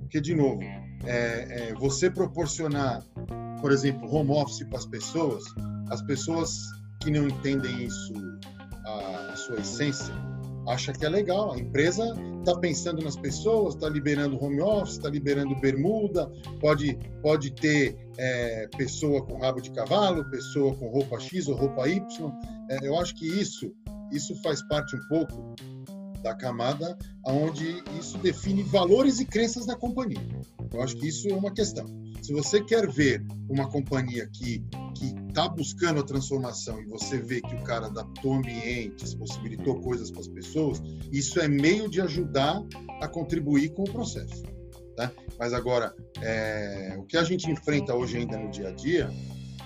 Porque, 0.00 0.20
de 0.20 0.34
novo, 0.34 0.62
é, 1.04 1.70
é, 1.70 1.74
você 1.74 2.10
proporcionar, 2.10 3.04
por 3.60 3.70
exemplo, 3.70 4.12
home 4.12 4.30
office 4.30 4.64
para 4.64 4.78
as 4.78 4.86
pessoas, 4.86 5.44
as 5.90 6.02
pessoas 6.02 6.58
que 7.00 7.10
não 7.10 7.28
entendem 7.28 7.84
isso, 7.84 8.12
a, 8.84 9.30
a 9.32 9.36
sua 9.36 9.60
essência, 9.60 10.12
acha 10.68 10.92
que 10.92 11.04
é 11.04 11.08
legal. 11.08 11.52
A 11.52 11.58
empresa 11.58 12.14
está 12.38 12.58
pensando 12.58 13.02
nas 13.02 13.16
pessoas, 13.16 13.74
está 13.74 13.88
liberando 13.88 14.42
home 14.42 14.60
office, 14.60 14.94
está 14.94 15.08
liberando 15.08 15.54
bermuda, 15.56 16.30
pode, 16.60 16.98
pode 17.22 17.50
ter 17.52 17.96
é, 18.18 18.68
pessoa 18.76 19.24
com 19.24 19.38
rabo 19.38 19.60
de 19.60 19.70
cavalo, 19.70 20.28
pessoa 20.30 20.74
com 20.74 20.88
roupa 20.88 21.18
X 21.20 21.48
ou 21.48 21.56
roupa 21.56 21.88
Y. 21.88 22.32
É, 22.70 22.86
eu 22.86 22.98
acho 22.98 23.14
que 23.14 23.26
isso, 23.26 23.72
isso 24.12 24.34
faz 24.42 24.62
parte 24.68 24.96
um 24.96 25.08
pouco 25.08 25.54
da 26.22 26.34
camada 26.34 26.96
onde 27.26 27.82
isso 27.98 28.16
define 28.18 28.62
valores 28.62 29.20
e 29.20 29.26
crenças 29.26 29.66
da 29.66 29.76
companhia. 29.76 30.20
Eu 30.72 30.82
acho 30.82 30.96
que 30.96 31.08
isso 31.08 31.28
é 31.28 31.34
uma 31.34 31.52
questão. 31.52 31.86
Se 32.22 32.32
você 32.32 32.62
quer 32.62 32.90
ver 32.90 33.22
uma 33.48 33.68
companhia 33.68 34.26
que 34.32 34.64
que 34.94 35.23
está 35.34 35.48
buscando 35.48 35.98
a 35.98 36.04
transformação 36.04 36.80
e 36.80 36.84
você 36.84 37.18
vê 37.18 37.40
que 37.40 37.56
o 37.56 37.64
cara 37.64 37.86
adaptou 37.86 38.34
ambientes, 38.34 39.14
possibilitou 39.14 39.80
coisas 39.80 40.08
para 40.08 40.20
as 40.20 40.28
pessoas, 40.28 40.80
isso 41.10 41.40
é 41.40 41.48
meio 41.48 41.90
de 41.90 42.00
ajudar 42.00 42.62
a 43.02 43.08
contribuir 43.08 43.70
com 43.70 43.82
o 43.82 43.90
processo. 43.90 44.44
Tá? 44.96 45.10
Mas 45.36 45.52
agora, 45.52 45.92
é, 46.22 46.94
o 46.96 47.02
que 47.02 47.16
a 47.16 47.24
gente 47.24 47.50
enfrenta 47.50 47.92
hoje 47.96 48.18
ainda 48.18 48.38
no 48.38 48.48
dia 48.48 48.68
a 48.68 48.70
dia 48.70 49.10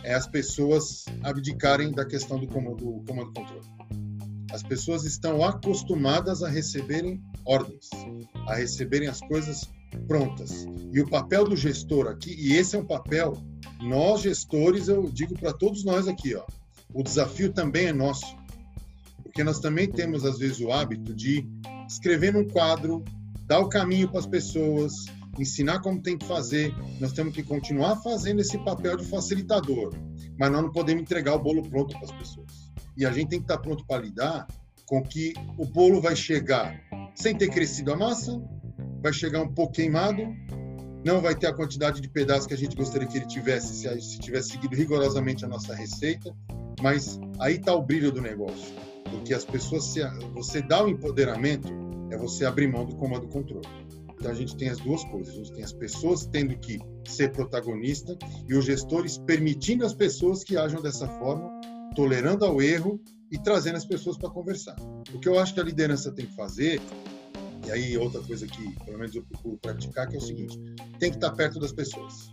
é 0.03 0.15
as 0.15 0.27
pessoas 0.27 1.05
abdicarem 1.23 1.93
da 1.93 2.07
questão 2.07 2.39
do 2.39 2.47
comando, 2.47 2.77
do 2.77 3.05
comando 3.07 3.31
controle. 3.35 3.67
As 4.51 4.63
pessoas 4.63 5.05
estão 5.05 5.45
acostumadas 5.45 6.43
a 6.43 6.49
receberem 6.49 7.21
ordens, 7.45 7.91
a 8.47 8.55
receberem 8.55 9.07
as 9.07 9.21
coisas 9.21 9.69
prontas. 10.07 10.67
E 10.93 11.01
o 11.01 11.09
papel 11.09 11.45
do 11.45 11.57
gestor 11.57 12.09
aqui, 12.09 12.35
e 12.39 12.55
esse 12.57 12.77
é 12.77 12.79
um 12.79 12.85
papel, 12.85 13.37
nós 13.81 14.23
gestores, 14.23 14.89
eu 14.89 15.11
digo 15.11 15.39
para 15.39 15.53
todos 15.53 15.85
nós 15.85 16.09
aqui, 16.09 16.35
ó, 16.35 16.45
o 16.93 17.03
desafio 17.03 17.53
também 17.53 17.87
é 17.87 17.93
nosso. 17.93 18.37
Porque 19.23 19.45
nós 19.45 19.61
também 19.61 19.91
temos, 19.91 20.25
às 20.25 20.39
vezes, 20.39 20.61
o 20.61 20.73
hábito 20.73 21.15
de 21.15 21.47
escrever 21.87 22.33
num 22.33 22.49
quadro, 22.49 23.05
dar 23.47 23.61
o 23.61 23.69
caminho 23.69 24.09
para 24.09 24.21
as 24.21 24.27
pessoas, 24.27 25.07
ensinar 25.39 25.81
como 25.81 26.03
tem 26.03 26.17
que 26.17 26.27
fazer. 26.27 26.75
Nós 27.01 27.13
temos 27.13 27.35
que 27.35 27.43
continuar 27.43 27.97
fazendo 28.03 28.41
esse 28.41 28.59
papel 28.59 28.97
de 28.97 29.05
facilitador, 29.07 29.95
mas 30.39 30.51
nós 30.51 30.63
não 30.63 30.73
podemos 30.73 31.03
entregar 31.03 31.35
o 31.35 31.39
bolo 31.39 31.63
pronto 31.63 31.95
para 31.95 32.05
as 32.05 32.13
pessoas. 32.13 32.73
E 32.97 33.07
a 33.07 33.13
gente 33.13 33.29
tem 33.29 33.39
que 33.39 33.45
estar 33.45 33.59
pronto 33.59 33.87
para 33.87 34.03
lidar 34.03 34.47
com 34.87 35.03
que 35.03 35.35
o 35.57 35.65
bolo 35.65 36.01
vai 36.01 36.17
chegar 36.17 36.81
sem 37.15 37.37
ter 37.37 37.49
crescido 37.49 37.93
a 37.93 37.97
massa, 37.97 38.41
vai 39.03 39.13
chegar 39.13 39.43
um 39.43 39.53
pouco 39.53 39.73
queimado, 39.73 40.23
não 41.05 41.21
vai 41.21 41.35
ter 41.35 41.47
a 41.47 41.55
quantidade 41.55 42.01
de 42.01 42.09
pedaços 42.09 42.47
que 42.47 42.55
a 42.55 42.57
gente 42.57 42.77
gostaria 42.77 43.07
que 43.07 43.19
ele 43.19 43.27
tivesse 43.27 43.75
se, 43.75 44.01
se 44.01 44.19
tivesse 44.19 44.51
seguido 44.51 44.75
rigorosamente 44.75 45.45
a 45.45 45.49
nossa 45.49 45.75
receita, 45.75 46.35
mas 46.83 47.19
aí 47.41 47.57
está 47.57 47.75
o 47.75 47.83
brilho 47.83 48.11
do 48.11 48.21
negócio, 48.21 48.75
porque 49.11 49.33
as 49.33 49.45
pessoas, 49.45 49.85
se, 49.85 50.01
você 50.35 50.61
dá 50.61 50.85
o 50.85 50.89
empoderamento, 50.89 51.69
é 52.11 52.17
você 52.17 52.45
abrir 52.45 52.67
mão 52.67 52.85
do 52.85 52.97
comando 52.97 53.29
controle. 53.29 53.67
Então 54.19 54.33
a 54.33 54.35
gente 54.35 54.57
tem 54.57 54.69
as 54.69 54.79
duas 54.79 55.05
coisas, 55.05 55.33
a 55.33 55.37
gente 55.37 55.53
tem 55.53 55.63
as 55.63 55.73
pessoas 55.73 56.27
tendo 56.27 56.57
que 56.59 56.81
ser 57.05 57.31
protagonista 57.31 58.19
e 58.49 58.55
os 58.55 58.65
gestores 58.65 59.17
permitindo 59.19 59.87
as 59.87 59.95
pessoas 59.95 60.43
que 60.43 60.57
ajam 60.57 60.83
dessa 60.83 61.07
forma, 61.07 61.49
tolerando 61.95 62.45
ao 62.45 62.61
erro 62.61 63.01
e 63.31 63.39
trazendo 63.39 63.77
as 63.77 63.85
pessoas 63.85 64.19
para 64.19 64.31
conversar. 64.31 64.77
O 65.15 65.21
que 65.21 65.29
eu 65.29 65.39
acho 65.39 65.55
que 65.55 65.61
a 65.61 65.65
liderança 65.65 66.11
tem 66.11 66.27
que 66.27 66.35
fazer 66.35 66.81
e 67.69 67.71
aí, 67.71 67.99
outra 67.99 68.23
coisa 68.23 68.47
que, 68.47 68.75
pelo 68.87 68.99
menos, 68.99 69.15
eu 69.15 69.23
procuro 69.23 69.59
praticar, 69.59 70.09
que 70.09 70.15
é 70.15 70.19
o 70.19 70.23
seguinte: 70.23 70.59
tem 70.99 71.11
que 71.11 71.19
estar 71.19 71.31
perto 71.33 71.61
das 71.61 71.71
pessoas. 71.71 72.33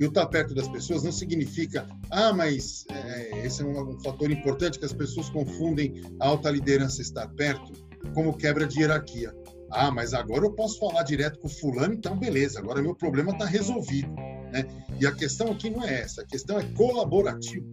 E 0.00 0.04
o 0.04 0.08
estar 0.08 0.26
perto 0.26 0.54
das 0.54 0.66
pessoas 0.66 1.02
não 1.02 1.12
significa, 1.12 1.86
ah, 2.10 2.32
mas 2.32 2.86
é, 2.90 3.44
esse 3.44 3.60
é 3.60 3.66
um, 3.66 3.96
um, 3.96 4.00
fator 4.00 4.30
importante 4.30 4.78
que 4.78 4.84
as 4.84 4.94
pessoas 4.94 5.28
confundem 5.28 6.00
a 6.20 6.28
alta 6.28 6.50
liderança 6.50 7.02
estar 7.02 7.28
perto 7.34 7.72
como 8.14 8.32
quebra 8.32 8.66
de 8.66 8.80
hierarquia. 8.80 9.34
Ah, 9.70 9.90
mas 9.90 10.14
agora 10.14 10.46
eu 10.46 10.52
posso 10.52 10.78
falar 10.78 11.02
direto 11.02 11.38
com 11.40 11.48
fulano, 11.48 11.92
então 11.92 12.16
beleza, 12.16 12.60
agora 12.60 12.80
meu 12.80 12.94
problema 12.94 13.32
está 13.32 13.44
resolvido. 13.44 14.08
Né? 14.52 14.64
E 14.98 15.06
a 15.06 15.12
questão 15.12 15.50
aqui 15.50 15.68
não 15.68 15.84
é 15.84 16.00
essa, 16.00 16.22
a 16.22 16.26
questão 16.26 16.58
é 16.58 16.64
colaborativo. 16.72 17.70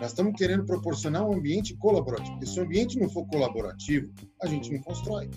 Nós 0.00 0.10
estamos 0.10 0.34
querendo 0.36 0.64
proporcionar 0.64 1.24
um 1.28 1.34
ambiente 1.34 1.74
colaborativo, 1.76 2.32
porque 2.32 2.46
se 2.46 2.60
o 2.60 2.62
ambiente 2.62 2.98
não 2.98 3.08
for 3.08 3.26
colaborativo, 3.26 4.12
a 4.42 4.46
gente 4.46 4.72
não 4.72 4.80
constrói. 4.80 5.28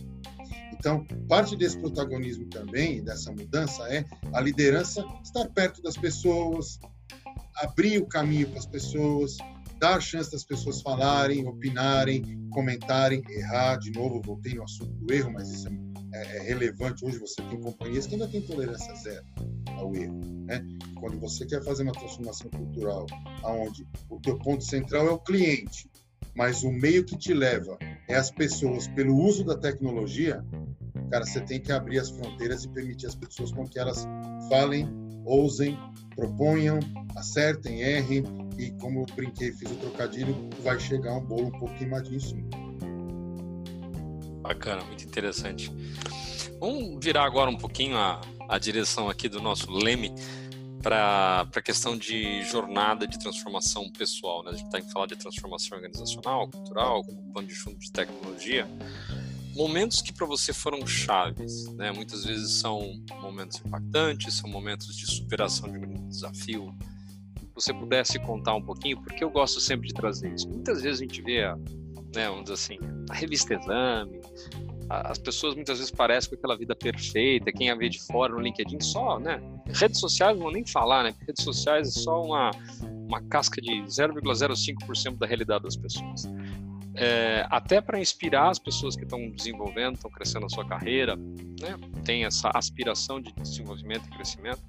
Então, 0.74 1.06
parte 1.28 1.56
desse 1.56 1.78
protagonismo 1.78 2.48
também, 2.48 3.04
dessa 3.04 3.32
mudança, 3.32 3.84
é 3.88 4.06
a 4.34 4.42
liderança 4.42 5.06
estar 5.24 5.48
perto 5.50 5.82
das 5.82 5.96
pessoas, 5.98 6.80
abrir 7.58 8.00
o 8.00 8.08
caminho 8.08 8.50
para 8.50 8.60
as 8.60 8.66
pessoas, 8.66 9.38
dar 9.80 10.00
chance 10.00 10.32
das 10.32 10.44
pessoas 10.44 10.82
falarem, 10.82 11.48
opinarem, 11.48 12.48
comentarem, 12.52 13.24
errar. 13.30 13.78
De 13.78 13.92
novo, 13.92 14.22
voltei 14.24 14.54
no 14.54 14.64
assunto 14.64 14.92
do 14.92 15.14
erro, 15.14 15.32
mas 15.34 15.50
isso 15.50 15.68
é, 16.14 16.38
é 16.38 16.42
relevante. 16.44 17.04
Hoje 17.04 17.18
você 17.18 17.42
tem 17.42 17.60
companhias 17.60 18.06
que 18.06 18.14
ainda 18.14 18.28
têm 18.28 18.42
tolerância 18.42 18.94
zero 18.96 19.26
ao 19.78 19.96
erro. 19.96 20.20
Né? 20.46 20.64
Quando 21.02 21.20
você 21.20 21.48
quer 21.48 21.64
fazer 21.64 21.82
uma 21.82 21.94
transformação 21.94 22.48
cultural, 22.52 23.08
aonde 23.42 23.88
o 24.08 24.20
teu 24.20 24.38
ponto 24.38 24.64
central 24.64 25.08
é 25.08 25.10
o 25.10 25.18
cliente, 25.18 25.90
mas 26.36 26.62
o 26.62 26.72
meio 26.72 27.04
que 27.04 27.18
te 27.18 27.34
leva 27.34 27.76
é 28.08 28.14
as 28.14 28.30
pessoas 28.30 28.88
pelo 28.90 29.18
uso 29.18 29.44
da 29.44 29.58
tecnologia, 29.58 30.46
cara, 31.10 31.26
você 31.26 31.42
tem 31.42 31.60
que 31.60 31.72
abrir 31.72 31.98
as 31.98 32.12
fronteiras 32.12 32.66
e 32.66 32.70
permitir 32.70 33.08
as 33.08 33.16
pessoas 33.16 33.52
com 33.52 33.68
que 33.68 33.80
elas 33.80 34.08
falem, 34.48 34.88
ousem, 35.26 35.76
proponham, 36.16 36.80
acertem, 37.16 37.82
errem 37.82 38.24
e 38.60 38.70
como 38.74 39.02
eu 39.02 39.16
brinquei, 39.16 39.52
fiz 39.52 39.72
o 39.72 39.76
trocadilho, 39.78 40.36
vai 40.62 40.80
chegar 40.80 41.16
um 41.16 41.26
bolo 41.26 41.48
um 41.48 41.52
pouco 41.52 41.74
queimadinho. 41.80 42.48
Bacana, 44.44 44.84
muito 44.86 45.04
interessante. 45.04 45.74
Vamos 46.60 47.04
virar 47.04 47.26
agora 47.26 47.50
um 47.50 47.58
pouquinho 47.58 47.98
a, 47.98 48.22
a 48.48 48.60
direção 48.60 49.10
aqui 49.10 49.28
do 49.28 49.42
nosso 49.42 49.72
leme 49.72 50.14
para 50.82 51.48
a 51.56 51.62
questão 51.62 51.98
de 51.98 52.44
jornada 52.44 53.08
de 53.08 53.20
transformação 53.20 53.90
pessoal. 53.92 54.44
Né? 54.44 54.52
A 54.52 54.56
gente 54.56 54.70
tem 54.70 54.84
que 54.84 54.92
falar 54.92 55.06
de 55.08 55.16
transformação 55.16 55.78
organizacional, 55.78 56.50
cultural, 56.50 57.04
com 57.04 57.32
pano 57.32 57.48
de 57.48 57.56
fundo 57.56 57.78
de 57.78 57.92
tecnologia. 57.92 58.68
momentos 59.56 60.02
que 60.02 60.14
para 60.14 60.26
você 60.26 60.54
foram 60.54 60.86
chaves, 60.88 61.68
né? 61.76 61.92
Muitas 61.92 62.24
vezes 62.26 62.52
são 62.54 62.94
momentos 63.22 63.62
impactantes, 63.66 64.36
são 64.36 64.50
momentos 64.50 64.96
de 64.96 65.06
superação 65.06 65.70
de 65.72 65.78
um 65.78 66.08
desafio. 66.08 66.74
Se 67.38 67.48
você 67.54 67.74
pudesse 67.74 68.18
contar 68.20 68.56
um 68.56 68.64
pouquinho, 68.64 69.02
porque 69.02 69.24
eu 69.24 69.30
gosto 69.30 69.60
sempre 69.60 69.88
de 69.88 69.94
trazer 69.94 70.34
isso. 70.34 70.48
Muitas 70.48 70.82
vezes 70.82 71.02
a 71.02 71.04
gente 71.04 71.22
vê, 71.22 71.42
né, 72.16 72.30
vamos 72.30 72.44
dizer 72.44 72.54
assim, 72.54 72.78
a 73.10 73.14
revista 73.14 73.54
Exame, 73.54 74.22
as 75.04 75.18
pessoas 75.18 75.56
muitas 75.56 75.78
vezes 75.78 75.92
parecem 75.92 76.30
com 76.30 76.36
aquela 76.36 76.58
vida 76.58 76.76
perfeita, 76.76 77.52
quem 77.52 77.70
a 77.70 77.76
vê 77.76 77.90
de 77.90 78.00
fora 78.02 78.34
no 78.34 78.40
LinkedIn 78.40 78.80
só, 78.82 79.20
né? 79.20 79.42
Redes 79.68 80.00
sociais 80.00 80.36
não 80.36 80.44
vou 80.44 80.52
nem 80.52 80.66
falar, 80.66 81.04
né? 81.04 81.14
Redes 81.28 81.44
sociais 81.44 81.88
é 81.88 81.92
só 81.92 82.22
uma, 82.22 82.52
uma 83.08 83.22
casca 83.22 83.62
de 83.62 83.72
0,05% 83.84 85.18
da 85.18 85.26
realidade 85.26 85.64
das 85.64 85.76
pessoas 85.76 86.28
é, 86.96 87.46
até 87.50 87.80
para 87.80 88.00
inspirar 88.00 88.50
as 88.50 88.60
pessoas 88.60 88.96
que 88.96 89.04
estão 89.04 89.30
desenvolvendo, 89.30 89.96
estão 89.96 90.12
crescendo 90.12 90.46
a 90.46 90.50
sua 90.50 90.66
carreira, 90.66 91.16
né? 91.16 91.78
tem 92.04 92.26
essa 92.26 92.52
aspiração 92.54 93.22
de 93.22 93.32
desenvolvimento 93.34 94.08
e 94.08 94.12
crescimento. 94.12 94.62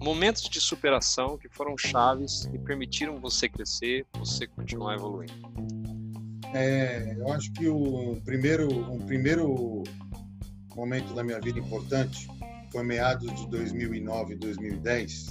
Momentos 0.00 0.48
de 0.48 0.60
superação 0.60 1.36
que 1.36 1.48
foram 1.48 1.76
chaves 1.76 2.48
e 2.52 2.58
permitiram 2.58 3.18
você 3.18 3.48
crescer, 3.48 4.06
você 4.14 4.46
continuar 4.46 4.94
evoluindo. 4.94 5.47
É, 6.54 7.14
eu 7.16 7.30
acho 7.32 7.52
que 7.52 7.68
o 7.68 8.20
primeiro, 8.24 8.68
um 8.90 8.98
primeiro 8.98 9.82
momento 10.74 11.14
da 11.14 11.22
minha 11.22 11.40
vida 11.40 11.58
importante 11.58 12.28
foi 12.72 12.82
meados 12.84 13.34
de 13.34 13.48
2009, 13.48 14.36
2010, 14.36 15.26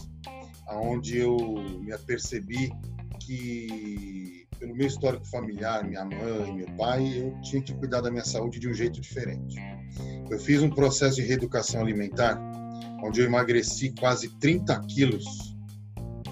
aonde 0.67 1.17
eu 1.17 1.37
me 1.81 1.91
apercebi 1.91 2.71
que 3.19 4.47
pelo 4.59 4.75
meu 4.75 4.87
histórico 4.87 5.25
familiar, 5.27 5.83
minha 5.83 6.03
mãe, 6.03 6.53
meu 6.53 6.67
pai, 6.75 7.19
eu 7.19 7.39
tinha 7.41 7.61
que 7.61 7.73
cuidar 7.75 8.01
da 8.01 8.09
minha 8.09 8.25
saúde 8.25 8.59
de 8.59 8.67
um 8.67 8.73
jeito 8.73 8.99
diferente. 8.99 9.55
Eu 10.29 10.39
fiz 10.39 10.61
um 10.61 10.69
processo 10.69 11.17
de 11.17 11.21
reeducação 11.21 11.81
alimentar, 11.81 12.39
onde 13.03 13.21
eu 13.21 13.25
emagreci 13.25 13.93
quase 13.99 14.29
30 14.39 14.79
quilos 14.87 15.55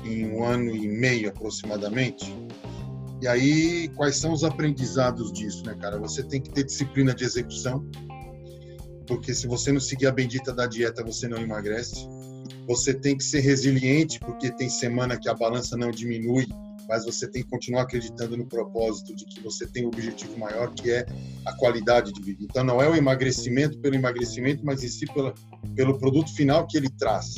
em 0.04 0.26
um 0.28 0.44
ano 0.44 0.76
e 0.76 0.88
meio 0.88 1.30
aproximadamente. 1.30 2.26
E 3.26 3.28
aí, 3.28 3.88
quais 3.96 4.18
são 4.18 4.34
os 4.34 4.44
aprendizados 4.44 5.34
disso, 5.34 5.66
né, 5.66 5.76
cara? 5.82 5.98
Você 5.98 6.22
tem 6.22 6.40
que 6.40 6.52
ter 6.52 6.64
disciplina 6.64 7.12
de 7.12 7.24
execução, 7.24 7.84
porque 9.08 9.34
se 9.34 9.48
você 9.48 9.72
não 9.72 9.80
seguir 9.80 10.06
a 10.06 10.12
bendita 10.12 10.54
da 10.54 10.68
dieta, 10.68 11.04
você 11.04 11.28
não 11.28 11.40
emagrece. 11.40 12.08
Você 12.68 12.94
tem 12.94 13.18
que 13.18 13.24
ser 13.24 13.40
resiliente, 13.40 14.20
porque 14.20 14.52
tem 14.52 14.70
semana 14.70 15.18
que 15.18 15.28
a 15.28 15.34
balança 15.34 15.76
não 15.76 15.90
diminui 15.90 16.46
mas 16.88 17.04
você 17.04 17.28
tem 17.28 17.42
que 17.42 17.50
continuar 17.50 17.82
acreditando 17.82 18.38
no 18.38 18.46
propósito 18.46 19.16
de 19.16 19.26
que 19.26 19.42
você 19.42 19.66
tem 19.66 19.86
um 19.86 19.88
objetivo 19.88 20.38
maior, 20.38 20.72
que 20.72 20.92
é 20.92 21.04
a 21.44 21.52
qualidade 21.54 22.14
de 22.14 22.22
vida. 22.22 22.44
Então, 22.44 22.64
não 22.64 22.80
é 22.80 22.88
o 22.88 22.96
emagrecimento 22.96 23.80
pelo 23.80 23.96
emagrecimento, 23.96 24.64
mas 24.64 24.84
em 24.84 24.88
si 24.88 25.08
pela, 25.08 25.34
pelo 25.76 25.98
produto 25.98 26.32
final 26.36 26.68
que 26.68 26.78
ele 26.78 26.90
traz. 26.92 27.34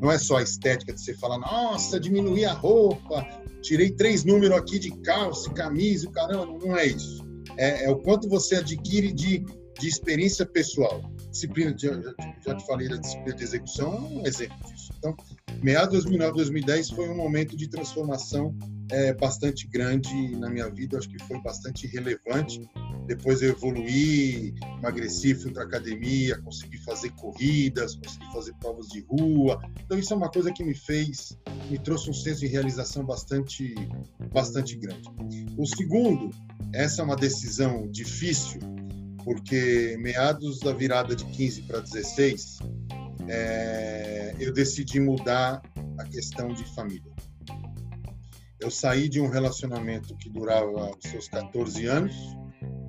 Não 0.00 0.10
é 0.10 0.18
só 0.18 0.36
a 0.36 0.42
estética 0.42 0.92
de 0.92 1.00
você 1.00 1.14
falar, 1.14 1.38
nossa, 1.38 1.98
diminuí 1.98 2.44
a 2.44 2.52
roupa, 2.52 3.26
tirei 3.62 3.90
três 3.90 4.24
números 4.24 4.56
aqui 4.56 4.78
de 4.78 4.90
calça, 5.00 5.50
camisa, 5.50 6.10
caramba, 6.10 6.58
não 6.58 6.76
é 6.76 6.86
isso. 6.86 7.24
É, 7.56 7.84
é 7.84 7.90
o 7.90 7.96
quanto 7.96 8.28
você 8.28 8.56
adquire 8.56 9.12
de, 9.12 9.44
de 9.78 9.88
experiência 9.88 10.44
pessoal. 10.44 11.02
Disciplina, 11.30 11.72
de, 11.72 11.86
já, 11.86 12.14
já 12.46 12.54
te 12.54 12.66
falei 12.66 12.88
da 12.88 12.96
disciplina 12.96 13.36
de 13.36 13.44
execução, 13.44 13.94
é 13.94 14.00
um 14.00 14.26
exemplo 14.26 14.56
disso. 14.66 14.92
Então, 14.98 15.16
meados 15.62 16.04
de 16.04 16.10
2009, 16.10 16.36
2010 16.36 16.90
foi 16.90 17.08
um 17.08 17.16
momento 17.16 17.56
de 17.56 17.68
transformação 17.68 18.54
é, 18.90 19.12
bastante 19.12 19.66
grande 19.66 20.36
na 20.36 20.48
minha 20.48 20.68
vida, 20.70 20.98
acho 20.98 21.08
que 21.08 21.22
foi 21.24 21.40
bastante 21.42 21.86
relevante. 21.86 22.60
Depois 23.06 23.40
eu 23.40 23.50
evoluí, 23.50 24.54
emagreci, 24.78 25.34
fui 25.34 25.52
para 25.52 25.64
academia, 25.64 26.38
consegui 26.42 26.78
fazer 26.78 27.10
corridas, 27.10 27.94
consegui 27.94 28.32
fazer 28.32 28.54
provas 28.54 28.88
de 28.88 29.00
rua. 29.08 29.60
Então 29.84 29.98
isso 29.98 30.12
é 30.12 30.16
uma 30.16 30.30
coisa 30.30 30.52
que 30.52 30.64
me 30.64 30.74
fez, 30.74 31.38
me 31.70 31.78
trouxe 31.78 32.10
um 32.10 32.14
senso 32.14 32.40
de 32.40 32.46
realização 32.46 33.04
bastante, 33.04 33.74
bastante 34.32 34.76
grande. 34.76 35.08
O 35.56 35.66
segundo, 35.66 36.30
essa 36.72 37.02
é 37.02 37.04
uma 37.04 37.16
decisão 37.16 37.88
difícil, 37.90 38.60
porque 39.24 39.96
meados 40.00 40.60
da 40.60 40.72
virada 40.72 41.14
de 41.14 41.24
15 41.24 41.62
para 41.62 41.80
16, 41.80 42.58
é, 43.28 44.34
eu 44.38 44.52
decidi 44.52 45.00
mudar 45.00 45.62
a 45.98 46.04
questão 46.04 46.52
de 46.52 46.64
família. 46.74 47.12
Eu 48.60 48.70
saí 48.70 49.08
de 49.08 49.20
um 49.20 49.28
relacionamento 49.28 50.16
que 50.16 50.30
durava 50.30 50.90
os 50.90 51.10
seus 51.10 51.28
14 51.28 51.86
anos, 51.86 52.14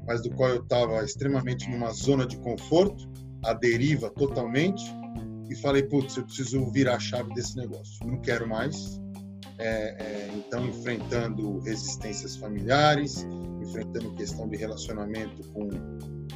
mas 0.05 0.21
do 0.21 0.29
qual 0.31 0.49
eu 0.51 0.63
estava 0.63 1.03
extremamente 1.03 1.69
numa 1.69 1.91
zona 1.91 2.25
de 2.25 2.37
conforto, 2.37 3.11
à 3.43 3.53
deriva 3.53 4.09
totalmente, 4.09 4.83
e 5.49 5.55
falei, 5.55 5.83
putz, 5.83 6.15
eu 6.17 6.23
preciso 6.23 6.69
virar 6.71 6.95
a 6.95 6.99
chave 6.99 7.33
desse 7.33 7.55
negócio. 7.57 8.05
Não 8.05 8.19
quero 8.21 8.47
mais. 8.47 8.99
É, 9.59 9.95
é, 9.99 10.31
então, 10.35 10.65
enfrentando 10.67 11.59
resistências 11.59 12.35
familiares, 12.37 13.25
enfrentando 13.61 14.13
questão 14.13 14.47
de 14.47 14.55
relacionamento 14.55 15.47
com, 15.49 15.69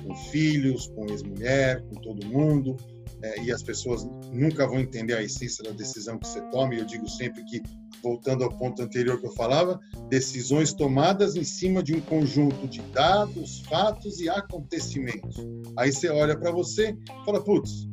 com 0.04 0.15
filhos, 0.32 0.88
com 0.88 1.06
ex-mulher, 1.08 1.84
com 1.84 1.96
todo 2.02 2.26
mundo, 2.26 2.76
é, 3.22 3.44
e 3.44 3.52
as 3.52 3.62
pessoas 3.62 4.04
nunca 4.32 4.65
vão 4.65 4.80
entender 4.80 5.13
a 5.13 5.22
essência 5.22 5.63
da 5.63 5.72
decisão 5.72 6.17
que 6.17 6.28
você 6.28 6.41
toma, 6.50 6.74
e 6.74 6.80
eu 6.80 6.86
digo 6.86 7.08
sempre 7.08 7.44
que 7.46 7.62
voltando 8.01 8.43
ao 8.43 8.49
ponto 8.57 8.81
anterior 8.81 9.19
que 9.19 9.27
eu 9.27 9.31
falava, 9.33 9.79
decisões 10.09 10.73
tomadas 10.73 11.35
em 11.35 11.43
cima 11.43 11.81
de 11.81 11.95
um 11.95 12.01
conjunto 12.01 12.67
de 12.67 12.81
dados, 12.93 13.61
fatos 13.61 14.19
e 14.19 14.29
acontecimentos. 14.29 15.37
Aí 15.77 15.91
você 15.91 16.09
olha 16.09 16.37
para 16.37 16.51
você 16.51 16.91
e 16.91 17.25
fala, 17.25 17.41
putz, 17.43 17.87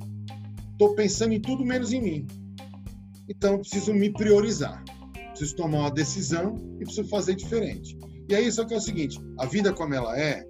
estou 0.73 0.95
pensando 0.95 1.33
em 1.35 1.41
tudo 1.41 1.65
menos 1.65 1.93
em 1.93 2.01
mim. 2.01 2.27
Então 3.29 3.59
preciso 3.59 3.93
me 3.93 4.13
priorizar. 4.13 4.83
Preciso 5.31 5.57
tomar 5.57 5.81
uma 5.81 5.91
decisão 5.91 6.57
e 6.81 6.85
preciso 6.85 7.09
fazer 7.09 7.35
diferente. 7.35 7.97
E 8.29 8.35
aí 8.35 8.51
só 8.51 8.65
que 8.65 8.75
é 8.75 8.77
o 8.77 8.81
seguinte, 8.81 9.19
a 9.39 9.47
vida 9.47 9.73
como 9.73 9.95
ela 9.95 10.19
é, 10.19 10.47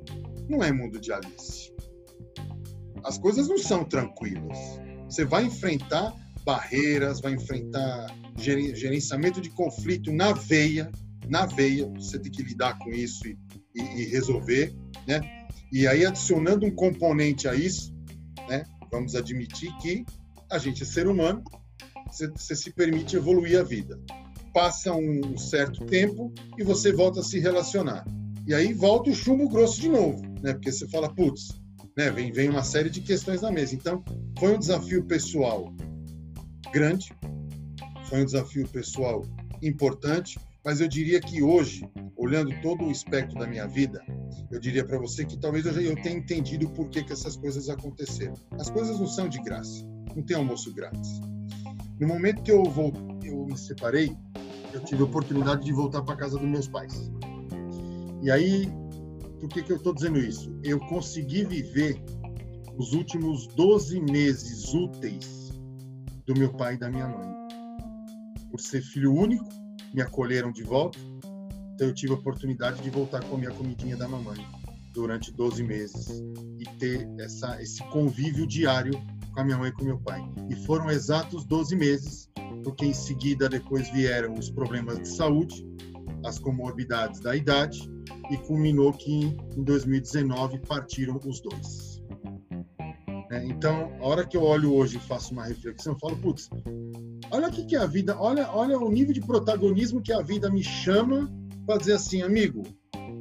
não 0.48 0.62
é 0.62 0.72
mundo 0.72 0.98
de 0.98 1.12
Alice. 1.12 1.72
As 3.04 3.18
coisas 3.18 3.48
não 3.48 3.58
são 3.58 3.84
tranquilas. 3.84 4.58
Você 5.08 5.24
vai 5.24 5.44
enfrentar 5.44 6.14
barreiras, 6.48 7.20
vai 7.20 7.34
enfrentar 7.34 8.06
gerenciamento 8.38 9.38
de 9.38 9.50
conflito 9.50 10.10
na 10.10 10.32
veia, 10.32 10.90
na 11.28 11.44
veia, 11.44 11.86
você 11.88 12.18
tem 12.18 12.32
que 12.32 12.42
lidar 12.42 12.78
com 12.78 12.88
isso 12.88 13.28
e, 13.28 13.36
e, 13.74 13.82
e 13.82 14.04
resolver, 14.06 14.74
né? 15.06 15.20
E 15.70 15.86
aí 15.86 16.06
adicionando 16.06 16.64
um 16.64 16.70
componente 16.70 17.46
a 17.46 17.54
isso, 17.54 17.94
né? 18.48 18.64
Vamos 18.90 19.14
admitir 19.14 19.70
que 19.76 20.06
a 20.50 20.56
gente 20.56 20.84
é 20.84 20.86
ser 20.86 21.06
humano, 21.06 21.44
você, 22.10 22.28
você 22.28 22.56
se 22.56 22.72
permite 22.72 23.14
evoluir 23.14 23.60
a 23.60 23.62
vida. 23.62 24.00
Passa 24.54 24.94
um 24.94 25.36
certo 25.36 25.84
tempo 25.84 26.32
e 26.56 26.64
você 26.64 26.90
volta 26.90 27.20
a 27.20 27.22
se 27.22 27.38
relacionar. 27.38 28.06
E 28.46 28.54
aí 28.54 28.72
volta 28.72 29.10
o 29.10 29.14
chumbo 29.14 29.50
grosso 29.50 29.82
de 29.82 29.90
novo, 29.90 30.22
né? 30.40 30.54
Porque 30.54 30.72
você 30.72 30.88
fala, 30.88 31.14
putz, 31.14 31.60
né? 31.94 32.10
Vem, 32.10 32.32
vem 32.32 32.48
uma 32.48 32.64
série 32.64 32.88
de 32.88 33.02
questões 33.02 33.42
na 33.42 33.50
mesa. 33.50 33.74
Então, 33.74 34.02
foi 34.38 34.56
um 34.56 34.58
desafio 34.58 35.04
pessoal 35.04 35.70
grande, 36.70 37.12
foi 38.08 38.22
um 38.22 38.24
desafio 38.24 38.66
pessoal 38.68 39.22
importante, 39.62 40.38
mas 40.64 40.80
eu 40.80 40.88
diria 40.88 41.20
que 41.20 41.42
hoje, 41.42 41.88
olhando 42.16 42.50
todo 42.62 42.84
o 42.84 42.90
espectro 42.90 43.38
da 43.38 43.46
minha 43.46 43.66
vida, 43.66 44.02
eu 44.50 44.58
diria 44.58 44.84
para 44.84 44.98
você 44.98 45.24
que 45.24 45.36
talvez 45.38 45.66
eu, 45.66 45.72
já, 45.72 45.80
eu 45.80 45.94
tenha 46.02 46.16
entendido 46.16 46.68
por 46.70 46.88
que, 46.88 47.02
que 47.02 47.12
essas 47.12 47.36
coisas 47.36 47.68
aconteceram. 47.68 48.34
As 48.52 48.70
coisas 48.70 48.98
não 48.98 49.06
são 49.06 49.28
de 49.28 49.40
graça, 49.42 49.84
não 50.14 50.22
tem 50.22 50.36
almoço 50.36 50.72
grátis. 50.72 51.20
No 52.00 52.06
momento 52.06 52.42
que 52.42 52.50
eu, 52.50 52.64
vou, 52.64 52.92
eu 53.22 53.44
me 53.44 53.56
separei, 53.58 54.16
eu 54.72 54.80
tive 54.84 55.02
a 55.02 55.06
oportunidade 55.06 55.64
de 55.64 55.72
voltar 55.72 56.02
para 56.02 56.16
casa 56.16 56.38
dos 56.38 56.48
meus 56.48 56.68
pais. 56.68 57.10
E 58.22 58.30
aí, 58.30 58.70
por 59.40 59.48
que, 59.48 59.62
que 59.62 59.72
eu 59.72 59.76
estou 59.76 59.94
dizendo 59.94 60.18
isso? 60.18 60.54
Eu 60.62 60.78
consegui 60.80 61.44
viver 61.44 62.00
os 62.76 62.92
últimos 62.92 63.46
12 63.48 64.00
meses 64.00 64.72
úteis 64.72 65.47
do 66.28 66.38
meu 66.38 66.52
pai 66.52 66.74
e 66.74 66.76
da 66.76 66.90
minha 66.90 67.08
mãe. 67.08 67.26
Por 68.50 68.60
ser 68.60 68.82
filho 68.82 69.14
único, 69.14 69.48
me 69.94 70.02
acolheram 70.02 70.52
de 70.52 70.62
volta, 70.62 70.98
então 71.74 71.88
eu 71.88 71.94
tive 71.94 72.12
a 72.12 72.16
oportunidade 72.16 72.82
de 72.82 72.90
voltar 72.90 73.24
com 73.24 73.36
a 73.36 73.38
minha 73.38 73.50
comidinha 73.50 73.96
da 73.96 74.06
mamãe 74.06 74.46
durante 74.92 75.32
12 75.32 75.62
meses 75.62 76.22
e 76.58 76.64
ter 76.78 77.08
essa, 77.18 77.60
esse 77.62 77.82
convívio 77.84 78.46
diário 78.46 78.92
com 79.32 79.40
a 79.40 79.44
minha 79.44 79.56
mãe 79.56 79.70
e 79.70 79.72
com 79.72 79.84
meu 79.84 79.98
pai. 80.00 80.20
E 80.50 80.56
foram 80.66 80.90
exatos 80.90 81.46
12 81.46 81.74
meses, 81.74 82.28
porque 82.62 82.84
em 82.84 82.92
seguida 82.92 83.48
depois 83.48 83.90
vieram 83.90 84.34
os 84.34 84.50
problemas 84.50 84.98
de 84.98 85.08
saúde, 85.08 85.66
as 86.26 86.38
comorbidades 86.38 87.20
da 87.20 87.34
idade 87.34 87.90
e 88.30 88.36
culminou 88.36 88.92
que 88.92 89.34
em 89.56 89.64
2019 89.64 90.58
partiram 90.58 91.18
os 91.24 91.40
dois. 91.40 91.87
Né? 93.38 93.46
Então, 93.46 93.92
a 94.00 94.06
hora 94.06 94.26
que 94.26 94.36
eu 94.36 94.42
olho 94.42 94.74
hoje 94.74 94.96
e 94.96 95.00
faço 95.00 95.32
uma 95.32 95.44
reflexão, 95.44 95.92
eu 95.92 95.98
falo, 95.98 96.16
putz, 96.16 96.50
olha 97.30 97.48
o 97.48 97.52
que, 97.52 97.64
que 97.64 97.76
é 97.76 97.78
a 97.78 97.86
vida, 97.86 98.16
olha, 98.18 98.50
olha 98.52 98.78
o 98.78 98.90
nível 98.90 99.12
de 99.12 99.20
protagonismo 99.20 100.02
que 100.02 100.12
a 100.12 100.20
vida 100.20 100.50
me 100.50 100.62
chama 100.62 101.30
para 101.66 101.78
dizer 101.78 101.94
assim, 101.94 102.22
amigo, 102.22 102.62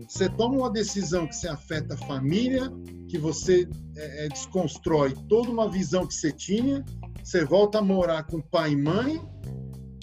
você 0.07 0.29
toma 0.29 0.55
uma 0.57 0.71
decisão 0.71 1.27
que 1.27 1.35
se 1.35 1.47
afeta 1.47 1.93
a 1.93 1.97
família, 1.97 2.71
que 3.09 3.17
você 3.17 3.67
é, 3.95 4.25
é, 4.25 4.29
desconstrói 4.29 5.13
toda 5.27 5.49
uma 5.49 5.69
visão 5.69 6.07
que 6.07 6.13
você 6.13 6.31
tinha, 6.31 6.83
você 7.23 7.43
volta 7.43 7.79
a 7.79 7.81
morar 7.81 8.23
com 8.23 8.41
pai 8.41 8.71
e 8.71 8.77
mãe, 8.77 9.21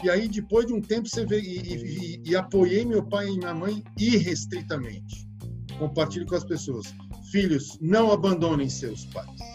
e 0.03 0.11
aí 0.11 0.29
depois 0.29 0.67
de 0.67 0.75
um 0.75 0.81
tempo 0.81 1.09
você 1.09 1.25
vê 1.25 1.41
e, 1.41 2.19
e, 2.21 2.23
e 2.27 2.37
apoiei 2.37 2.85
meu 2.85 3.03
pai 3.03 3.29
e 3.29 3.39
minha 3.39 3.55
mãe 3.55 3.83
irrestritamente. 3.99 5.27
Compartilhe 5.79 6.27
com 6.27 6.35
as 6.35 6.45
pessoas. 6.45 6.95
Filhos, 7.33 7.79
não 7.81 8.13
abandonem 8.13 8.69
seus 8.69 9.07
pais. 9.07 9.54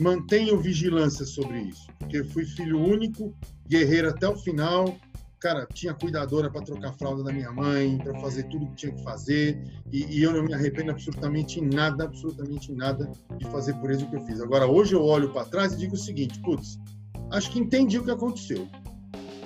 Mantenham 0.00 0.58
vigilância 0.58 1.24
sobre 1.24 1.60
isso, 1.62 1.86
porque 1.98 2.18
eu 2.18 2.24
fui 2.26 2.44
filho 2.44 2.80
único, 2.80 3.34
guerreiro 3.68 4.08
até 4.08 4.28
o 4.28 4.36
final, 4.36 4.96
cara, 5.42 5.66
tinha 5.74 5.92
cuidadora 5.92 6.48
para 6.48 6.62
trocar 6.62 6.92
fralda 6.92 7.24
da 7.24 7.32
minha 7.32 7.50
mãe, 7.50 7.98
para 7.98 8.18
fazer 8.20 8.44
tudo 8.44 8.66
que 8.68 8.76
tinha 8.76 8.92
que 8.92 9.02
fazer, 9.02 9.60
e, 9.92 10.04
e, 10.04 10.22
eu 10.22 10.32
não 10.32 10.44
me 10.44 10.54
arrependo 10.54 10.92
absolutamente 10.92 11.58
em 11.58 11.68
nada, 11.68 12.04
absolutamente 12.04 12.70
em 12.70 12.76
nada 12.76 13.10
de 13.36 13.44
fazer 13.50 13.74
por 13.74 13.90
eles 13.90 14.02
o 14.02 14.08
que 14.08 14.16
eu 14.16 14.24
fiz. 14.24 14.40
Agora, 14.40 14.66
hoje 14.66 14.94
eu 14.94 15.04
olho 15.04 15.32
para 15.32 15.44
trás 15.46 15.72
e 15.72 15.78
digo 15.78 15.94
o 15.94 15.98
seguinte, 15.98 16.38
putz, 16.40 16.78
acho 17.32 17.50
que 17.50 17.58
entendi 17.58 17.98
o 17.98 18.04
que 18.04 18.12
aconteceu. 18.12 18.68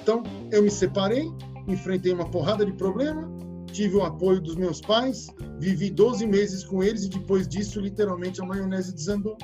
Então, 0.02 0.22
eu 0.52 0.62
me 0.62 0.70
separei, 0.70 1.32
enfrentei 1.66 2.12
uma 2.12 2.30
porrada 2.30 2.64
de 2.64 2.72
problema, 2.74 3.28
tive 3.72 3.96
o 3.96 4.04
apoio 4.04 4.40
dos 4.40 4.54
meus 4.54 4.82
pais, 4.82 5.28
vivi 5.59 5.90
12 5.90 6.26
meses 6.26 6.62
com 6.62 6.82
eles 6.82 7.04
e 7.04 7.09
depois 7.09 7.48
disso, 7.48 7.80
literalmente, 7.80 8.42
a 8.42 8.44
maionese 8.44 8.94
desandou. 8.94 9.37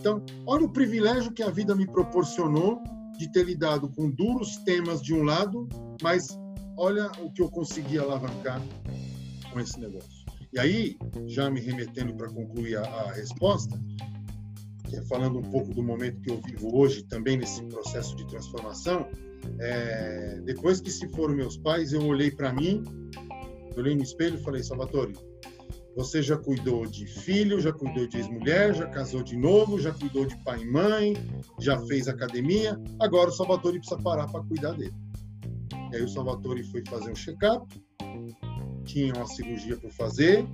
Então, 0.00 0.24
olha 0.46 0.64
o 0.64 0.72
privilégio 0.72 1.30
que 1.30 1.42
a 1.42 1.50
vida 1.50 1.76
me 1.76 1.86
proporcionou 1.86 2.82
de 3.18 3.30
ter 3.30 3.44
lidado 3.44 3.86
com 3.90 4.10
duros 4.10 4.56
temas 4.64 5.02
de 5.02 5.12
um 5.12 5.22
lado, 5.22 5.68
mas 6.02 6.26
olha 6.78 7.12
o 7.20 7.30
que 7.30 7.42
eu 7.42 7.50
consegui 7.50 7.98
alavancar 7.98 8.62
com 9.52 9.60
esse 9.60 9.78
negócio. 9.78 10.24
E 10.54 10.58
aí, 10.58 10.96
já 11.26 11.50
me 11.50 11.60
remetendo 11.60 12.14
para 12.14 12.30
concluir 12.30 12.76
a, 12.78 12.82
a 12.82 13.12
resposta, 13.12 13.78
é 14.90 15.02
falando 15.02 15.38
um 15.38 15.50
pouco 15.50 15.74
do 15.74 15.82
momento 15.82 16.18
que 16.22 16.30
eu 16.30 16.40
vivo 16.40 16.74
hoje, 16.74 17.02
também 17.04 17.36
nesse 17.36 17.62
processo 17.64 18.16
de 18.16 18.26
transformação, 18.26 19.06
é, 19.58 20.40
depois 20.46 20.80
que 20.80 20.90
se 20.90 21.06
foram 21.10 21.34
meus 21.34 21.58
pais, 21.58 21.92
eu 21.92 22.02
olhei 22.06 22.30
para 22.30 22.54
mim, 22.54 22.82
olhei 23.76 23.94
no 23.94 24.02
espelho 24.02 24.36
e 24.36 24.42
falei, 24.42 24.62
Salvatore, 24.62 25.12
você 25.96 26.22
já 26.22 26.36
cuidou 26.36 26.86
de 26.86 27.06
filho, 27.06 27.60
já 27.60 27.72
cuidou 27.72 28.06
de 28.06 28.16
ex-mulher, 28.16 28.74
já 28.74 28.86
casou 28.86 29.22
de 29.22 29.36
novo, 29.36 29.78
já 29.78 29.92
cuidou 29.92 30.24
de 30.24 30.36
pai 30.44 30.62
e 30.62 30.66
mãe, 30.66 31.14
já 31.58 31.78
fez 31.86 32.08
academia. 32.08 32.80
Agora 33.00 33.30
o 33.30 33.32
Salvatore 33.32 33.78
precisa 33.78 34.00
parar 34.00 34.26
para 34.28 34.42
cuidar 34.44 34.72
dele. 34.72 34.94
E 35.92 35.96
aí 35.96 36.02
o 36.02 36.08
Salvatore 36.08 36.62
foi 36.64 36.82
fazer 36.86 37.10
um 37.10 37.14
check-up, 37.14 37.66
tinha 38.84 39.12
uma 39.14 39.26
cirurgia 39.26 39.76
para 39.76 39.90
fazer, 39.90 40.46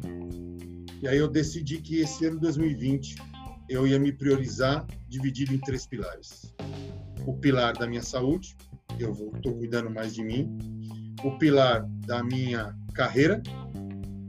e 1.02 1.06
aí 1.06 1.18
eu 1.18 1.28
decidi 1.28 1.78
que 1.78 2.00
esse 2.00 2.24
ano 2.24 2.40
2020 2.40 3.16
eu 3.68 3.86
ia 3.86 3.98
me 3.98 4.12
priorizar 4.12 4.86
dividido 5.08 5.52
em 5.52 5.58
três 5.58 5.86
pilares. 5.86 6.54
O 7.26 7.34
pilar 7.34 7.74
da 7.76 7.86
minha 7.86 8.02
saúde, 8.02 8.56
eu 8.98 9.12
estou 9.12 9.54
cuidando 9.54 9.90
mais 9.90 10.14
de 10.14 10.24
mim. 10.24 10.56
O 11.22 11.36
pilar 11.38 11.84
da 12.06 12.22
minha 12.22 12.74
carreira, 12.94 13.42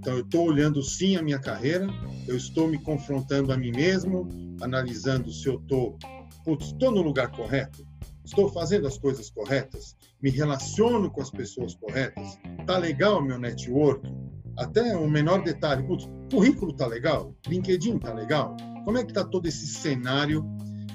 então, 0.08 0.18
eu 0.20 0.24
estou 0.24 0.46
olhando 0.46 0.82
sim 0.82 1.18
a 1.18 1.22
minha 1.22 1.38
carreira, 1.38 1.86
eu 2.30 2.38
estou 2.38 2.66
me 2.66 2.78
confrontando 2.78 3.52
a 3.52 3.58
mim 3.58 3.72
mesmo, 3.72 4.30
analisando 4.62 5.30
se 5.30 5.48
eu 5.50 5.56
estou, 5.56 5.98
estou 6.62 6.92
no 6.92 7.02
lugar 7.02 7.30
correto, 7.30 7.86
estou 8.24 8.48
fazendo 8.50 8.88
as 8.88 8.98
coisas 8.98 9.30
corretas, 9.30 9.98
me 10.22 10.30
relaciono 10.30 11.12
com 11.12 11.22
as 11.22 11.30
pessoas 11.30 11.76
corretas, 11.76 12.40
tá 12.66 12.78
legal 12.78 13.20
o 13.20 13.22
meu 13.22 13.38
network, 13.38 14.10
até 14.58 14.96
o 14.96 15.10
menor 15.10 15.44
detalhe, 15.44 15.84
putz, 15.84 16.08
currículo 16.32 16.72
tá 16.72 16.88
legal, 16.88 17.36
LinkedIn 17.46 18.00
tá 18.00 18.14
legal, 18.14 18.56
como 18.86 18.98
é 18.98 19.04
que 19.04 19.12
tá 19.12 19.26
todo 19.26 19.46
esse 19.46 19.68
cenário? 19.68 20.46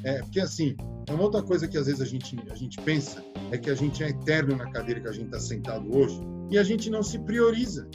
É, 0.05 0.21
porque 0.21 0.41
assim, 0.41 0.75
é 1.07 1.13
uma 1.13 1.25
outra 1.25 1.43
coisa 1.43 1.69
que 1.69 1.77
às 1.77 1.85
vezes 1.85 2.01
a 2.01 2.07
gente, 2.07 2.35
a 2.51 2.55
gente 2.55 2.81
pensa 2.81 3.23
é 3.51 3.59
que 3.59 3.69
a 3.69 3.75
gente 3.75 4.03
é 4.03 4.09
eterno 4.09 4.57
na 4.57 4.71
cadeira 4.71 5.03
que 5.03 5.09
a 5.09 5.13
gente 5.13 5.27
está 5.27 5.39
sentado 5.39 5.95
hoje 5.95 6.19
e 6.51 6.57
a 6.57 6.65
gente 6.65 6.89
não 6.89 7.03
se 7.03 7.19
prioriza. 7.19 7.87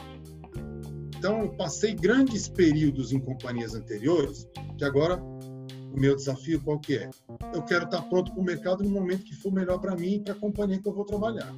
Então, 1.17 1.47
passei 1.57 1.95
grandes 1.95 2.47
períodos 2.47 3.11
em 3.11 3.19
companhias 3.19 3.73
anteriores, 3.73 4.47
que 4.77 4.85
agora 4.85 5.17
o 5.17 5.99
meu 5.99 6.15
desafio 6.15 6.61
qual 6.61 6.79
que 6.79 6.95
é? 6.95 7.09
Eu 7.53 7.63
quero 7.63 7.85
estar 7.85 8.03
pronto 8.03 8.31
para 8.31 8.39
o 8.39 8.43
mercado 8.43 8.83
no 8.83 8.89
momento 8.89 9.23
que 9.23 9.35
for 9.35 9.51
melhor 9.51 9.79
para 9.79 9.95
mim 9.95 10.15
e 10.15 10.19
para 10.19 10.33
a 10.33 10.37
companhia 10.37 10.79
que 10.79 10.87
eu 10.87 10.93
vou 10.93 11.05
trabalhar. 11.05 11.51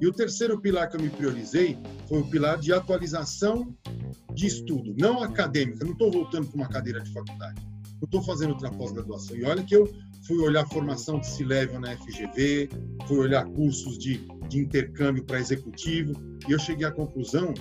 E 0.00 0.06
o 0.06 0.12
terceiro 0.12 0.58
pilar 0.60 0.88
que 0.88 0.96
eu 0.96 1.00
me 1.00 1.10
priorizei 1.10 1.78
foi 2.08 2.20
o 2.20 2.24
pilar 2.24 2.58
de 2.58 2.72
atualização 2.72 3.76
de 4.32 4.46
estudo, 4.46 4.94
não 4.98 5.22
acadêmica. 5.22 5.84
Não 5.84 5.92
estou 5.92 6.10
voltando 6.10 6.46
para 6.48 6.56
uma 6.56 6.68
cadeira 6.68 7.00
de 7.00 7.12
faculdade. 7.12 7.60
Não 7.94 8.06
estou 8.06 8.22
fazendo 8.22 8.50
outra 8.50 8.70
pós-graduação. 8.70 9.36
E 9.36 9.44
olha 9.44 9.62
que 9.62 9.76
eu 9.76 9.86
fui 10.26 10.38
olhar 10.38 10.66
formação 10.68 11.20
de 11.20 11.26
C-Level 11.26 11.78
na 11.78 11.96
FGV, 11.96 12.70
fui 13.06 13.18
olhar 13.18 13.44
cursos 13.44 13.98
de, 13.98 14.26
de 14.48 14.58
intercâmbio 14.58 15.24
para 15.24 15.38
executivo, 15.38 16.12
e 16.48 16.52
eu 16.52 16.58
cheguei 16.58 16.86
à 16.86 16.90
conclusão 16.90 17.52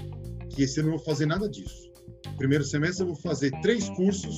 que 0.53 0.63
esse 0.63 0.79
ano 0.79 0.89
eu 0.89 0.91
não 0.91 0.97
vou 0.97 1.05
fazer 1.05 1.25
nada 1.25 1.49
disso. 1.49 1.91
Primeiro 2.37 2.63
semestre 2.63 3.03
eu 3.03 3.07
vou 3.07 3.15
fazer 3.15 3.51
três 3.61 3.89
cursos 3.89 4.37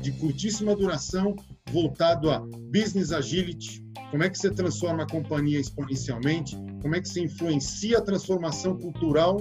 de 0.00 0.12
curtíssima 0.12 0.76
duração 0.76 1.34
voltado 1.70 2.30
a 2.30 2.40
business 2.40 3.12
agility, 3.12 3.84
como 4.10 4.22
é 4.22 4.30
que 4.30 4.38
você 4.38 4.50
transforma 4.50 5.02
a 5.02 5.06
companhia 5.06 5.58
exponencialmente, 5.58 6.56
como 6.80 6.94
é 6.94 7.00
que 7.00 7.08
se 7.08 7.20
influencia 7.20 7.98
a 7.98 8.00
transformação 8.00 8.78
cultural 8.78 9.38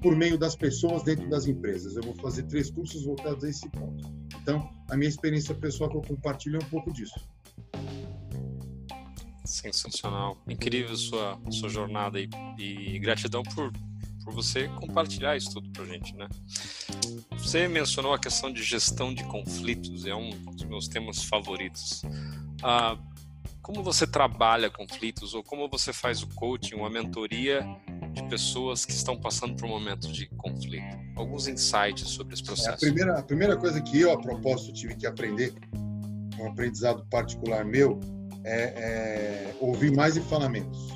por 0.00 0.14
meio 0.14 0.38
das 0.38 0.54
pessoas 0.54 1.02
dentro 1.02 1.28
das 1.28 1.46
empresas. 1.46 1.96
Eu 1.96 2.02
vou 2.02 2.14
fazer 2.16 2.44
três 2.44 2.70
cursos 2.70 3.04
voltados 3.04 3.42
a 3.44 3.48
esse 3.48 3.68
ponto. 3.70 4.08
Então, 4.40 4.70
a 4.88 4.96
minha 4.96 5.08
experiência 5.08 5.54
pessoal 5.54 5.90
que 5.90 5.96
eu 5.96 6.02
compartilho 6.02 6.56
é 6.60 6.64
um 6.64 6.68
pouco 6.68 6.92
disso. 6.92 7.18
Sensacional, 9.44 10.36
incrível 10.48 10.96
sua 10.96 11.40
sua 11.50 11.68
jornada 11.68 12.18
e, 12.20 12.28
e 12.58 12.98
gratidão 12.98 13.42
por 13.42 13.72
por 14.26 14.34
você 14.34 14.66
compartilhar 14.66 15.36
isso 15.36 15.52
tudo 15.52 15.70
para 15.70 15.84
a 15.84 15.86
gente, 15.86 16.12
né? 16.16 16.26
Você 17.38 17.68
mencionou 17.68 18.12
a 18.12 18.18
questão 18.18 18.52
de 18.52 18.60
gestão 18.60 19.14
de 19.14 19.22
conflitos, 19.22 20.04
é 20.04 20.14
um 20.16 20.30
dos 20.30 20.64
meus 20.64 20.88
temas 20.88 21.22
favoritos. 21.22 22.02
Ah, 22.60 22.98
como 23.62 23.84
você 23.84 24.04
trabalha 24.04 24.68
conflitos 24.68 25.32
ou 25.32 25.44
como 25.44 25.68
você 25.68 25.92
faz 25.92 26.24
o 26.24 26.26
coaching, 26.28 26.74
uma 26.74 26.90
mentoria 26.90 27.64
de 28.12 28.22
pessoas 28.24 28.84
que 28.84 28.90
estão 28.90 29.16
passando 29.16 29.54
por 29.54 29.66
um 29.66 29.68
momento 29.68 30.10
de 30.10 30.26
conflito? 30.26 30.98
Alguns 31.14 31.46
insights 31.46 32.08
sobre 32.08 32.34
esse 32.34 32.42
processo. 32.42 32.70
É 32.70 32.74
a, 32.74 32.78
primeira, 32.78 33.18
a 33.20 33.22
primeira 33.22 33.56
coisa 33.56 33.80
que 33.80 34.00
eu, 34.00 34.10
a 34.10 34.20
propósito, 34.20 34.72
tive 34.72 34.96
que 34.96 35.06
aprender, 35.06 35.54
um 36.36 36.48
aprendizado 36.48 37.06
particular 37.08 37.64
meu, 37.64 38.00
é, 38.42 38.62
é 38.64 39.56
ouvir 39.60 39.92
mais 39.92 40.16
e 40.16 40.20
falar 40.20 40.48
menos. 40.48 40.95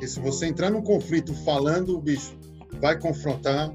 E 0.00 0.08
se 0.08 0.18
você 0.20 0.46
entrar 0.46 0.70
num 0.70 0.82
conflito 0.82 1.34
falando, 1.44 1.96
o 1.96 2.00
bicho 2.00 2.36
vai 2.80 2.98
confrontar, 2.98 3.70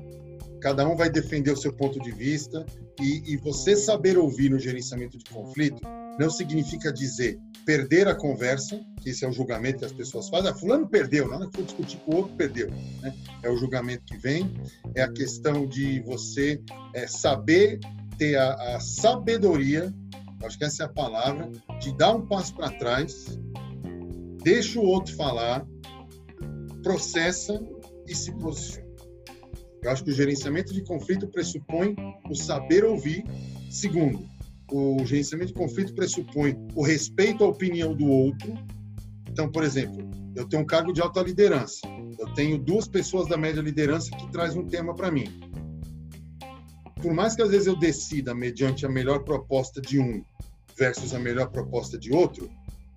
cada 0.61 0.88
um 0.88 0.95
vai 0.95 1.09
defender 1.09 1.51
o 1.51 1.57
seu 1.57 1.71
ponto 1.71 1.99
de 1.99 2.11
vista, 2.11 2.65
e, 2.99 3.33
e 3.33 3.38
você 3.38 3.75
saber 3.75 4.17
ouvir 4.17 4.49
no 4.49 4.57
gerenciamento 4.57 5.17
de 5.17 5.25
conflito 5.25 5.81
não 6.17 6.29
significa 6.29 6.91
dizer 6.91 7.38
perder 7.65 8.07
a 8.07 8.15
conversa, 8.15 8.79
que 9.01 9.09
esse 9.09 9.25
é 9.25 9.27
o 9.27 9.31
julgamento 9.31 9.79
que 9.79 9.85
as 9.85 9.91
pessoas 9.91 10.29
fazem. 10.29 10.51
Ah, 10.51 10.53
fulano 10.53 10.88
perdeu, 10.88 11.27
nada 11.27 11.47
que 11.47 11.57
for 11.57 11.65
discutir 11.65 11.97
com 12.05 12.11
o 12.11 12.15
outro, 12.17 12.35
perdeu. 12.35 12.69
Né? 13.01 13.13
É 13.43 13.49
o 13.49 13.57
julgamento 13.57 14.03
que 14.05 14.17
vem, 14.17 14.53
é 14.93 15.01
a 15.01 15.11
questão 15.11 15.67
de 15.67 15.99
você 16.01 16.61
é, 16.93 17.07
saber 17.07 17.79
ter 18.17 18.35
a, 18.38 18.75
a 18.75 18.79
sabedoria, 18.79 19.93
acho 20.43 20.57
que 20.57 20.63
essa 20.63 20.83
é 20.83 20.85
a 20.85 20.89
palavra, 20.89 21.51
de 21.81 21.91
dar 21.97 22.15
um 22.15 22.25
passo 22.27 22.55
para 22.55 22.69
trás, 22.71 23.38
deixa 24.43 24.79
o 24.79 24.85
outro 24.85 25.15
falar, 25.15 25.65
processa 26.86 27.60
e 28.08 28.13
se 28.13 28.32
posiciona. 28.34 28.86
Eu 29.82 29.89
acho 29.89 30.04
que 30.04 30.12
o 30.12 30.13
gerenciamento 30.13 30.71
de 30.71 30.83
conflito 30.83 31.27
pressupõe 31.27 31.96
o 32.29 32.36
saber 32.36 32.86
ouvir. 32.86 33.23
Segundo, 33.71 34.23
o 34.71 35.04
gerenciamento 35.04 35.48
de 35.48 35.56
conflito 35.56 35.96
pressupõe 35.96 36.56
o 36.75 36.83
respeito 36.83 37.44
à 37.44 37.48
opinião 37.48 37.96
do 37.96 38.06
outro. 38.06 38.54
Então, 39.27 39.52
por 39.52 39.63
exemplo, 39.63 40.08
eu 40.36 40.48
tenho 40.48 40.62
um 40.62 40.65
cargo 40.65 40.94
de 40.94 41.02
alta 41.02 41.21
liderança. 41.23 41.81
Eu 42.19 42.31
tenho 42.36 42.60
duas 42.60 42.88
pessoas 42.88 43.27
da 43.27 43.36
média 43.36 43.62
liderança 43.62 44.12
que 44.12 44.31
traz 44.31 44.56
um 44.56 44.67
tema 44.67 44.94
para 44.94 45.10
mim. 45.10 45.25
Por 47.02 47.15
mais 47.15 47.36
que 47.36 47.42
às 47.42 47.50
vezes 47.50 47.65
eu 47.65 47.75
decida 47.75 48.36
mediante 48.36 48.86
a 48.86 48.90
melhor 48.90 49.23
proposta 49.23 49.81
de 49.81 50.00
um 50.00 50.23
versus 50.77 51.15
a 51.15 51.19
melhor 51.19 51.50
proposta 51.50 51.98
de 51.98 52.13
outro, 52.13 52.48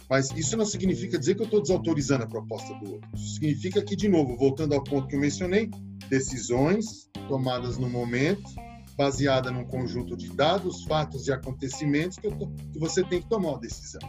mas 0.09 0.30
isso 0.32 0.56
não 0.56 0.64
significa 0.64 1.18
dizer 1.18 1.34
que 1.34 1.42
eu 1.42 1.44
estou 1.44 1.61
desautorizando 1.61 2.24
a 2.24 2.26
proposta 2.26 2.74
do 2.78 2.92
outro. 2.94 3.09
Isso 3.14 3.34
significa 3.34 3.82
que, 3.82 3.94
de 3.94 4.09
novo, 4.09 4.36
voltando 4.36 4.74
ao 4.74 4.82
ponto 4.82 5.06
que 5.06 5.16
eu 5.16 5.20
mencionei, 5.20 5.70
decisões 6.09 7.09
tomadas 7.28 7.76
no 7.76 7.88
momento, 7.88 8.48
baseada 8.96 9.50
num 9.50 9.64
conjunto 9.64 10.16
de 10.16 10.28
dados, 10.30 10.84
fatos 10.84 11.28
e 11.28 11.32
acontecimentos 11.32 12.18
que, 12.18 12.30
tô, 12.30 12.48
que 12.48 12.78
você 12.78 13.04
tem 13.04 13.20
que 13.20 13.28
tomar 13.28 13.50
uma 13.50 13.61
decisão. 13.61 14.00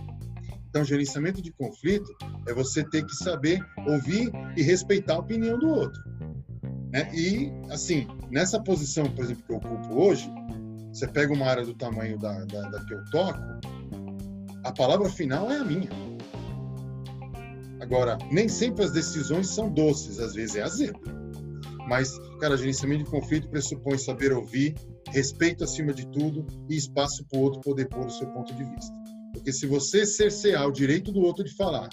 Então, 0.69 0.85
gerenciamento 0.85 1.41
de 1.41 1.51
conflito 1.51 2.15
é 2.47 2.53
você 2.53 2.83
ter 2.83 3.05
que 3.05 3.15
saber 3.15 3.59
ouvir 3.87 4.31
e 4.55 4.61
respeitar 4.61 5.15
a 5.15 5.19
opinião 5.19 5.59
do 5.59 5.67
outro. 5.67 6.01
Né? 6.91 7.09
E, 7.13 7.51
assim, 7.71 8.07
nessa 8.31 8.61
posição, 8.61 9.05
por 9.11 9.25
exemplo, 9.25 9.43
que 9.45 9.51
eu 9.51 9.57
ocupo 9.57 10.01
hoje, 10.01 10.29
você 10.93 11.07
pega 11.07 11.33
uma 11.33 11.45
área 11.45 11.65
do 11.65 11.73
tamanho 11.73 12.17
da, 12.17 12.45
da, 12.45 12.69
da 12.69 12.85
que 12.85 12.93
eu 12.93 13.03
toco, 13.05 13.39
a 14.63 14.71
palavra 14.71 15.09
final 15.09 15.51
é 15.51 15.57
a 15.57 15.63
minha. 15.63 15.89
Agora, 17.79 18.17
nem 18.31 18.49
sempre 18.49 18.83
as 18.83 18.91
decisões 18.91 19.47
são 19.47 19.71
doces, 19.71 20.19
às 20.19 20.33
vezes 20.33 20.55
é 20.55 20.61
azedo. 20.61 20.99
Mas, 21.87 22.19
cara, 22.39 22.57
gerenciamento 22.57 23.05
de 23.05 23.09
conflito 23.09 23.49
pressupõe 23.49 23.97
saber 23.97 24.31
ouvir, 24.31 24.75
respeito 25.07 25.63
acima 25.63 25.93
de 25.93 26.05
tudo 26.07 26.45
e 26.69 26.75
espaço 26.75 27.25
para 27.25 27.39
o 27.39 27.41
outro 27.41 27.61
poder 27.61 27.87
pôr 27.87 28.05
o 28.05 28.11
seu 28.11 28.27
ponto 28.27 28.53
de 28.53 28.63
vista. 28.63 28.93
Porque 29.33 29.51
se 29.51 29.65
você 29.65 30.05
cercear 30.05 30.67
o 30.67 30.71
direito 30.71 31.11
do 31.11 31.21
outro 31.21 31.43
de 31.43 31.55
falar, 31.55 31.89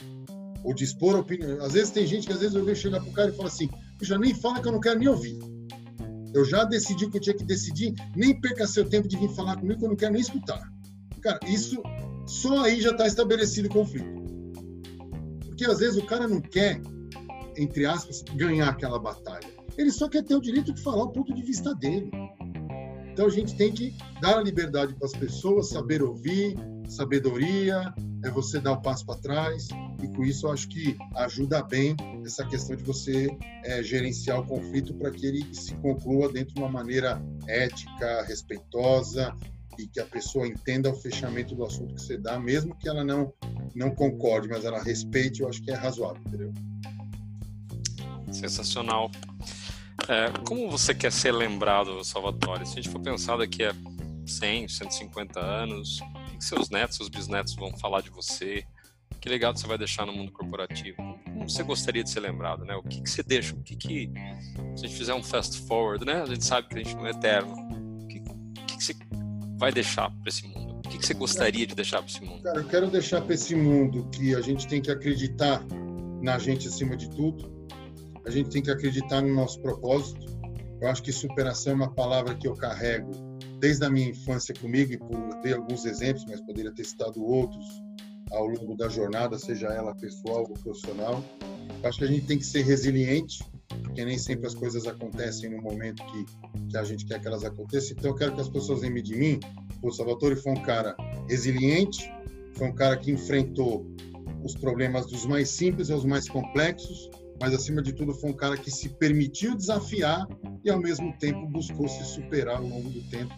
ou 0.62 0.74
de 0.74 0.84
expor 0.84 1.14
a 1.14 1.20
opinião, 1.20 1.62
às 1.64 1.72
vezes 1.72 1.90
tem 1.90 2.06
gente 2.06 2.26
que 2.26 2.32
às 2.32 2.40
vezes 2.40 2.54
eu 2.54 2.64
vejo 2.64 2.82
chegar 2.82 3.00
pro 3.00 3.12
cara 3.12 3.30
e 3.30 3.36
fala 3.36 3.48
assim, 3.48 3.70
já 4.02 4.18
nem 4.18 4.34
fala 4.34 4.60
que 4.60 4.68
eu 4.68 4.72
não 4.72 4.80
quero 4.80 4.98
nem 4.98 5.08
ouvir. 5.08 5.38
Eu 6.34 6.44
já 6.44 6.64
decidi 6.64 7.04
o 7.04 7.10
que 7.10 7.18
eu 7.18 7.20
tinha 7.22 7.36
que 7.36 7.44
decidir, 7.44 7.94
nem 8.14 8.38
perca 8.38 8.66
seu 8.66 8.86
tempo 8.86 9.08
de 9.08 9.16
vir 9.16 9.30
falar 9.30 9.56
comigo 9.56 9.78
que 9.78 9.84
eu 9.84 9.90
não 9.90 9.96
quero 9.96 10.12
nem 10.12 10.20
escutar. 10.20 10.60
Cara, 11.22 11.38
isso 11.46 11.80
só 12.26 12.64
aí 12.64 12.80
já 12.80 12.90
está 12.90 13.06
estabelecido 13.06 13.68
o 13.68 13.72
conflito. 13.72 14.26
Porque 15.46 15.64
às 15.64 15.78
vezes 15.78 15.96
o 15.96 16.04
cara 16.04 16.26
não 16.26 16.40
quer, 16.40 16.80
entre 17.56 17.86
aspas, 17.86 18.22
ganhar 18.34 18.68
aquela 18.68 18.98
batalha. 18.98 19.48
Ele 19.78 19.90
só 19.90 20.08
quer 20.08 20.24
ter 20.24 20.34
o 20.34 20.40
direito 20.40 20.72
de 20.72 20.82
falar 20.82 21.04
o 21.04 21.10
ponto 21.10 21.32
de 21.32 21.42
vista 21.42 21.74
dele. 21.74 22.10
Então 23.12 23.26
a 23.26 23.30
gente 23.30 23.56
tem 23.56 23.72
que 23.72 23.94
dar 24.20 24.38
a 24.38 24.42
liberdade 24.42 24.94
para 24.94 25.06
as 25.06 25.12
pessoas, 25.12 25.70
saber 25.70 26.02
ouvir, 26.02 26.54
sabedoria, 26.88 27.94
é 28.22 28.30
você 28.30 28.60
dar 28.60 28.72
o 28.72 28.82
passo 28.82 29.06
para 29.06 29.18
trás, 29.18 29.68
e 30.02 30.08
com 30.08 30.22
isso 30.22 30.46
eu 30.46 30.52
acho 30.52 30.68
que 30.68 30.96
ajuda 31.14 31.62
bem 31.62 31.96
essa 32.24 32.44
questão 32.44 32.76
de 32.76 32.82
você 32.82 33.28
é, 33.64 33.82
gerenciar 33.82 34.40
o 34.40 34.46
conflito 34.46 34.94
para 34.94 35.10
que 35.10 35.26
ele 35.26 35.54
se 35.54 35.74
conclua 35.76 36.30
dentro 36.30 36.54
de 36.54 36.60
uma 36.60 36.68
maneira 36.68 37.22
ética, 37.46 38.22
respeitosa 38.24 39.34
e 39.78 39.86
que 39.86 40.00
a 40.00 40.06
pessoa 40.06 40.46
entenda 40.46 40.90
o 40.90 40.94
fechamento 40.94 41.54
do 41.54 41.64
assunto 41.64 41.94
que 41.94 42.02
você 42.02 42.16
dá, 42.16 42.38
mesmo 42.38 42.74
que 42.76 42.88
ela 42.88 43.04
não 43.04 43.32
não 43.74 43.94
concorde, 43.94 44.48
mas 44.48 44.64
ela 44.64 44.82
respeite, 44.82 45.42
eu 45.42 45.48
acho 45.48 45.62
que 45.62 45.70
é 45.70 45.74
razoável, 45.74 46.22
entendeu? 46.26 46.52
Sensacional. 48.32 49.10
É, 50.08 50.30
como 50.46 50.70
você 50.70 50.94
quer 50.94 51.12
ser 51.12 51.32
lembrado, 51.32 52.02
Salvatore? 52.02 52.66
Se 52.66 52.72
a 52.72 52.76
gente 52.76 52.88
for 52.88 53.00
pensar 53.00 53.36
daqui 53.36 53.64
a 53.64 53.74
100, 54.26 54.68
150 54.68 55.40
anos, 55.40 56.00
o 56.00 56.38
que 56.38 56.44
seus 56.44 56.70
netos, 56.70 56.96
seus 56.96 57.08
bisnetos 57.08 57.54
vão 57.54 57.76
falar 57.76 58.00
de 58.00 58.10
você? 58.10 58.64
Que 59.20 59.28
legado 59.28 59.58
você 59.58 59.66
vai 59.66 59.76
deixar 59.76 60.06
no 60.06 60.12
mundo 60.12 60.32
corporativo? 60.32 60.96
Como 61.24 61.48
você 61.48 61.62
gostaria 61.62 62.02
de 62.02 62.10
ser 62.10 62.20
lembrado, 62.20 62.64
né? 62.64 62.74
O 62.76 62.82
que, 62.82 63.02
que 63.02 63.10
você 63.10 63.22
deixa? 63.22 63.54
O 63.54 63.62
que, 63.62 63.76
que 63.76 64.10
se 64.76 64.84
a 64.84 64.88
gente 64.88 64.96
fizer 64.96 65.14
um 65.14 65.22
fast 65.22 65.66
forward, 65.66 66.04
né? 66.04 66.22
A 66.22 66.26
gente 66.26 66.44
sabe 66.44 66.68
que 66.68 66.76
a 66.76 66.78
gente 66.78 66.94
não 66.94 67.06
é 67.06 67.10
eterno. 67.10 67.52
O 68.02 68.06
que, 68.06 68.20
que, 68.20 68.76
que 68.76 68.84
você 68.84 68.94
vai 69.56 69.72
deixar 69.72 70.10
para 70.10 70.28
esse 70.28 70.46
mundo? 70.46 70.76
O 70.78 70.88
que, 70.88 70.98
que 70.98 71.06
você 71.06 71.14
gostaria 71.14 71.66
de 71.66 71.74
deixar 71.74 71.98
para 71.98 72.10
esse 72.10 72.22
mundo? 72.22 72.42
Cara, 72.42 72.58
eu 72.58 72.64
quero 72.64 72.90
deixar 72.90 73.22
para 73.22 73.34
esse 73.34 73.54
mundo 73.54 74.08
que 74.10 74.34
a 74.34 74.40
gente 74.40 74.66
tem 74.68 74.80
que 74.80 74.90
acreditar 74.90 75.64
na 76.22 76.38
gente 76.38 76.68
acima 76.68 76.96
de 76.96 77.10
tudo. 77.10 77.50
A 78.24 78.30
gente 78.30 78.50
tem 78.50 78.62
que 78.62 78.70
acreditar 78.70 79.22
no 79.22 79.34
nosso 79.34 79.60
propósito. 79.60 80.26
Eu 80.80 80.88
acho 80.88 81.02
que 81.02 81.12
superação 81.12 81.72
é 81.72 81.76
uma 81.76 81.94
palavra 81.94 82.34
que 82.34 82.46
eu 82.46 82.54
carrego 82.54 83.10
desde 83.58 83.84
a 83.84 83.90
minha 83.90 84.08
infância 84.08 84.54
comigo 84.54 84.92
e 84.92 84.98
por 84.98 85.40
ter 85.42 85.54
alguns 85.54 85.84
exemplos, 85.84 86.24
mas 86.28 86.40
poderia 86.42 86.72
ter 86.72 86.84
citado 86.84 87.24
outros 87.24 87.64
ao 88.30 88.46
longo 88.46 88.76
da 88.76 88.88
jornada, 88.88 89.38
seja 89.38 89.68
ela 89.68 89.94
pessoal 89.94 90.40
ou 90.40 90.54
profissional. 90.54 91.24
Eu 91.82 91.88
acho 91.88 91.98
que 91.98 92.04
a 92.04 92.08
gente 92.08 92.26
tem 92.26 92.38
que 92.38 92.44
ser 92.44 92.62
resiliente, 92.62 93.42
porque 93.82 94.04
nem 94.04 94.18
sempre 94.18 94.46
as 94.46 94.54
coisas 94.54 94.86
acontecem 94.86 95.50
no 95.50 95.60
momento 95.60 96.04
que, 96.06 96.24
que 96.68 96.76
a 96.76 96.84
gente 96.84 97.04
quer 97.06 97.20
que 97.20 97.26
elas 97.26 97.44
aconteçam. 97.44 97.96
Então, 97.98 98.10
eu 98.10 98.14
quero 98.14 98.34
que 98.34 98.40
as 98.40 98.48
pessoas 98.48 98.80
lembrem 98.80 99.02
de 99.02 99.16
mim. 99.16 99.40
O 99.82 99.90
Salvatore 99.90 100.36
foi 100.36 100.52
um 100.52 100.62
cara 100.62 100.96
resiliente, 101.28 102.10
foi 102.54 102.68
um 102.68 102.74
cara 102.74 102.96
que 102.96 103.10
enfrentou 103.10 103.86
os 104.44 104.54
problemas 104.54 105.06
dos 105.06 105.26
mais 105.26 105.50
simples 105.50 105.90
aos 105.90 106.04
mais 106.04 106.28
complexos, 106.28 107.10
mas 107.40 107.52
acima 107.52 107.82
de 107.82 107.92
tudo 107.92 108.14
foi 108.14 108.30
um 108.30 108.36
cara 108.36 108.56
que 108.56 108.70
se 108.70 108.88
permitiu 108.88 109.54
desafiar 109.54 110.26
e 110.64 110.70
ao 110.70 110.78
mesmo 110.78 111.12
tempo 111.18 111.46
buscou 111.48 111.88
se 111.88 112.04
superar 112.04 112.56
ao 112.56 112.66
longo 112.66 112.88
do 112.88 113.02
tempo 113.10 113.34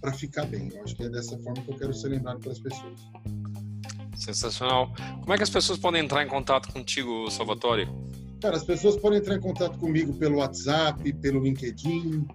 para 0.00 0.12
ficar 0.12 0.46
bem. 0.46 0.70
Eu 0.72 0.82
acho 0.84 0.94
que 0.94 1.02
é 1.04 1.08
dessa 1.08 1.38
forma 1.38 1.62
que 1.62 1.70
eu 1.70 1.76
quero 1.76 1.92
ser 1.92 2.08
lembrado 2.08 2.40
pelas 2.40 2.58
pessoas. 2.58 3.00
Sensacional. 4.16 4.92
Como 5.20 5.32
é 5.32 5.36
que 5.36 5.42
as 5.42 5.50
pessoas 5.50 5.78
podem 5.78 6.04
entrar 6.04 6.22
em 6.22 6.28
contato 6.28 6.72
contigo, 6.72 7.30
Salvatore? 7.30 7.88
Cara, 8.40 8.56
as 8.56 8.64
pessoas 8.64 8.96
podem 8.96 9.18
entrar 9.18 9.36
em 9.36 9.40
contato 9.40 9.78
comigo 9.78 10.14
pelo 10.14 10.38
WhatsApp, 10.38 11.12
pelo 11.14 11.40
LinkedIn, 11.40 12.26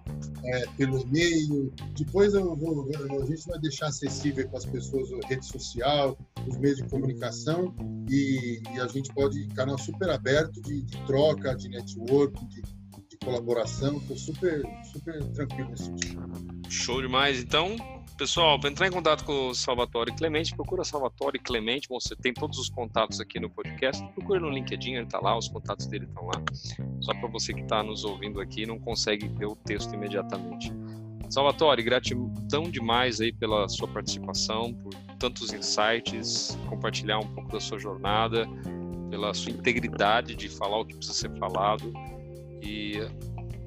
é, 0.44 0.66
pelo 0.76 1.00
e-mail. 1.00 1.72
Depois 1.96 2.32
eu 2.32 2.54
vou, 2.56 2.88
a 3.20 3.26
gente 3.26 3.46
vai 3.46 3.58
deixar 3.58 3.88
acessível 3.88 4.48
para 4.48 4.58
as 4.58 4.64
pessoas 4.64 5.12
a 5.12 5.26
rede 5.26 5.44
social, 5.44 6.16
os 6.46 6.56
meios 6.58 6.76
de 6.78 6.88
comunicação 6.88 7.74
e, 8.08 8.62
e 8.72 8.80
a 8.80 8.86
gente 8.86 9.12
pode 9.12 9.48
canal 9.48 9.76
super 9.78 10.08
aberto 10.10 10.60
de, 10.62 10.82
de 10.82 11.06
troca, 11.06 11.54
de 11.56 11.68
network, 11.68 12.46
de, 12.46 12.62
de 12.62 13.18
colaboração. 13.24 13.96
Estou 13.98 14.16
super, 14.16 14.62
super 14.92 15.24
tranquilo 15.32 15.70
nesse 15.70 15.84
sentido. 15.86 16.22
Show 16.68 17.02
demais. 17.02 17.40
Então, 17.40 17.76
Pessoal, 18.16 18.58
para 18.58 18.70
entrar 18.70 18.86
em 18.86 18.90
contato 18.90 19.24
com 19.24 19.48
o 19.48 19.54
Salvatore 19.54 20.10
Clemente, 20.16 20.54
procura 20.54 20.82
Salvatore 20.82 21.38
Clemente. 21.38 21.86
Você 21.90 22.16
tem 22.16 22.32
todos 22.32 22.58
os 22.58 22.70
contatos 22.70 23.20
aqui 23.20 23.38
no 23.38 23.50
podcast. 23.50 24.02
Procura 24.14 24.40
no 24.40 24.48
LinkedIn, 24.48 24.94
ele 24.94 25.04
está 25.04 25.20
lá, 25.20 25.36
os 25.36 25.48
contatos 25.48 25.84
dele 25.84 26.06
estão 26.06 26.24
lá. 26.24 26.42
Só 27.02 27.12
para 27.12 27.28
você 27.28 27.52
que 27.52 27.60
está 27.60 27.82
nos 27.82 28.04
ouvindo 28.04 28.40
aqui 28.40 28.64
não 28.64 28.78
consegue 28.78 29.28
ver 29.28 29.44
o 29.44 29.54
texto 29.54 29.92
imediatamente. 29.92 30.72
Salvatore, 31.28 31.82
gratidão 31.82 32.70
demais 32.70 33.20
aí 33.20 33.32
pela 33.34 33.68
sua 33.68 33.86
participação, 33.86 34.72
por 34.72 34.94
tantos 35.18 35.52
insights, 35.52 36.58
compartilhar 36.70 37.18
um 37.18 37.34
pouco 37.34 37.52
da 37.52 37.60
sua 37.60 37.78
jornada, 37.78 38.48
pela 39.10 39.34
sua 39.34 39.52
integridade 39.52 40.34
de 40.34 40.48
falar 40.48 40.80
o 40.80 40.86
que 40.86 40.96
precisa 40.96 41.18
ser 41.18 41.38
falado. 41.38 41.92
E 42.62 42.94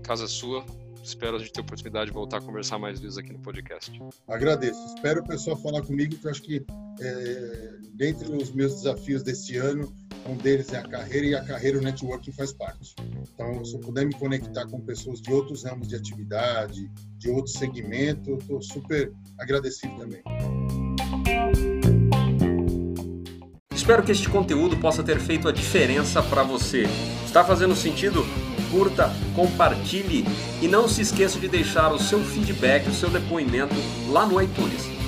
casa 0.04 0.26
sua, 0.26 0.66
espero 1.10 1.36
a 1.36 1.40
gente 1.40 1.52
ter 1.52 1.60
a 1.60 1.64
oportunidade 1.64 2.06
de 2.08 2.14
voltar 2.14 2.38
a 2.38 2.42
conversar 2.42 2.78
mais 2.78 3.00
vezes 3.00 3.18
aqui 3.18 3.34
no 3.34 3.40
podcast. 3.40 3.92
Agradeço. 4.28 4.80
Espero 4.96 5.22
o 5.22 5.28
pessoal 5.28 5.58
falar 5.58 5.82
comigo, 5.82 6.16
que 6.16 6.26
eu 6.26 6.32
acho 6.32 6.42
que 6.42 6.66
é, 7.02 7.72
dentre 7.94 8.32
os 8.32 8.52
meus 8.52 8.76
desafios 8.76 9.24
desse 9.24 9.58
ano, 9.58 9.92
um 10.28 10.36
deles 10.36 10.72
é 10.74 10.78
a 10.78 10.84
carreira 10.84 11.28
e 11.28 11.36
a 11.36 11.44
carreira 11.44 11.80
o 11.80 11.82
networking 11.82 12.32
faz 12.32 12.54
parte. 12.54 12.96
Então, 13.34 13.64
se 13.66 13.74
eu 13.76 13.80
puder 13.80 14.06
me 14.06 14.14
conectar 14.14 14.66
com 14.68 14.80
pessoas 14.82 15.22
de 15.22 15.32
outros 15.32 15.64
ramos 15.64 15.88
de 15.88 15.96
atividade, 15.96 16.90
de 17.18 17.30
outros 17.30 17.56
segmentos, 17.56 18.28
eu 18.28 18.38
estou 18.38 18.62
super 18.62 19.12
agradecido 19.38 19.96
também. 19.98 20.22
Espero 23.74 24.04
que 24.04 24.12
este 24.12 24.30
conteúdo 24.30 24.78
possa 24.78 25.04
ter 25.04 25.20
feito 25.20 25.48
a 25.48 25.52
diferença 25.52 26.22
para 26.22 26.44
você. 26.44 26.84
Está 27.26 27.44
fazendo 27.44 27.76
sentido? 27.76 28.24
Curta, 28.72 29.12
compartilhe 29.36 30.26
e 30.62 30.68
não 30.68 30.88
se 30.88 31.02
esqueça 31.02 31.40
de 31.40 31.48
deixar 31.48 31.92
o 31.92 32.00
seu 32.00 32.20
feedback, 32.24 32.88
o 32.88 32.94
seu 32.94 33.10
depoimento 33.10 33.76
lá 34.10 34.26
no 34.26 34.42
iTunes. 34.42 34.99